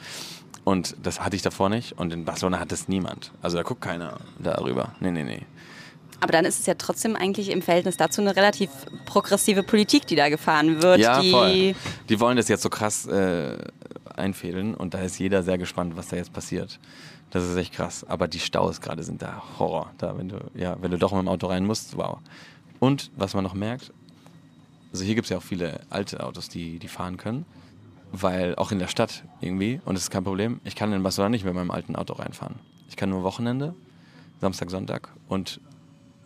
[0.64, 1.92] Und das hatte ich davor nicht.
[1.98, 3.32] Und in Barcelona hat das niemand.
[3.42, 4.92] Also da guckt keiner darüber.
[5.00, 5.42] Nee, nee, nee.
[6.20, 8.70] Aber dann ist es ja trotzdem eigentlich im Verhältnis dazu eine relativ
[9.06, 11.00] progressive Politik, die da gefahren wird.
[11.00, 11.74] Ja, die, voll.
[12.08, 13.56] Die wollen das jetzt so krass äh,
[14.14, 14.74] einfädeln.
[14.74, 16.78] Und da ist jeder sehr gespannt, was da jetzt passiert.
[17.30, 18.04] Das ist echt krass.
[18.08, 19.90] Aber die Staus gerade sind da Horror.
[19.98, 22.18] Da, wenn du, ja, wenn du doch mit dem Auto rein musst, wow.
[22.80, 23.92] Und was man noch merkt,
[24.92, 27.46] also hier gibt es ja auch viele alte Autos, die, die fahren können.
[28.12, 31.30] Weil auch in der Stadt irgendwie, und das ist kein Problem, ich kann in Barcelona
[31.30, 32.56] nicht mit meinem alten Auto reinfahren.
[32.88, 33.72] Ich kann nur Wochenende,
[34.40, 35.60] Samstag, Sonntag und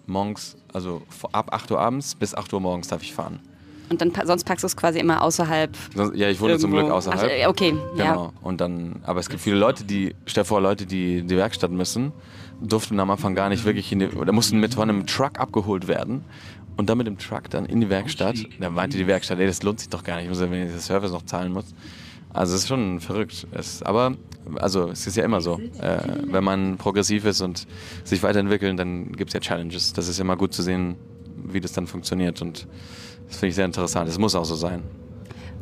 [0.06, 1.02] morgens, also
[1.32, 3.40] ab 8 Uhr abends bis 8 Uhr morgens darf ich fahren.
[3.90, 5.76] Und dann sonst packst du es quasi immer außerhalb.
[5.94, 6.86] Sonst- Ja, ich wohne zum irgendwo.
[6.86, 7.22] Glück außerhalb.
[7.22, 8.12] Ach, äh, okay, ja.
[8.12, 8.32] Genau.
[8.42, 11.36] Und dann, aber es gibt viele Leute, die, stell dir vor, Leute, die in die
[11.36, 12.12] Werkstatt müssen,
[12.62, 15.86] durften am Anfang gar nicht wirklich in die, oder mussten mit von einem Truck abgeholt
[15.86, 16.24] werden
[16.78, 18.36] und dann mit dem Truck dann in die Werkstatt.
[18.58, 20.66] Da meinte die Werkstatt, ey, das lohnt sich doch gar nicht, ich muss ja, wenn
[20.66, 21.66] ich das Service noch zahlen muss.
[22.34, 23.46] Also es ist schon verrückt.
[23.52, 24.14] Es, aber
[24.56, 25.58] also es ist ja immer so.
[25.80, 27.66] Äh, wenn man progressiv ist und
[28.04, 29.92] sich weiterentwickeln, dann gibt es ja Challenges.
[29.94, 30.96] Das ist immer gut zu sehen,
[31.46, 32.42] wie das dann funktioniert.
[32.42, 32.66] Und
[33.28, 34.08] das finde ich sehr interessant.
[34.08, 34.82] Es muss auch so sein.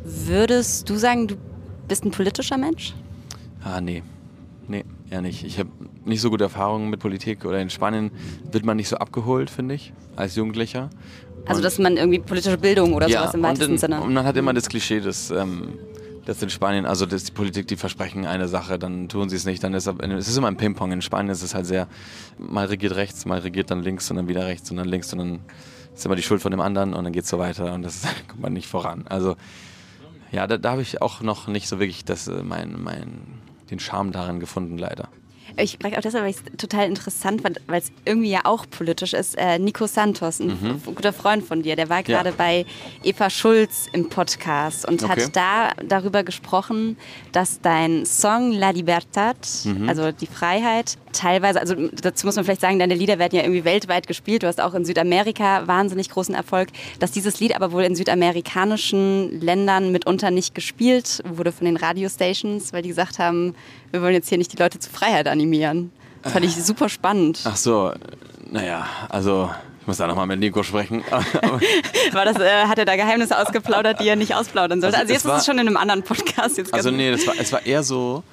[0.03, 1.35] Würdest du sagen, du
[1.87, 2.93] bist ein politischer Mensch?
[3.63, 4.03] Ah, nee.
[4.67, 5.43] Nee, eher nicht.
[5.43, 5.69] Ich habe
[6.05, 8.11] nicht so gute Erfahrungen mit Politik oder in Spanien
[8.51, 10.89] wird man nicht so abgeholt, finde ich, als Jugendlicher.
[11.45, 14.01] Also, Und- dass man irgendwie politische Bildung oder sowas im weitesten in, Sinne.
[14.01, 15.73] und man hat immer das Klischee, dass, ähm,
[16.25, 19.45] dass in Spanien, also dass die Politik, die versprechen eine Sache, dann tun sie es
[19.45, 19.63] nicht.
[19.63, 20.91] Dann ist es ist immer ein Ping-Pong.
[20.91, 21.87] In Spanien ist es halt sehr,
[22.37, 25.19] mal regiert rechts, mal regiert dann links und dann wieder rechts und dann links und
[25.19, 25.39] dann
[25.93, 28.03] ist immer die Schuld von dem anderen und dann geht es so weiter und das
[28.27, 29.05] kommt man nicht voran.
[29.09, 29.35] Also
[30.31, 33.21] ja, da, da habe ich auch noch nicht so wirklich das, äh, mein, mein,
[33.69, 35.09] den Charme darin gefunden, leider.
[35.55, 38.65] Ich frage auch deshalb, weil ich es total interessant fand, weil es irgendwie ja auch
[38.69, 39.37] politisch ist.
[39.37, 40.81] Äh, Nico Santos, ein Mhm.
[40.95, 42.65] guter Freund von dir, der war gerade bei
[43.03, 45.21] Eva Schulz im Podcast und Okay.
[45.25, 46.97] hat da darüber gesprochen,
[47.33, 49.87] dass dein Song La Libertad, Mhm.
[49.89, 53.63] also die Freiheit, teilweise, also dazu muss man vielleicht sagen, deine Lieder werden ja irgendwie
[53.63, 54.43] weltweit gespielt.
[54.43, 59.39] Du hast auch in Südamerika wahnsinnig großen Erfolg, dass dieses Lied aber wohl in südamerikanischen
[59.41, 63.55] Ländern mitunter nicht gespielt wurde von den Radiostations, weil die gesagt haben,
[63.91, 65.91] wir wollen jetzt hier nicht die Leute zur Freiheit animieren.
[66.21, 67.39] Das fand ich super spannend.
[67.45, 67.91] Ach so,
[68.49, 69.49] naja, also
[69.81, 71.03] ich muss da nochmal mit Nico sprechen.
[72.13, 74.95] War das, äh, hat er da Geheimnisse ausgeplaudert, die er nicht ausplaudern sollte?
[74.97, 76.57] Also Also, jetzt ist war- es schon in einem anderen Podcast.
[76.57, 78.23] Jetzt Also nee, das war, es war eher so,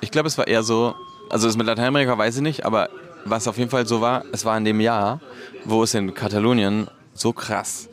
[0.00, 0.94] ich glaube, es war eher so,
[1.30, 2.88] also das mit Lateinamerika weiß ich nicht, aber
[3.24, 5.20] was auf jeden Fall so war, es war in dem Jahr,
[5.64, 7.88] wo es in Katalonien so krass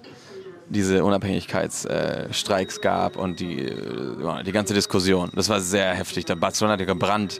[0.69, 5.29] diese Unabhängigkeitsstreiks gab und die, äh, die ganze Diskussion.
[5.33, 6.25] Das war sehr heftig.
[6.25, 7.39] Da Barcelona hat ja gebrannt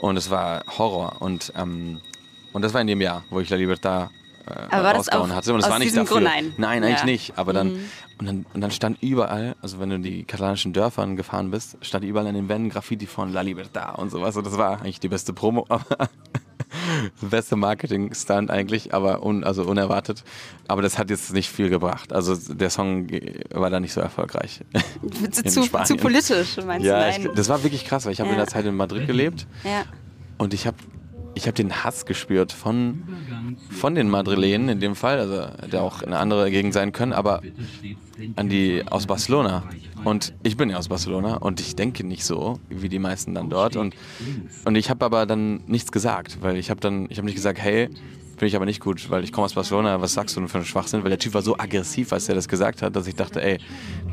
[0.00, 1.20] und es war Horror.
[1.20, 2.00] Und, ähm,
[2.52, 4.10] und das war in dem Jahr, wo ich La Libertad
[4.46, 5.52] äh, Aber war das rausgehauen hatte.
[5.52, 6.16] Und es war nicht dafür.
[6.16, 6.24] Grund?
[6.24, 6.52] Nein.
[6.56, 7.04] Nein, eigentlich Ja.
[7.04, 7.38] nicht.
[7.38, 7.78] Aber dann,
[8.18, 12.04] und dann, und dann stand überall, also wenn du die katalanischen Dörfern gefahren bist, stand
[12.04, 14.36] überall an den Wänden Graffiti von La Libertad und sowas.
[14.36, 15.66] Und das war eigentlich die beste Promo.
[15.68, 16.08] Aber
[17.20, 20.24] beste Marketing-Stunt eigentlich, aber un, also unerwartet.
[20.68, 22.12] Aber das hat jetzt nicht viel gebracht.
[22.12, 23.08] Also der Song
[23.50, 24.60] war da nicht so erfolgreich.
[25.20, 27.22] zu, in zu, politisch, meinst Ja, du?
[27.24, 27.30] Nein.
[27.34, 28.44] das war wirklich krass, weil ich habe in Ja.
[28.44, 29.84] der Zeit in Madrid gelebt ja.
[30.38, 30.76] und ich habe
[31.34, 33.02] ich hab den Hass gespürt von,
[33.70, 37.42] von den Madrilenen in dem Fall, also der auch eine andere Gegend sein können, aber
[38.36, 39.64] an die aus Barcelona.
[40.04, 43.50] Und ich bin ja aus Barcelona und ich denke nicht so wie die meisten dann
[43.50, 43.76] dort.
[43.76, 43.94] Und,
[44.64, 47.58] und ich habe aber dann nichts gesagt, weil ich habe dann, ich habe nicht gesagt,
[47.58, 47.88] hey,
[48.34, 50.58] finde ich aber nicht gut, weil ich komme aus Barcelona, was sagst du denn für
[50.58, 51.02] einen Schwachsinn?
[51.02, 53.58] Weil der Typ war so aggressiv, als er das gesagt hat, dass ich dachte, ey,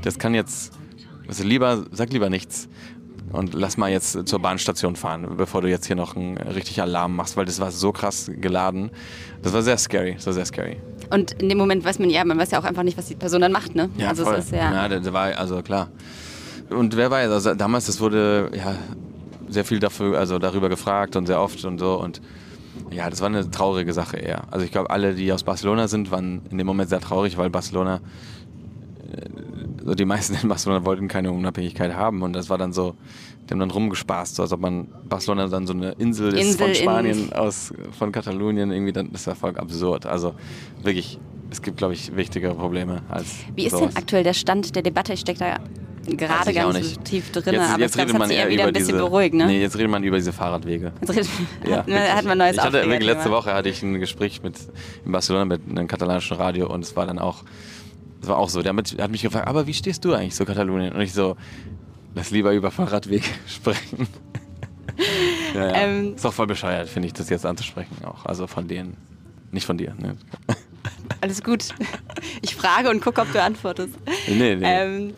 [0.03, 0.73] das kann jetzt,
[1.27, 2.69] also lieber, sag lieber nichts.
[3.31, 7.15] Und lass mal jetzt zur Bahnstation fahren, bevor du jetzt hier noch einen richtig Alarm
[7.15, 8.91] machst, weil das war so krass geladen.
[9.41, 10.77] Das war sehr scary, das war sehr scary.
[11.09, 13.15] Und in dem Moment weiß man ja, man weiß ja auch einfach nicht, was die
[13.15, 13.89] Person dann macht, ne?
[14.07, 14.35] also voll.
[14.35, 14.87] ist ja.
[14.87, 15.89] ja der war, also klar.
[16.69, 18.75] Und wer weiß, also damals, das wurde ja
[19.49, 22.21] sehr viel dafür, also darüber gefragt und sehr oft und so und
[22.89, 24.43] ja, das war eine traurige Sache eher.
[24.51, 27.49] Also ich glaube, alle, die aus Barcelona sind, waren in dem Moment sehr traurig, weil
[27.49, 27.99] Barcelona,
[29.81, 32.95] also die meisten in Barcelona wollten keine Unabhängigkeit haben und das war dann so,
[33.47, 36.57] die haben dann rumgespaßt, so als ob man Barcelona dann so eine Insel, ist Insel
[36.59, 40.05] von in- Spanien aus, von Katalonien irgendwie, dann, das war voll absurd.
[40.05, 40.33] Also
[40.83, 41.19] wirklich,
[41.49, 43.89] es gibt, glaube ich, wichtigere Probleme als Wie ist sowas.
[43.93, 45.13] denn aktuell der Stand der Debatte?
[45.13, 45.57] Ich stecke da
[46.15, 47.03] gerade ganz nicht.
[47.05, 49.45] tief drin, jetzt, aber jetzt redet man eher wieder über ein bisschen diese, beruhigt, ne?
[49.47, 50.93] Nee, jetzt redet man über diese Fahrradwege.
[51.01, 51.29] Jetzt redet-
[51.67, 54.55] Ja, hat, man- hat man neues ich hatte letzte Woche hatte ich ein Gespräch mit
[55.05, 57.43] in Barcelona mit einem katalanischen Radio und es war dann auch,
[58.21, 58.61] es war auch so.
[58.61, 60.93] Der hat mich gefragt, aber wie stehst du eigentlich zu Katalonien?
[60.93, 61.35] Und ich so,
[62.13, 64.07] lass lieber über Fahrradwege sprechen.
[65.55, 65.73] ja, ja.
[65.75, 66.15] Ähm.
[66.15, 68.25] ist doch voll bescheuert, finde ich, das jetzt anzusprechen auch.
[68.25, 68.97] Also von denen,
[69.51, 69.95] nicht von dir.
[69.97, 70.17] Ne?
[71.21, 71.69] Alles gut.
[72.41, 73.93] Ich frage und gucke, ob du antwortest.
[74.27, 74.61] Nee, nee.
[74.63, 75.13] Ähm,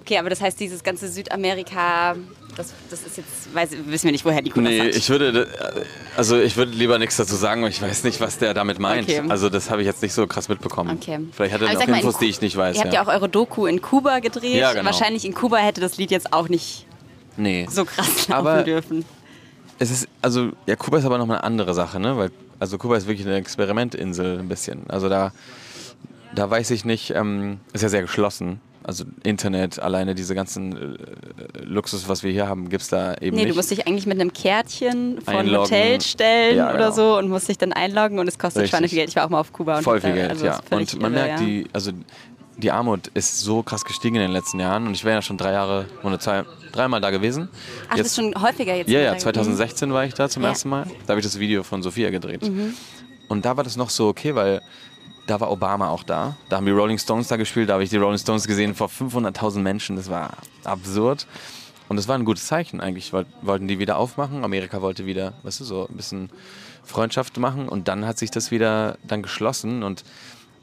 [0.00, 2.16] okay, aber das heißt, dieses ganze Südamerika,
[2.58, 4.94] das, das ist jetzt, weiß, wissen wir nicht, woher die Kunde Nee, hat.
[4.94, 5.48] ich würde,
[6.16, 9.08] also ich würde lieber nichts dazu sagen, weil ich weiß nicht, was der damit meint.
[9.08, 9.22] Okay.
[9.28, 10.98] Also das habe ich jetzt nicht so krass mitbekommen.
[11.00, 11.20] Okay.
[11.32, 12.76] Vielleicht hat er noch in Infos, Ku- die ich nicht weiß.
[12.76, 14.56] Ihr habt ja auch eure Doku in Kuba gedreht.
[14.56, 14.84] Ja, genau.
[14.84, 16.84] Wahrscheinlich in Kuba hätte das Lied jetzt auch nicht
[17.38, 17.66] nee.
[17.70, 19.04] so krass laufen Aber- dürfen.
[19.80, 22.16] Es ist, also, ja, Kuba ist aber noch mal eine andere Sache, ne?
[22.18, 24.90] Weil, also Kuba ist wirklich eine Experimentinsel ein bisschen.
[24.90, 25.32] Also da,
[26.34, 28.60] da weiß ich nicht, ähm, ist ja sehr geschlossen.
[28.88, 33.36] Also Internet, alleine diese ganzen äh, Luxus, was wir hier haben, gibt es da eben
[33.36, 33.52] Nee, nicht.
[33.52, 35.50] du musst dich eigentlich mit einem Kärtchen vor ein.
[35.54, 36.90] Hotel stellen Ja, oder genau.
[36.92, 38.70] so und musst dich dann einloggen und es kostet Richtig.
[38.70, 39.10] Schweine viel Geld.
[39.10, 39.76] Ich war auch mal auf Kuba.
[39.76, 40.58] Und Voll viel Geld, also ja.
[40.70, 41.46] das ist Und man irre, merkt, ja.
[41.46, 41.90] die, also
[42.56, 44.86] die Armut ist so krass gestiegen in den letzten Jahren.
[44.86, 47.50] Und ich wäre ja schon drei Jahre oder zwei, dreimal da gewesen.
[47.90, 50.48] Ach, du bist schon häufiger jetzt Ja, ja, da 2016 war ich da zum Ja.
[50.48, 50.52] Mhm.
[50.54, 50.86] ersten Mal.
[51.06, 52.50] Da habe ich das Video von Sophia gedreht.
[53.28, 54.62] Und da war das noch so okay, weil
[55.28, 56.36] da war Obama auch da.
[56.48, 57.68] Da haben die Rolling Stones da gespielt.
[57.68, 59.94] Da habe ich die Rolling Stones gesehen vor 500.000 Menschen.
[59.96, 60.30] Das war
[60.64, 61.26] absurd.
[61.88, 63.12] Und das war ein gutes Zeichen eigentlich.
[63.12, 64.42] Woll- Wollten die wieder aufmachen.
[64.44, 66.30] Amerika wollte wieder, weißt du, so ein bisschen
[66.82, 67.68] Freundschaft machen.
[67.68, 69.82] Und dann hat sich das wieder dann geschlossen.
[69.82, 70.02] Und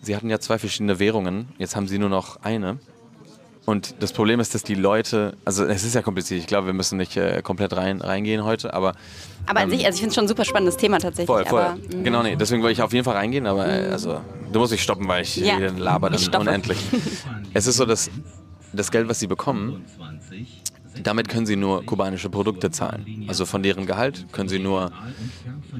[0.02, 1.50] sie hatten ja zwei verschiedene Währungen.
[1.58, 2.78] Jetzt haben sie nur noch eine.
[3.66, 6.40] Und das Problem ist, dass die Leute, also es ist ja kompliziert.
[6.40, 8.94] Ich glaube, wir müssen nicht äh, komplett rein, reingehen heute, aber
[9.48, 11.28] Aber an sich, also ich finde es schon ein super spannendes Thema tatsächlich.
[11.28, 11.62] voll, voll.
[11.62, 12.04] Aber, mhm.
[12.04, 14.84] genau, nee, deswegen wollte ich auf jeden Fall reingehen, aber äh, also du musst dich
[14.84, 16.78] stoppen, weil ich Ja, laber dann unendlich.
[17.56, 18.12] es ist so, dass
[18.72, 19.84] das Geld, was sie bekommen,
[21.02, 23.26] damit können sie nur kubanische Produkte zahlen.
[23.28, 24.92] Also von deren Gehalt können sie nur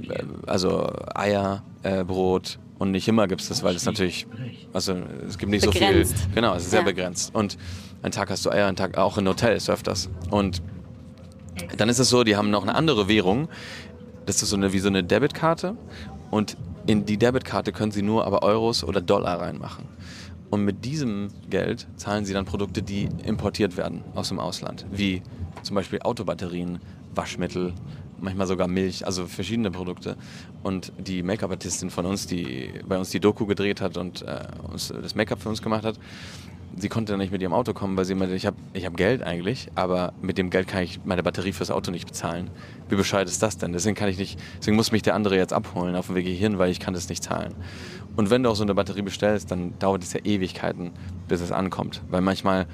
[0.10, 4.28] äh, also Eier, äh, Brot und nicht immer gibt es das, weil es natürlich,
[4.74, 4.96] also
[5.28, 6.12] es gibt nicht Begrenzt.
[6.18, 6.34] so viel.
[6.36, 6.86] Genau, es ist sehr Ja.
[6.86, 7.34] begrenzt.
[7.34, 7.58] Und
[8.02, 10.10] einen Tag hast du Eier, einen Tag auch in Hotels öfters.
[10.30, 10.62] Und
[11.78, 13.48] dann ist es so, die haben noch eine andere Währung,
[14.26, 15.76] das ist so eine, wie so eine Debitkarte
[16.32, 16.58] und
[16.88, 19.86] in die Debitkarte können Sie nur aber Euros oder Dollar reinmachen.
[20.52, 25.22] Und mit diesem Geld zahlen Sie dann Produkte, die importiert werden aus dem Ausland, wie
[25.64, 26.80] zum Beispiel Autobatterien,
[27.16, 27.74] Waschmittel,
[28.20, 30.18] manchmal sogar Milch, also verschiedene Produkte.
[30.64, 34.88] Und die Make-up-Artistin von uns, die bei uns die Doku gedreht hat und äh, uns
[34.90, 36.00] das Make-up für uns gemacht hat,
[36.78, 38.98] sie konnte dann nicht mit ihrem Auto kommen, weil sie meinte, ich habe ich hab
[38.98, 42.50] Geld eigentlich, aber mit dem Geld kann ich meine Batterie fürs Auto nicht bezahlen.
[42.90, 43.72] Wie bescheuert ist das denn?
[43.72, 46.58] Deswegen kann ich nicht, deswegen muss mich der andere jetzt abholen auf dem Weg hierhin,
[46.58, 47.56] weil ich kann das nicht zahlen.
[48.16, 50.92] Und wenn du auch so eine Batterie bestellst, dann dauert es ja Ewigkeiten,
[51.28, 52.02] bis es ankommt.
[52.10, 52.66] Weil manchmal,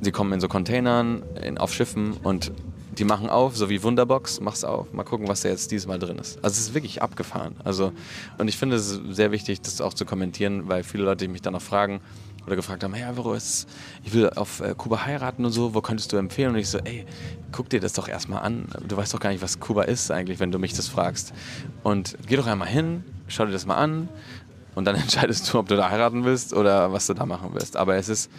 [0.00, 2.52] sie kommen in so Containern, in, auf Schiffen und
[2.98, 6.18] die machen auf, so wie Wunderbox, mach's auf, mal gucken, was da jetzt diesmal drin
[6.18, 6.36] ist.
[6.42, 7.56] Also es ist wirklich abgefahren.
[7.64, 7.92] Also,
[8.38, 11.54] und ich finde es sehr wichtig, das auch zu kommentieren, weil viele Leute mich dann
[11.54, 12.00] auch fragen
[12.46, 13.68] oder gefragt haben, hey Alvaro, ist,
[14.04, 16.50] ich will auf äh, Kuba heiraten und so, wo könntest du empfehlen?
[16.50, 17.06] Und ich so, ey,
[17.52, 18.66] guck dir das doch erstmal an.
[18.86, 21.32] Du weißt doch gar nicht, was Kuba ist eigentlich, wenn du mich das fragst.
[21.82, 24.08] Und geh doch einmal hin, schau dir das mal an
[24.74, 27.76] und dann entscheidest du, ob du da heiraten willst oder was du da machen willst.
[27.76, 28.30] Aber es ist,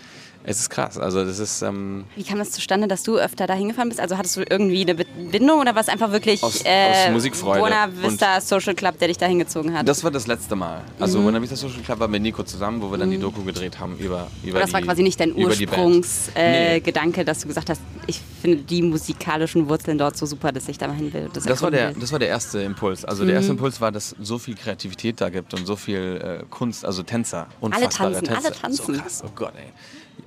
[0.47, 0.97] es ist krass.
[0.97, 3.99] Also das ist ähm, Wie kam es zustande, dass du öfter da hingefahren bist?
[3.99, 7.59] Also hattest du irgendwie eine Bindung oder war es einfach wirklich Aus- äh, aus Musikfreude
[7.61, 9.87] Buena Vista Social Club, der dich da hingezogen hat?
[9.87, 10.81] das war das letzte Mal.
[10.99, 11.23] Also Mhm.
[11.23, 13.97] Buena Vista Social Club war mit Nico zusammen, wo wir dann die Doku gedreht haben
[13.97, 15.33] über über Aber das die, war quasi nicht dein.
[15.35, 17.23] Ursprungsgedanke, äh, Nee.
[17.25, 20.87] Dass du gesagt hast, ich finde die musikalischen Wurzeln dort so super, dass ich da
[20.87, 21.29] mal hin will.
[21.33, 23.03] Das war, der, das war der erste Impuls.
[23.03, 23.37] Also der Mhm.
[23.37, 26.85] erste Impuls war, dass es so viel Kreativität da gibt und so viel äh, Kunst,
[26.85, 28.61] also Tänzer, unfassbare tanzen, alle Tänzer.
[28.61, 28.85] tanzen.
[28.95, 29.71] So krass, oh Gott, ey.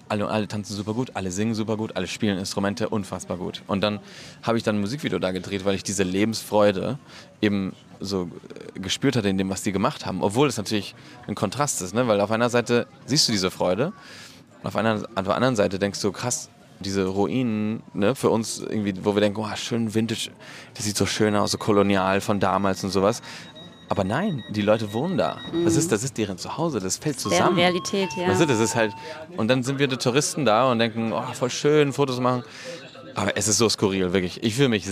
[0.08, 3.62] Alle, alle tanzen super gut, alle singen super gut, alle spielen Instrumente unfassbar gut.
[3.66, 4.00] Und dann
[4.42, 6.98] habe ich dann ein Musikvideo da gedreht, weil ich diese Lebensfreude
[7.40, 8.30] eben so
[8.74, 10.22] äh, gespürt hatte in dem, was die gemacht haben.
[10.22, 10.94] Obwohl es natürlich
[11.26, 12.08] ein Kontrast ist, ne?
[12.08, 13.92] weil auf einer Seite siehst du diese Freude
[14.62, 16.50] auf einer, auf der anderen Seite denkst du, krass,
[16.80, 20.30] diese Ruinen, ne, für uns irgendwie, wo wir denken, oh, schön Vintage,
[20.74, 23.22] das sieht so schön aus, so kolonial von damals und sowas.
[23.88, 25.40] Aber nein, die Leute wohnen da.
[25.64, 27.58] Das, ist, das ist deren Zuhause, das fällt deren zusammen.
[27.58, 28.28] Realität, ja.
[28.28, 28.92] Weißt du, das ist halt,
[29.36, 32.42] und dann sind wir die Touristen da und denken, oh, voll schön, Fotos machen.
[33.14, 34.42] Aber es ist so skurril, wirklich.
[34.42, 34.86] Ich fühle mich,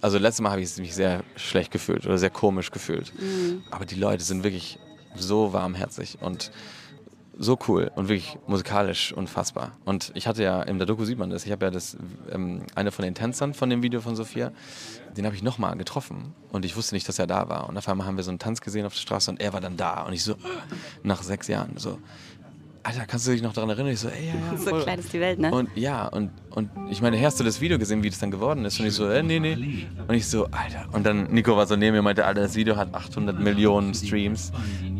[0.00, 3.12] also letztes Mal habe ich mich sehr schlecht gefühlt oder sehr komisch gefühlt.
[3.20, 3.62] Mhm.
[3.70, 4.78] Aber die Leute sind wirklich
[5.16, 6.50] so warmherzig und
[7.38, 9.72] so cool und wirklich musikalisch unfassbar.
[9.84, 11.96] Und ich hatte ja, in der Doku sieht man das, ich habe ja das,
[12.32, 14.50] ähm, eine von den Tänzern von dem Video von Sophia,
[15.16, 17.68] den habe ich nochmal getroffen und ich wusste nicht, dass er da war.
[17.68, 19.60] Und auf einmal haben wir so einen Tanz gesehen auf der Straße und er war
[19.60, 20.34] dann da und ich so,
[21.02, 21.98] nach sechs Jahren, so,
[22.84, 23.92] Alter, kannst du dich noch daran erinnern?
[23.92, 24.56] Ich so, ey, ja, ja.
[24.64, 25.50] so klein ist die Welt, ne?
[25.52, 28.64] Und ja, und, und ich meine, hast du das Video gesehen, wie das dann geworden
[28.64, 28.80] ist?
[28.80, 29.86] Und ich so, äh, nee, nee.
[30.06, 30.86] Und ich so, Alter.
[30.92, 33.92] Und dann Nico war so neben mir und meinte, Alter, das Video hat 800 Millionen
[33.92, 34.52] Streams.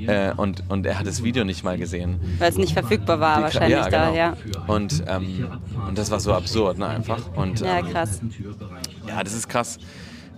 [0.06, 2.20] Äh, und, und er hat das Video nicht mal gesehen.
[2.38, 4.16] Weil es nicht verfügbar war, Die- wahrscheinlich ja, da, genau.
[4.16, 4.36] ja.
[4.66, 5.48] Und, ähm,
[5.86, 7.20] und das war so absurd, ne, einfach.
[7.36, 8.20] Und Ja, ähm, krass.
[9.08, 9.78] Ja, das ist krass.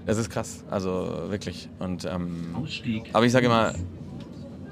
[0.06, 1.68] Das ist krass, also wirklich.
[1.78, 3.10] Und, ähm, Ausstieg.
[3.12, 3.74] aber ich sage immer,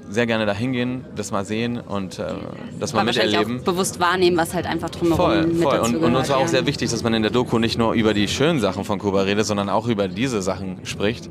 [0.09, 2.33] sehr gerne da hingehen, das mal sehen und äh,
[2.79, 3.59] das mal miterleben.
[3.59, 5.79] auch bewusst wahrnehmen, was halt einfach drumherum Voll, mit voll.
[5.79, 8.15] Und, und uns war auch sehr wichtig, dass man in der Doku nicht nur über
[8.15, 11.29] die schönen Sachen von Kuba redet, sondern auch über diese Sachen spricht.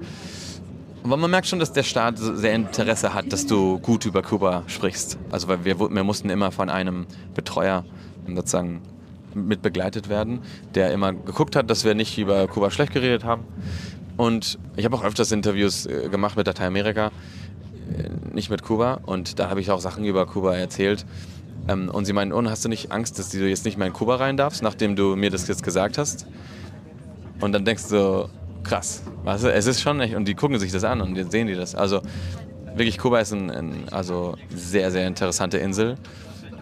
[1.02, 4.22] Aber man merkt schon, dass der Staat so sehr Interesse hat, dass du gut über
[4.22, 5.18] Kuba sprichst.
[5.30, 7.84] Also weil wir, wir mussten immer von einem Betreuer
[8.26, 8.82] sozusagen
[9.47, 10.41] mit begleitet werden,
[10.74, 13.45] der immer geguckt hat, dass wir nicht über Kuba schlecht geredet haben.
[14.16, 17.07] Und ich habe auch öfters Interviews äh, gemacht mit Lateinamerika,
[17.97, 19.01] äh, nicht mit Kuba.
[19.07, 21.07] Und da habe ich auch Sachen über Kuba erzählt.
[21.68, 23.93] Ähm, und sie meinen, oh, hast du nicht Angst, dass du jetzt nicht mehr in
[23.93, 26.26] Kuba rein darfst, nachdem du mir das jetzt gesagt hast?
[27.41, 28.28] Und dann denkst du,
[28.64, 31.30] krass, weißt du, es ist schon echt, und die gucken sich das an und jetzt
[31.30, 31.74] sehen die das.
[31.74, 32.03] Also
[32.74, 35.97] wirklich, Kuba ist ein, ein also sehr, sehr interessante Insel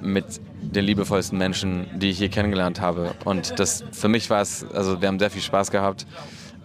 [0.06, 0.24] mit
[0.60, 3.14] den liebevollsten Menschen, die ich je kennengelernt habe.
[3.24, 6.06] Und das für mich war es, also wir haben sehr viel Spaß gehabt.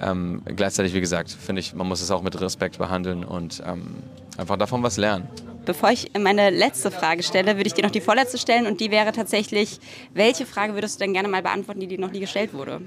[0.02, 3.98] Ähm, gleichzeitig, wie gesagt, finde ich, man muss es auch mit Respekt behandeln und ähm,
[4.38, 5.28] einfach davon was lernen.
[5.66, 8.90] Bevor ich meine letzte Frage stelle, würde ich dir noch die vorletzte stellen und die
[8.90, 9.80] wäre tatsächlich,
[10.14, 12.82] welche Frage würdest du denn gerne mal beantworten, die dir noch nie gestellt wurde?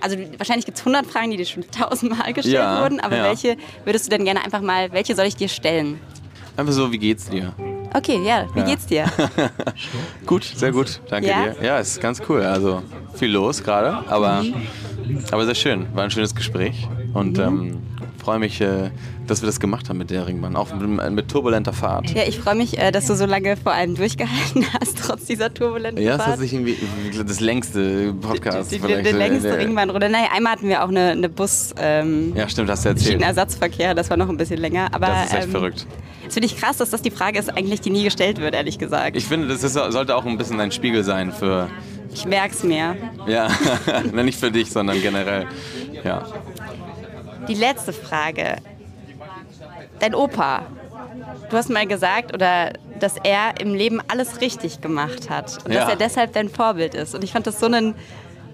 [0.00, 3.24] Also wahrscheinlich gibt es 100 Fragen, die dir schon tausendmal gestellt Ja, wurden, aber ja.
[3.24, 6.00] welche würdest du denn gerne einfach mal, welche soll ich dir stellen?
[6.56, 7.54] Einfach so, wie geht's dir?
[7.94, 8.66] Okay, ja, wie Ja.
[8.66, 9.06] geht's dir?
[10.26, 11.42] Gut, sehr gut, danke Ja?
[11.54, 11.56] dir.
[11.62, 12.42] Ja, es ist ganz cool.
[12.42, 12.82] Also
[13.14, 14.54] viel los gerade, aber, Mhm.
[15.30, 15.86] aber sehr schön.
[15.94, 17.82] War ein schönes Gespräch und ähm,
[18.22, 18.90] freue mich, äh,
[19.30, 22.10] dass wir das gemacht haben mit der Ringbahn, auch mit, mit turbulenter Fahrt.
[22.10, 25.52] Ja, ich freue mich, äh, dass du so lange vor allem durchgehalten hast, trotz dieser
[25.52, 26.32] turbulenten Ja, es Fahrt.
[26.32, 26.76] hat sich irgendwie
[27.26, 29.06] das längste Podcast die, die, vielleicht.
[29.06, 30.08] die äh, längste Ringbahnrunde.
[30.08, 33.12] Nein, einmal hatten wir auch eine, eine Bus, ähm, Ja, stimmt, hast du erzählt.
[33.12, 34.88] Schienenersatzverkehr, das war noch ein bisschen länger.
[34.92, 35.86] Aber, Das ist echt ähm, verrückt.
[36.24, 38.78] Das finde ich krass, dass das die Frage ist, eigentlich die nie gestellt wird, ehrlich
[38.78, 39.16] gesagt.
[39.16, 41.68] Ich finde, das ist, sollte auch ein bisschen ein Spiegel sein für,
[42.12, 42.96] Ich merk's mir.
[43.26, 43.48] ja,
[44.12, 45.46] nicht für dich, sondern generell.
[46.04, 46.26] Ja.
[47.48, 48.56] die letzte Frage.
[50.00, 50.62] Dein Opa,
[51.50, 55.80] du hast mal gesagt, oder dass er im Leben alles richtig gemacht hat und Ja.
[55.80, 57.14] dass er deshalb dein Vorbild ist.
[57.14, 57.94] Und ich fand das so einen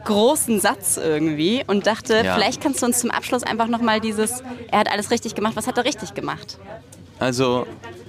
[0.05, 2.35] großen Satz irgendwie und dachte, Ja.
[2.35, 5.67] vielleicht kannst du uns zum Abschluss einfach nochmal dieses, er hat alles richtig gemacht, was
[5.67, 6.59] hat er richtig gemacht?
[7.19, 7.67] Also,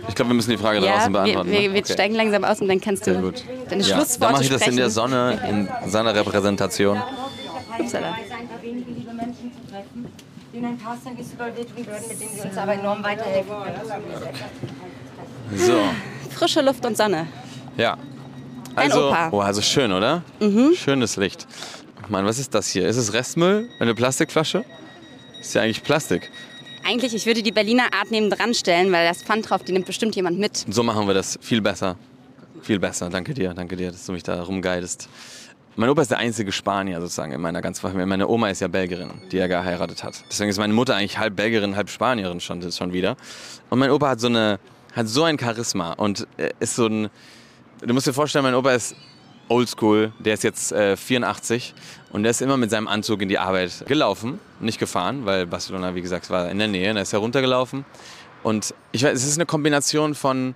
[0.10, 1.50] ich glaube, wir müssen die Frage Ja, draußen beantworten.
[1.52, 1.74] wir, ne?
[1.74, 1.94] wir Okay.
[1.94, 3.44] steigen langsam aus und dann kannst du Sehr gut.
[3.70, 4.92] deine Ja, Schlussworte dann mache ich das in der sprechen.
[4.94, 5.40] Sonne,
[5.84, 7.02] in seiner Repräsentation.
[7.80, 8.08] Upsala.
[8.08, 9.60] ein paar wenige liebe Menschen zu
[10.64, 14.06] ein paar Service überwältigen würden, mit denen sie uns aber enorm weiterhelfen können.
[15.56, 15.80] So,
[16.32, 17.28] Frische Luft und Sonne.
[17.78, 17.98] ja.
[18.78, 19.30] Also, Opa.
[19.32, 20.22] oh, also schön, oder?
[20.76, 21.48] Schönes Licht.
[22.10, 22.86] Mann, was ist das hier?
[22.86, 23.70] Ist es Restmüll?
[23.80, 24.66] Eine Plastikflasche?
[25.40, 26.30] Ist ja eigentlich Plastik.
[26.84, 29.86] Eigentlich, ich würde die Berliner Art neben dran stellen, weil das Pfand drauf, die nimmt
[29.86, 30.66] bestimmt jemand mit.
[30.70, 31.40] So machen wir das.
[31.42, 31.96] Viel besser.
[32.64, 33.10] Viel besser.
[33.10, 33.54] Danke dir.
[33.54, 35.08] Danke dir, dass du mich da rumguidest.
[35.78, 38.06] Mein Opa ist der einzige Spanier sozusagen in meiner ganzen Familie.
[38.06, 40.24] Meine Oma ist ja Belgierin, die er geheiratet hat.
[40.30, 43.18] Deswegen ist meine Mutter eigentlich halb Belgierin, halb Spanierin schon, schon wieder.
[43.70, 44.58] Und mein Opa hat so eine,
[44.94, 47.10] hat so ein Charisma und äh, ist so ein,
[47.82, 48.96] du musst dir vorstellen, mein Opa ist
[49.50, 51.74] oldschool, der ist jetzt äh, 84
[52.14, 55.94] und der ist immer mit seinem Anzug in die Arbeit gelaufen, nicht gefahren, weil Barcelona,
[55.94, 57.84] wie gesagt, war in der Nähe, und er ist heruntergelaufen.
[58.44, 60.56] Und ich weiß, es ist eine Kombination von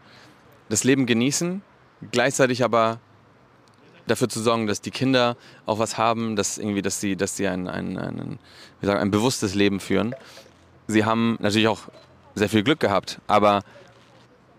[0.69, 1.61] das Leben genießen,
[2.09, 2.99] gleichzeitig aber
[4.09, 7.47] dafür zu sorgen, dass die Kinder auch was haben, dass irgendwie, dass sie, dass sie
[7.47, 8.39] ein, ein, ein,
[8.81, 10.15] wie sagen, ein bewusstes Leben führen.
[10.87, 11.81] Sie haben natürlich auch
[12.35, 13.63] sehr viel Glück gehabt, aber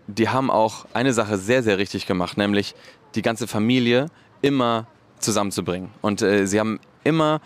[0.07, 2.75] die haben auch eine Sache sehr, sehr richtig gemacht, nämlich
[3.15, 4.07] die ganze Familie
[4.41, 4.87] immer
[5.19, 5.91] zusammenzubringen.
[6.01, 7.41] Und äh, sie haben immer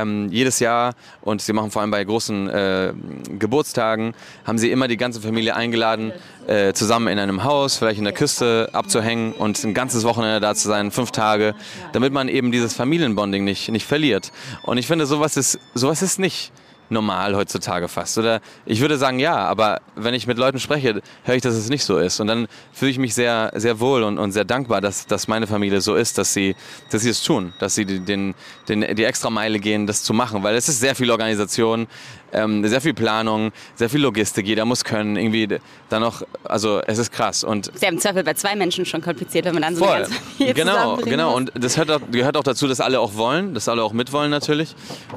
[0.00, 2.92] ähm, jedes Jahr und sie machen vor allem bei großen äh,
[3.38, 4.14] Geburtstagen,
[4.44, 6.12] haben sie immer die ganze Familie eingeladen,
[6.46, 10.54] äh, zusammen in einem Haus, vielleicht in der Küste abzuhängen und ein ganzes Wochenende da
[10.54, 11.54] zu sein, fünf Tage,
[11.92, 14.32] damit man eben dieses Familienbonding nicht, nicht verliert.
[14.62, 16.52] Und ich finde, sowas ist, sowas ist nicht
[16.90, 18.18] normal heutzutage fast.
[18.18, 21.68] Oder ich würde sagen ja, aber wenn ich mit Leuten spreche, höre ich, dass es
[21.68, 22.20] nicht so ist.
[22.20, 25.46] Und dann fühle ich mich sehr, sehr wohl und, und sehr dankbar, dass, dass meine
[25.46, 26.56] Familie so ist, dass sie,
[26.90, 28.34] dass sie es tun, dass sie den,
[28.68, 30.42] den, die extra Meile gehen, das zu machen.
[30.42, 31.86] Weil es ist sehr viel Organisation,
[32.32, 34.46] ähm, sehr viel Planung, sehr viel Logistik.
[34.46, 35.16] Jeder muss können.
[35.16, 37.44] Irgendwie dann noch, also es ist krass.
[37.44, 40.04] Und Ist ja im Zweifel bei zwei Menschen schon kompliziert, wenn man dann so eine
[40.06, 40.14] Voll.
[40.14, 41.36] ganze Familie Genau, genau.
[41.36, 44.30] Und das gehört auch, gehört auch dazu, dass alle auch wollen, dass alle auch mitwollen
[44.30, 44.74] natürlich.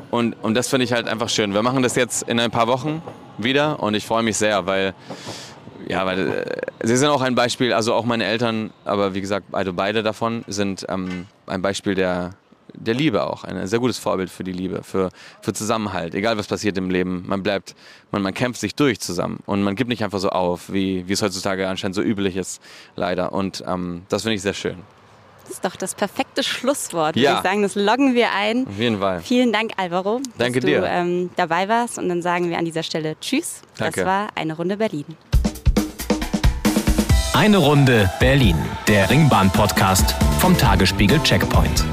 [0.10, 1.54] Und, und das finde ich halt einfach schön.
[1.54, 3.02] Wir machen das jetzt in ein paar Wochen
[3.38, 4.94] wieder und ich freue mich sehr, weil,
[5.88, 6.46] ja, weil äh,
[6.84, 10.44] sie sind auch ein Beispiel, also auch meine Eltern, aber wie gesagt, also beide davon
[10.48, 12.32] sind ähm, ein Beispiel der,
[12.74, 13.44] der Liebe auch.
[13.44, 15.10] Ein sehr gutes Vorbild für die Liebe, für,
[15.42, 16.16] für Zusammenhalt.
[16.16, 17.76] Egal was passiert im Leben, man bleibt,
[18.12, 21.14] man, man kämpft sich durch zusammen und man gibt nicht einfach so auf, wie, wie
[21.14, 22.62] es heutzutage anscheinend so üblich ist,
[22.96, 23.34] leider.
[23.34, 24.78] Und ähm, das finde ich sehr schön.
[25.44, 27.38] Das ist doch das perfekte Schlusswort, würde Ja.
[27.38, 27.62] ich sagen.
[27.62, 28.66] Das loggen wir ein.
[28.68, 29.20] Auf jeden Fall.
[29.22, 30.86] Vielen Dank, Alvaro, Danke dass du dir.
[30.86, 31.98] ähm, dabei warst.
[31.98, 33.62] Und dann sagen wir an dieser Stelle Tschüss.
[33.78, 34.02] Danke.
[34.02, 35.06] Das war eine Runde Berlin.
[37.34, 38.56] Eine Runde Berlin,
[38.88, 41.84] der Ringbahn-Podcast vom Tagesspiegel Checkpoint.